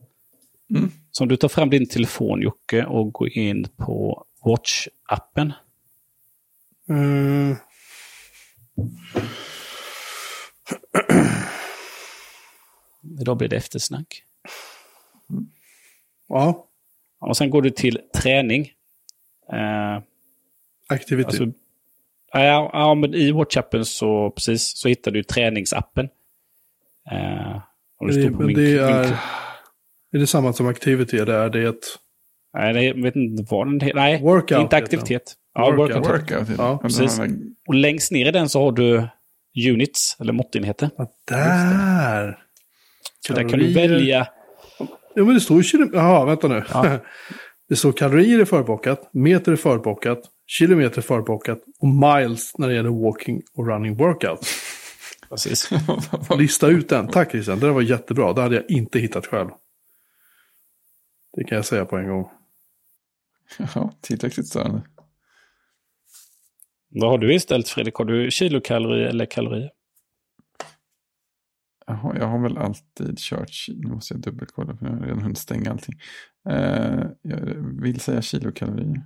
[0.76, 0.92] Mm.
[1.12, 5.52] Så om du tar fram din telefon Jocke och går in på Watch-appen.
[6.90, 7.56] Mm.
[13.22, 14.24] Idag blir det eftersnack.
[16.28, 16.68] Ja,
[17.20, 18.72] Och sen går du till träning.
[19.54, 20.02] Eh,
[20.88, 21.28] activity.
[21.28, 21.52] alltså,
[22.34, 26.10] ja, ja, men i WhatsAppen så, precis, så hittar du träningsappen.
[27.12, 27.58] Eh,
[28.00, 29.18] och det Det- men min, det min, är-
[30.14, 31.84] är det samma som activity eller är det ett...
[32.54, 33.96] Nej, det, jag vet inte vad den heter.
[33.96, 35.34] Nej, Workout det är inte aktivitet.
[35.54, 35.98] Ja, Workout.
[36.08, 36.30] workout.
[36.40, 36.58] Workout.
[36.58, 37.20] Ja, precis.
[37.68, 39.08] Och längst ner i den så har du
[39.70, 40.90] units, eller måttenheter.
[40.98, 42.38] Ja, där!
[43.28, 44.28] Så där kan du välja.
[45.16, 45.90] Ja, men det står ju.
[45.94, 46.64] Jaha, vänta nu.
[46.74, 46.98] Ja.
[47.70, 50.20] det står kalorier är förbockat, meter är förbockat,
[50.50, 54.48] kilometer förbockat och miles när det gäller walking och running workout.
[55.30, 55.70] Precis.
[56.38, 57.08] Lista ut den.
[57.08, 58.34] Tack Christian, det var jättebra.
[58.34, 59.50] Det hade jag inte hittat själv.
[61.34, 62.30] Det kan jag säga på en gång.
[63.76, 64.82] ja, tillräckligt störande.
[66.90, 67.96] Vad har du istället Fredrik?
[67.96, 69.72] Har du kilokalorier eller kalorier?
[71.88, 75.38] Jaha, jag har väl alltid kört, nu måste jag dubbelkolla för jag har redan hunnit
[75.38, 76.00] stänga allting.
[76.50, 77.40] Eh, jag
[77.82, 79.04] vill säga kilokalorier.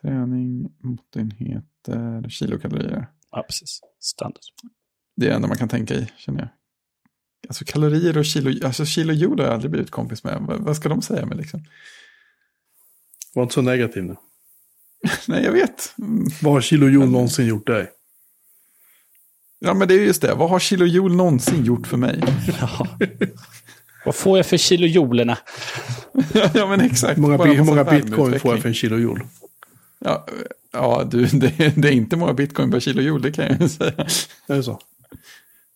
[0.00, 3.06] Träning, måttenheter, kilokalorier.
[3.30, 3.80] Ja, precis.
[4.00, 4.42] Standard.
[5.16, 6.48] Det är det enda man kan tänka i, känner jag.
[7.48, 10.40] Alltså kalorier och kilo, alltså kilojoule har jag aldrig blivit kompis med.
[10.40, 11.64] Vad, vad ska de säga med liksom?
[13.34, 14.16] Var inte så negativ nu.
[15.28, 15.94] Nej, jag vet.
[15.98, 16.26] Mm.
[16.42, 17.90] Vad har kilojoule någonsin gjort dig?
[19.58, 20.34] Ja, men det är just det.
[20.34, 22.22] Vad har kilojoule någonsin gjort för mig?
[24.04, 25.38] Vad får jag för kilojoulerna?
[26.54, 27.18] ja, men exakt.
[27.18, 29.24] Hur många, hur bitcoin får jag för en kilojoule?
[29.98, 30.26] Ja,
[30.72, 33.92] ja du, det, det är inte många bitcoin per kilojoule, det kan jag säga.
[34.46, 34.80] Är det så?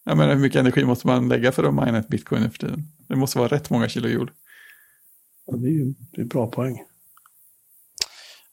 [0.05, 2.59] Jag menar, hur mycket energi måste man lägga för att mina ett bitcoin nu för
[2.59, 2.83] tiden?
[3.09, 4.31] Det måste vara rätt många kilojoule.
[5.47, 6.83] Ja, det är ju det är bra poäng.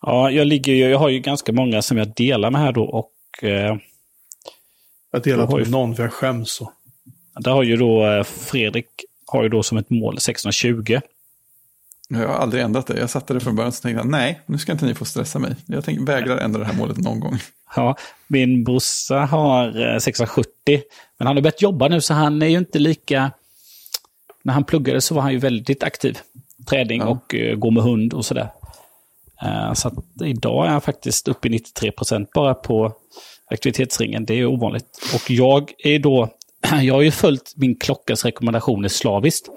[0.02, 2.84] Ja, jag, ligger ju, jag har ju ganska många som jag delar med här då
[2.84, 3.78] och eh,
[5.12, 6.74] Jag delar inte ju- med någon för jag skäms så.
[7.40, 8.86] där har ju då eh, Fredrik
[9.26, 11.00] har ju då som ett mål 620.
[12.12, 13.00] Jag har aldrig ändrat det.
[13.00, 15.40] Jag satte det från början så tänkte jag, nej, nu ska inte ni få stressa
[15.40, 15.56] mig.
[15.66, 17.40] Jag tänker, vägrar ändra det här målet någon gång.
[17.76, 17.96] Ja,
[18.28, 20.50] min brorsa har eh, 670.
[21.18, 23.32] Men han har börjat jobba nu så han är ju inte lika...
[24.44, 26.18] När han pluggade så var han ju väldigt aktiv.
[26.70, 27.08] Träning Ja.
[27.08, 28.50] och uh, gå med hund och sådär.
[29.42, 32.94] Eh, så att idag är han faktiskt uppe i 93 procent bara på
[33.52, 34.26] aktivitetsringen.
[34.26, 35.12] Det är ovanligt.
[35.14, 36.30] Och jag är då...
[36.82, 39.50] Jag har ju följt min klockas rekommendationer slaviskt.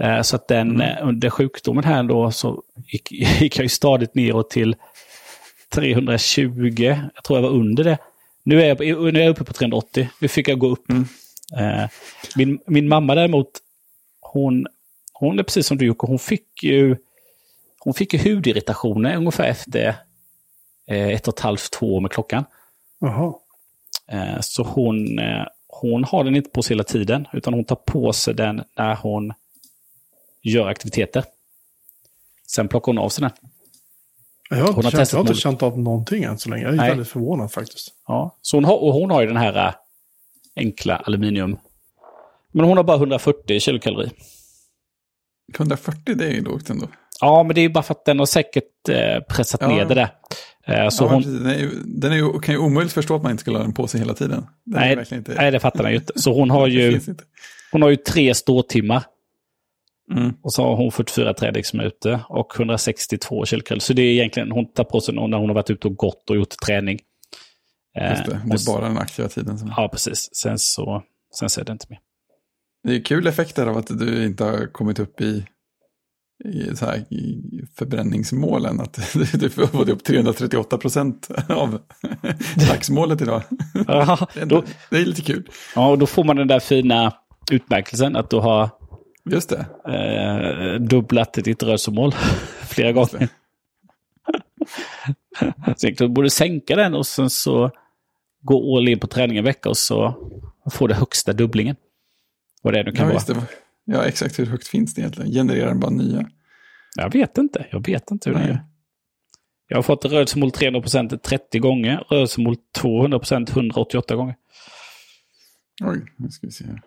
[0.00, 4.14] Eh, Så att den, eh, under sjukdomen här då så gick, gick jag ju stadigt
[4.14, 4.76] neråt till
[5.74, 6.96] 320.
[7.14, 7.98] Jag tror jag var under det.
[8.42, 10.08] Nu är jag, nu är jag uppe på 380.
[10.20, 10.90] Nu fick jag gå upp.
[11.58, 11.86] Eh,
[12.36, 13.50] Min, min mamma däremot,
[14.20, 14.66] hon,
[15.12, 16.96] hon är precis som du Jocke, hon fick ju,
[17.80, 19.94] hon fick ju hudirritationer ungefär efter
[20.86, 22.44] ett och ett halvt, två år med klockan.
[23.00, 23.34] Jaha.
[24.40, 25.20] Så hon,
[25.68, 28.94] hon har den inte på sig hela tiden, utan hon tar på sig den när
[28.94, 29.32] hon
[30.42, 31.24] gör aktiviteter.
[32.46, 33.30] Sen plockar hon av sig den.
[34.50, 36.62] Jag har, Hon har känt, jag har inte känt av någonting än så länge.
[36.62, 36.88] Jag är Nej.
[36.88, 37.88] väldigt förvånad faktiskt.
[38.06, 38.36] Ja.
[38.42, 39.74] Så hon har, och hon har ju den här äh,
[40.56, 41.58] enkla aluminium.
[42.52, 44.12] Men hon har bara 140 kilokalorier.
[45.54, 46.88] 140, det är ju lågt ändå.
[47.20, 49.68] Ja, men det är ju bara för att den har säkert eh, pressat Ja.
[49.68, 50.08] ner det där.
[50.66, 53.22] Eh, så ja, hon, den är ju, den är ju, kan ju omöjligt förstå att
[53.22, 54.46] man inte skulle ha den på sig hela tiden.
[54.64, 56.12] Den är nej, verkligen inte, nej, det fattar man ju inte.
[56.16, 57.00] Så hon har ju,
[57.72, 59.02] hon har ju tre ståtimmar.
[60.16, 60.32] Mm.
[60.42, 63.80] Och så har hon 44 träningsminuter och 162 kilokalorier.
[63.80, 66.30] Så det är egentligen, hon tar på sig när hon har varit ute och gått
[66.30, 66.98] och gjort träning.
[67.98, 69.72] Eh, Just det, det är så- bara den aktiva tiden som...
[69.76, 70.28] Ja, precis.
[70.32, 71.02] Sen så,
[71.38, 71.98] sen så är det inte mer.
[72.88, 75.44] Det är kul effekter av att du inte har kommit upp i,
[76.44, 77.42] i, så här, i
[77.78, 78.80] förbränningsmålen.
[78.80, 78.94] Att
[79.40, 81.78] du får fått upp 338 procent av
[82.68, 83.42] dagsmålet idag.
[83.74, 85.48] Är, då, det är lite kul.
[85.74, 87.12] ja, och då får man den där fina
[87.50, 88.70] utmärkelsen att du har
[89.30, 89.66] Just det.
[89.94, 92.12] eh, dubblat ditt rörelsemål
[92.68, 93.28] flera gånger.
[95.76, 97.70] så egentligen borde sänka den och sen så
[98.42, 100.14] gå all in på träning en vecka och så
[100.72, 101.76] får du högsta dubblingen.
[102.62, 103.40] Vad det nu kan Ja, vara.
[103.40, 103.46] det.
[103.84, 105.32] Ja, exakt hur högt finns det egentligen?
[105.32, 106.30] Genererar den bara nya?
[106.96, 107.66] Jag vet inte.
[107.70, 108.50] Jag vet inte hur det Nej.
[108.50, 108.64] är.
[109.68, 114.34] Jag har fått rörelsemål 300% 30 gånger, rörelsemål 200% 188 gånger.
[115.84, 116.82] Oj, nu ska vi se här.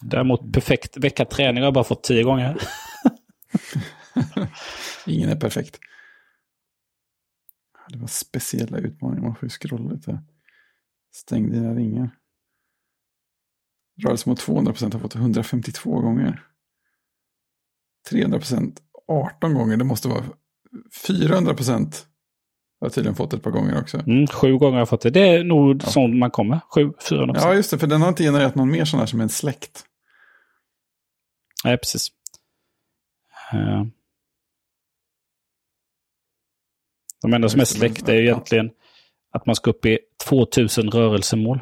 [0.00, 2.58] Däremot perfekt vecka träning har jag bara fått 10 gånger.
[5.06, 5.78] Ingen är perfekt.
[7.88, 9.22] Det var speciella utmaningar.
[9.22, 10.22] Man får ju scrolla lite.
[11.12, 12.10] Stäng dina ringar.
[14.02, 16.42] Rörelse mot 200 procent har fått 152 gånger.
[18.10, 19.76] 300 procent 18 gånger.
[19.76, 20.24] Det måste vara
[21.06, 22.06] 400 procent
[22.80, 23.98] Jag har tydligen fått ett par gånger också.
[23.98, 25.10] Mm, sju gånger har jag fått det.
[25.10, 25.86] Det är nog ja.
[25.86, 26.60] sånt man kommer.
[26.74, 27.36] Sju, fyra något.
[27.36, 27.78] Ja, just det.
[27.78, 29.84] För den har inte genererat någon mer sån här som en släkt.
[31.64, 32.08] Nej, precis.
[33.54, 33.84] Uh.
[37.22, 38.70] De enda som är släkt är egentligen
[39.30, 41.60] att man ska upp i 2000 rörelsemål.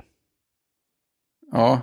[1.53, 1.81] Ja,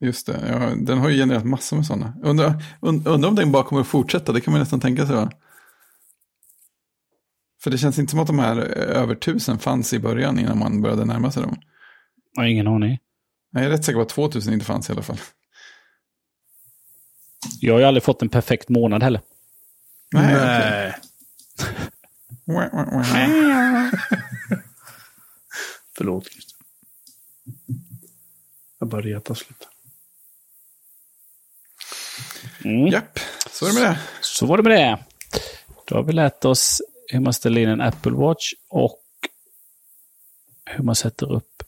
[0.00, 0.48] just det.
[0.48, 2.14] Ja, den har ju genererat massor med sådana.
[2.22, 5.30] Undrar, undrar om den bara kommer att fortsätta, det kan man nästan tänka sig va?
[7.62, 10.82] För det känns inte som att de här över tusen fanns i början innan man
[10.82, 11.56] började närma sig dem.
[12.34, 12.98] Jag har ingen aning.
[13.50, 15.18] Jag är rätt säker på att 2000 inte fanns i alla fall.
[17.60, 19.20] Jag har ju aldrig fått en perfekt månad heller.
[20.12, 20.94] Nej.
[22.44, 23.90] Nej.
[25.96, 26.56] Förlåt, Christer.
[28.78, 29.66] Jag bara retas lite.
[32.64, 32.86] Mm.
[32.86, 33.18] Japp,
[33.50, 33.98] så var det med det.
[34.20, 34.98] Så var det med det.
[35.84, 39.00] Då har vi lärt oss hur man ställer in en Apple Watch och
[40.64, 41.62] hur man sätter upp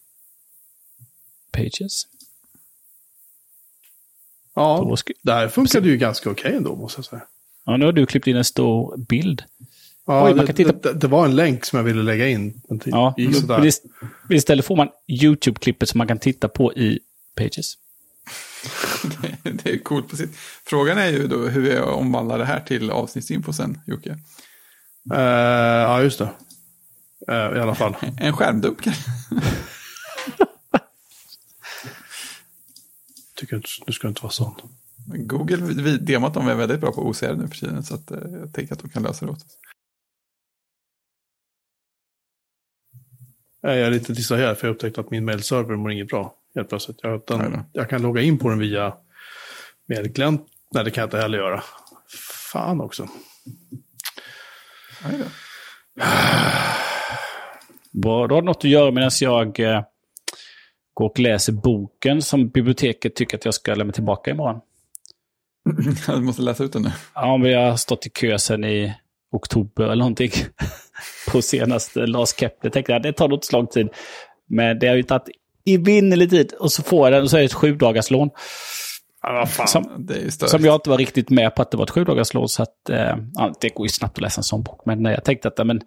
[1.53, 2.07] Pages.
[4.57, 7.23] Ja, det här funkade ju ganska okej okay ändå, måste jag säga.
[7.67, 9.43] Ja, nu har du klippt in en stor bild.
[10.07, 10.73] Ja, Oj, det, titta...
[10.73, 12.61] det, det, var en länk som jag ville lägga in.
[12.85, 13.15] Ja,
[14.31, 16.99] istället får man YouTube-klippet som man kan titta på i
[17.37, 17.75] Pages.
[19.43, 20.37] det, det är coolt på sitt.
[20.65, 24.11] Frågan är ju då hur jag omvandlar det här till avsnittsinfo sen, Jocke.
[25.13, 26.31] Uh, ja, just det.
[27.31, 27.97] Uh, I alla fall.
[28.21, 28.79] en skärmdump
[33.37, 34.55] Tycker inte, du ska inte vara sån.
[35.07, 38.53] Google demat de är väldigt bra på OCR nu för tiden så att, uh, jag
[38.53, 39.59] tänker att de kan lösa det åt oss.
[43.61, 46.35] Jag är lite distraherad för jag upptäckte att min mailserver mår inget bra.
[46.55, 46.99] Helt plötsligt.
[47.03, 48.95] Jag, den, jag kan logga in på den via
[49.89, 50.47] mailklient.
[50.75, 51.63] Nej, det kan jag inte heller göra.
[52.53, 53.09] Fan också.
[57.93, 59.83] Bra, då har något att göra medan jag eh,
[60.97, 64.61] går och läser boken som biblioteket tycker att jag ska lämna tillbaka imorgon.
[66.07, 66.93] Du måste läsa ut den nu.
[67.15, 68.95] Ja, men jag har stått i kö sedan i
[69.33, 70.31] oktober eller någonting.
[71.33, 72.71] på senaste Lars Kepler.
[72.71, 73.89] Tänkte jag det tar nog inte lång tid.
[74.49, 75.29] Men det har ju tagit
[75.67, 78.31] evinnerlig tid och så får jag den och så är det ett sju dagars lån.
[79.23, 82.05] Ja, fan, som, som jag inte var riktigt med på att det var ett sju
[82.05, 82.49] dagars lån.
[82.49, 83.17] Så att, eh,
[83.61, 84.81] det går ju snabbt att läsa en sån bok.
[84.87, 85.81] Men jag tänkte att men,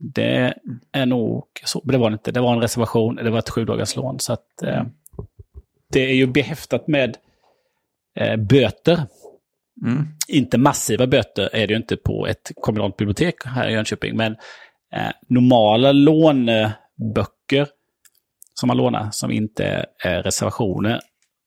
[0.00, 0.54] det
[0.92, 1.80] är nog så.
[1.84, 2.32] Men det var det inte.
[2.32, 3.14] Det var en reservation.
[3.14, 4.20] Det var ett sju dagars lån.
[4.20, 4.84] Så att, eh,
[5.92, 7.16] det är ju behäftat med
[8.16, 9.02] eh, böter.
[9.86, 10.06] Mm.
[10.28, 14.16] Inte massiva böter är det ju inte på ett kommunalt bibliotek här i Jönköping.
[14.16, 14.32] Men
[14.92, 17.68] eh, normala låneböcker
[18.54, 21.00] som man lånar, som inte är reservationer.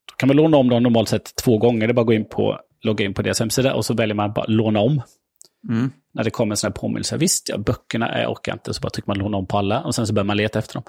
[0.09, 1.87] Då kan man låna om dem normalt sett två gånger.
[1.87, 4.15] Det är bara att gå in på, logga in på deras hemsida och så väljer
[4.15, 5.01] man bara låna om.
[5.69, 5.91] Mm.
[6.13, 7.17] När det kommer en sån här påminnelse.
[7.17, 9.95] Visst, ja, böckerna är orkar inte, så bara trycker man låna om på alla och
[9.95, 10.83] sen så börjar man leta efter dem.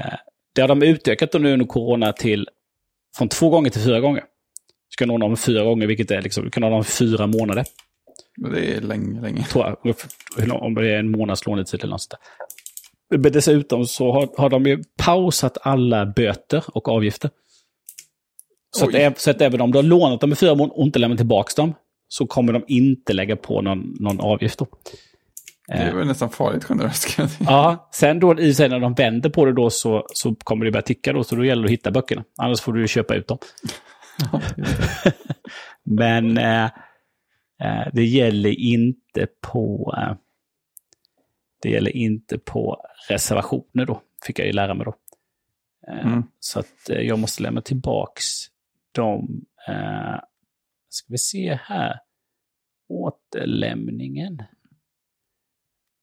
[0.00, 0.14] Eh,
[0.54, 2.48] det har de utökat nu under corona till
[3.16, 4.22] från två gånger till fyra gånger.
[4.90, 7.64] Du kan låna om fyra gånger, vilket är liksom, du kan låna om fyra månader.
[8.52, 9.44] Det är länge, länge.
[9.44, 12.20] Tror jag, om det är en månads lånetid eller något sånt
[13.18, 17.30] men dessutom så har, har de ju pausat alla böter och avgifter.
[18.76, 20.98] Så att, så att, även om du har lånat dem i fyra månader och inte
[20.98, 21.74] lämnat tillbaka dem,
[22.12, 24.58] så kommer de inte lägga på någon, någon avgift.
[24.58, 24.66] Då.
[25.66, 27.18] Det är väl nästan farligt generöst.
[27.40, 30.70] Ja, sen då i sig när de vänder på det då så, så kommer det
[30.70, 32.24] börja ticka då, så då gäller det att hitta böckerna.
[32.38, 33.38] Annars får du köpa ut dem.
[35.82, 36.64] Men eh,
[37.62, 39.94] eh, det gäller inte på...
[39.98, 40.14] Eh,
[41.62, 44.94] det gäller inte på reservationer då, fick jag ju lära mig då.
[45.88, 46.22] Eh, mm.
[46.40, 48.24] Så att jag måste lämna tillbaks
[48.92, 50.18] de, eh,
[50.94, 52.00] ska vi se här,
[52.88, 54.42] återlämningen.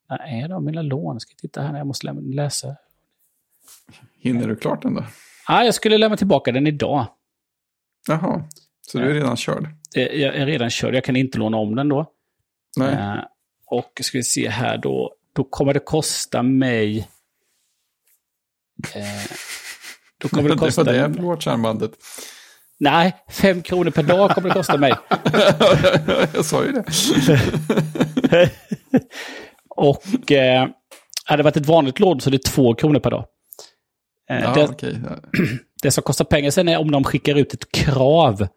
[0.10, 1.20] När är de mina lån?
[1.20, 2.76] Ska jag titta här när jag måste läsa.
[4.20, 5.06] Hinner du klart den då?
[5.48, 7.07] Ja, jag skulle lämna tillbaka den idag.
[8.07, 8.49] Jaha,
[8.82, 9.68] så du är redan körd?
[9.94, 12.11] Jag är redan körd, jag kan inte låna om den då.
[12.78, 13.24] Nej.
[13.66, 17.10] Och ska vi se här då, då kommer det kosta mig...
[18.95, 19.32] Eh,
[20.18, 20.84] då kommer det kosta...
[20.84, 21.91] Det var det Watch-armbandet.
[22.80, 24.93] Nej, fem kronor per dag kommer det kosta mig.
[26.34, 26.85] jag sa ju det.
[29.69, 30.68] och eh,
[31.26, 33.26] hade det varit ett vanligt lån så är det två kronor per dag.
[34.30, 34.95] Eh, ja, det, okay.
[35.81, 38.47] det som kostar pengar sen är om de skickar ut ett krav.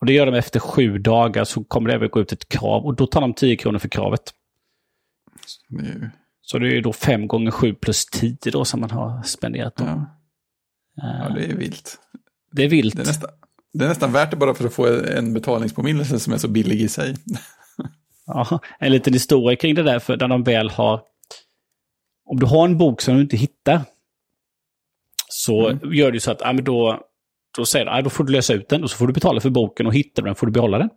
[0.00, 2.84] Och det gör de efter sju dagar så kommer det även gå ut ett krav
[2.84, 4.22] och då tar de tio kronor för kravet.
[5.68, 6.10] Det
[6.42, 9.76] Så det är då fem gånger sju plus tio då som man har spenderat.
[9.76, 9.84] Då.
[9.84, 10.06] Ja.
[10.94, 11.98] ja, det är vilt.
[12.52, 12.96] Det är vilt.
[12.96, 13.30] Det är, nästan,
[13.72, 16.80] det är nästan värt det bara för att få en betalningspåminnelse som är så billig
[16.80, 17.16] i sig.
[18.26, 21.00] Ja, en liten historia kring det där, för när de väl har
[22.30, 23.80] om du har en bok som du inte hittar,
[25.28, 27.00] så gör du så att, ja, men då,
[27.56, 29.40] då säger du, ja, då får du lösa ut den och så får du betala
[29.40, 30.90] för boken och hittar du den får du behålla den.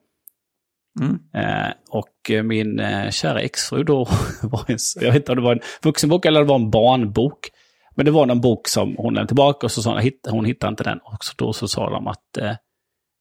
[1.01, 1.19] Mm.
[1.33, 4.07] Eh, och eh, min eh, kära exfru då
[4.41, 7.49] var en, jag vet inte om det var en vuxenbok eller det var en barnbok.
[7.95, 10.45] Men det var någon bok som hon lämnade tillbaka och så sa hon, hitt, hon
[10.45, 10.99] hittade inte den.
[10.99, 12.55] Och så, då så sa de att, eh,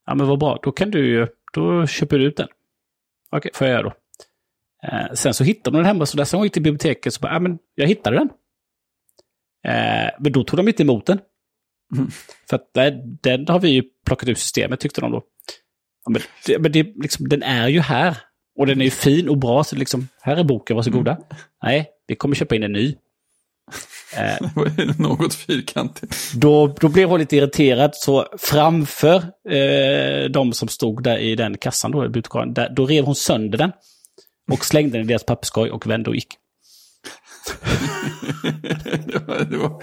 [0.07, 2.49] ja men vad bra, då kan du ju, då köper du ut den.
[3.31, 3.93] Okej, får jag göra då.
[4.83, 7.21] Eh, sen så hittade de den hemma, så nästa gång jag gick till biblioteket så
[7.21, 8.29] bara, ja men jag hittade den.
[9.65, 11.21] Eh, men då tog de inte emot den.
[11.97, 12.11] Mm.
[12.49, 15.23] För att den, den har vi ju plockat ur systemet tyckte de då.
[16.05, 18.17] Ja, men det, men det, liksom, den är ju här.
[18.57, 21.19] Och den är ju fin och bra, så liksom, här är boken, varsågoda.
[21.63, 22.97] Nej, vi kommer köpa in en ny.
[24.17, 26.33] Eh, Det var något fyrkantigt.
[26.35, 29.17] då, då blev hon lite irriterad, så framför
[29.51, 33.59] eh, de som stod där i den kassan, då, butikaren, där, då rev hon sönder
[33.59, 33.73] den.
[34.51, 36.39] Och slängde den i deras papperskorg och vände och gick.
[39.07, 39.83] det, var, det, var,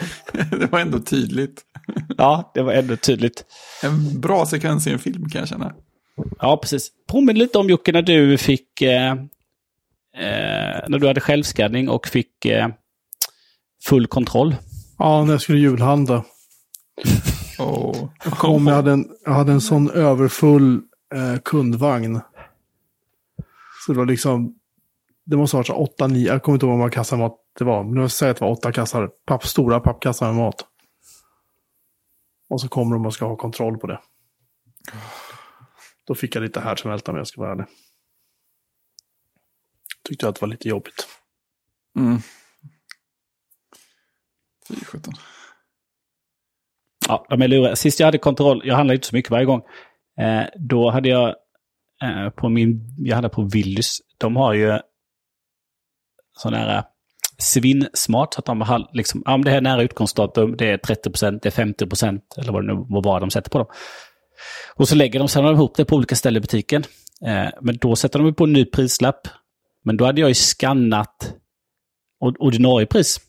[0.59, 1.61] det var ändå tydligt.
[2.17, 3.45] Ja, det var ändå tydligt.
[3.83, 5.73] En bra sekvens i en film kan jag känna.
[6.39, 6.91] Ja, precis.
[7.07, 8.81] Påminner lite om Jocke när du fick...
[8.81, 9.11] Eh,
[10.15, 12.67] eh, när du hade självskanning och fick eh,
[13.83, 14.55] full kontroll.
[14.97, 16.23] Ja, när jag skulle julhandla.
[17.59, 18.09] Oh.
[18.19, 20.81] Kom, jag, hade en, jag hade en sån överfull
[21.15, 22.21] eh, kundvagn.
[23.85, 24.55] Så det var liksom,
[25.25, 27.35] det måste ha varit så åtta, nio, jag kommer inte ihåg hur många kassar mat
[27.59, 27.83] det var.
[27.83, 30.65] Men jag säger att det var åtta kassar, papp, stora pappkassar med mat.
[32.49, 33.99] Och så kommer de och ska ha kontroll på det.
[36.07, 37.65] Då fick jag lite härdsmälta om jag ska vara ärlig.
[40.03, 41.07] Tyckte jag att det var lite jobbigt.
[41.97, 42.17] Mm.
[44.69, 45.13] Fy sjutton.
[47.07, 47.75] Ja, de är luriga.
[47.75, 49.61] Sist jag hade kontroll, jag handlar inte så mycket varje gång.
[50.19, 51.35] Eh, då hade jag
[52.03, 54.79] eh, på min, jag hade på Willys, de har ju
[56.37, 56.83] sån här eh,
[57.37, 60.77] svinsmart, så att de har liksom, ja men det här är nära utgångsdatum, det är
[60.77, 63.67] 30%, det är 50% eller vad det nu må vara de sätter på dem.
[64.75, 66.83] Och så lägger de sedan ihop det på olika ställen i butiken.
[67.25, 69.27] Eh, men då sätter de ju på en ny prislapp.
[69.83, 71.33] Men då hade jag ju skannat
[72.19, 73.19] ordinarie pris.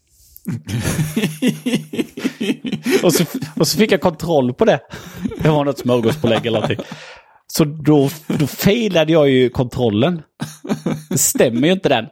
[3.02, 3.24] och, så,
[3.56, 4.80] och så fick jag kontroll på det.
[5.38, 6.84] Det var något smörgåspålägg eller någonting.
[7.46, 10.22] Så då, då failade jag ju kontrollen.
[11.10, 12.06] Det stämmer ju inte den.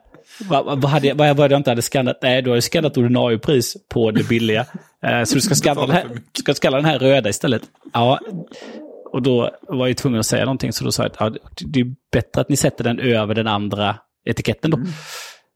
[0.48, 2.18] Vad, vad, hade jag, vad jag inte hade skannat?
[2.22, 4.66] Nej, du har ju skannat ordinarie pris på det billiga.
[5.06, 6.06] Eh, så du ska skanna, den här,
[6.38, 7.62] ska skanna den här röda istället.
[7.92, 8.20] Ja,
[9.12, 11.30] och då var jag tvungen att säga någonting, så då sa jag att ja,
[11.66, 13.96] det är bättre att ni sätter den över den andra
[14.26, 14.78] etiketten då.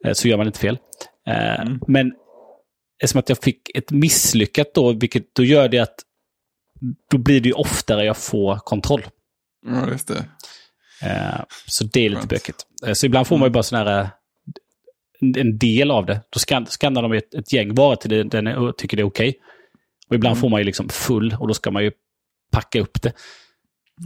[0.07, 0.79] Eh, Så gör man inte fel.
[1.29, 2.13] Eh, Men
[3.03, 5.95] eftersom att jag fick ett misslyckat då, vilket då gör det att
[7.11, 9.03] då blir det ju oftare jag får kontroll.
[9.67, 10.25] Ja, just det.
[11.03, 12.31] Eh, Så det är lite Skönt.
[12.31, 12.67] bökigt.
[12.87, 14.09] Eh, Så ibland får man ju bara sån här, eh,
[15.37, 16.21] en- del av det.
[16.31, 19.35] Då skan- skannar de ett, ett gäng varor till den är, tycker det är okej.
[20.09, 21.93] Och ibland får man ju liksom full och då ska man ju
[22.53, 23.13] packa upp det.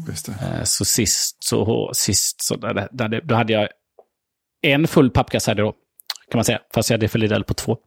[0.09, 0.33] Just det.
[0.33, 3.69] Eh, Så sist så, sist så där, där, då hade jag
[4.63, 5.73] en full pappkasse hade då,
[6.31, 6.61] kan man säga.
[6.75, 7.79] Fast jag hade fördelat på två.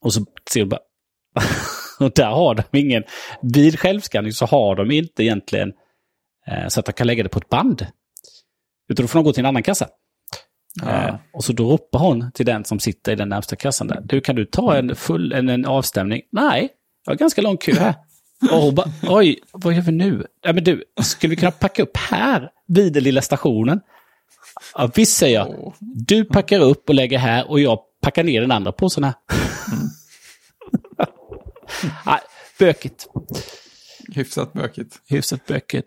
[0.00, 0.80] Och så ser du bara...
[2.00, 3.04] och där har de ingen...
[3.42, 5.72] Vid självskanning så har de inte egentligen
[6.46, 7.86] eh, så att de kan lägga det på ett band.
[8.88, 9.88] Utan då får de gå till en annan kassa.
[10.86, 14.00] Eh, och så då ropar hon till den som sitter i den närmsta kassan där.
[14.04, 16.22] Du, kan du ta en full en, en avstämning?
[16.32, 16.68] Nej,
[17.04, 17.94] jag har ganska lång kö här.
[18.52, 20.26] Och hon bara, oj, vad gör vi nu?
[20.42, 23.80] Ja, men du, skulle vi kunna packa upp här vid den lilla stationen?
[24.74, 25.74] Ja, visst säger jag.
[25.80, 29.14] Du packar upp och lägger här och jag packar ner den andra påsen här.
[32.06, 32.20] Nej,
[32.58, 33.08] bökigt.
[34.14, 35.00] Hyfsat bökigt.
[35.08, 35.86] Hyfsat bökigt.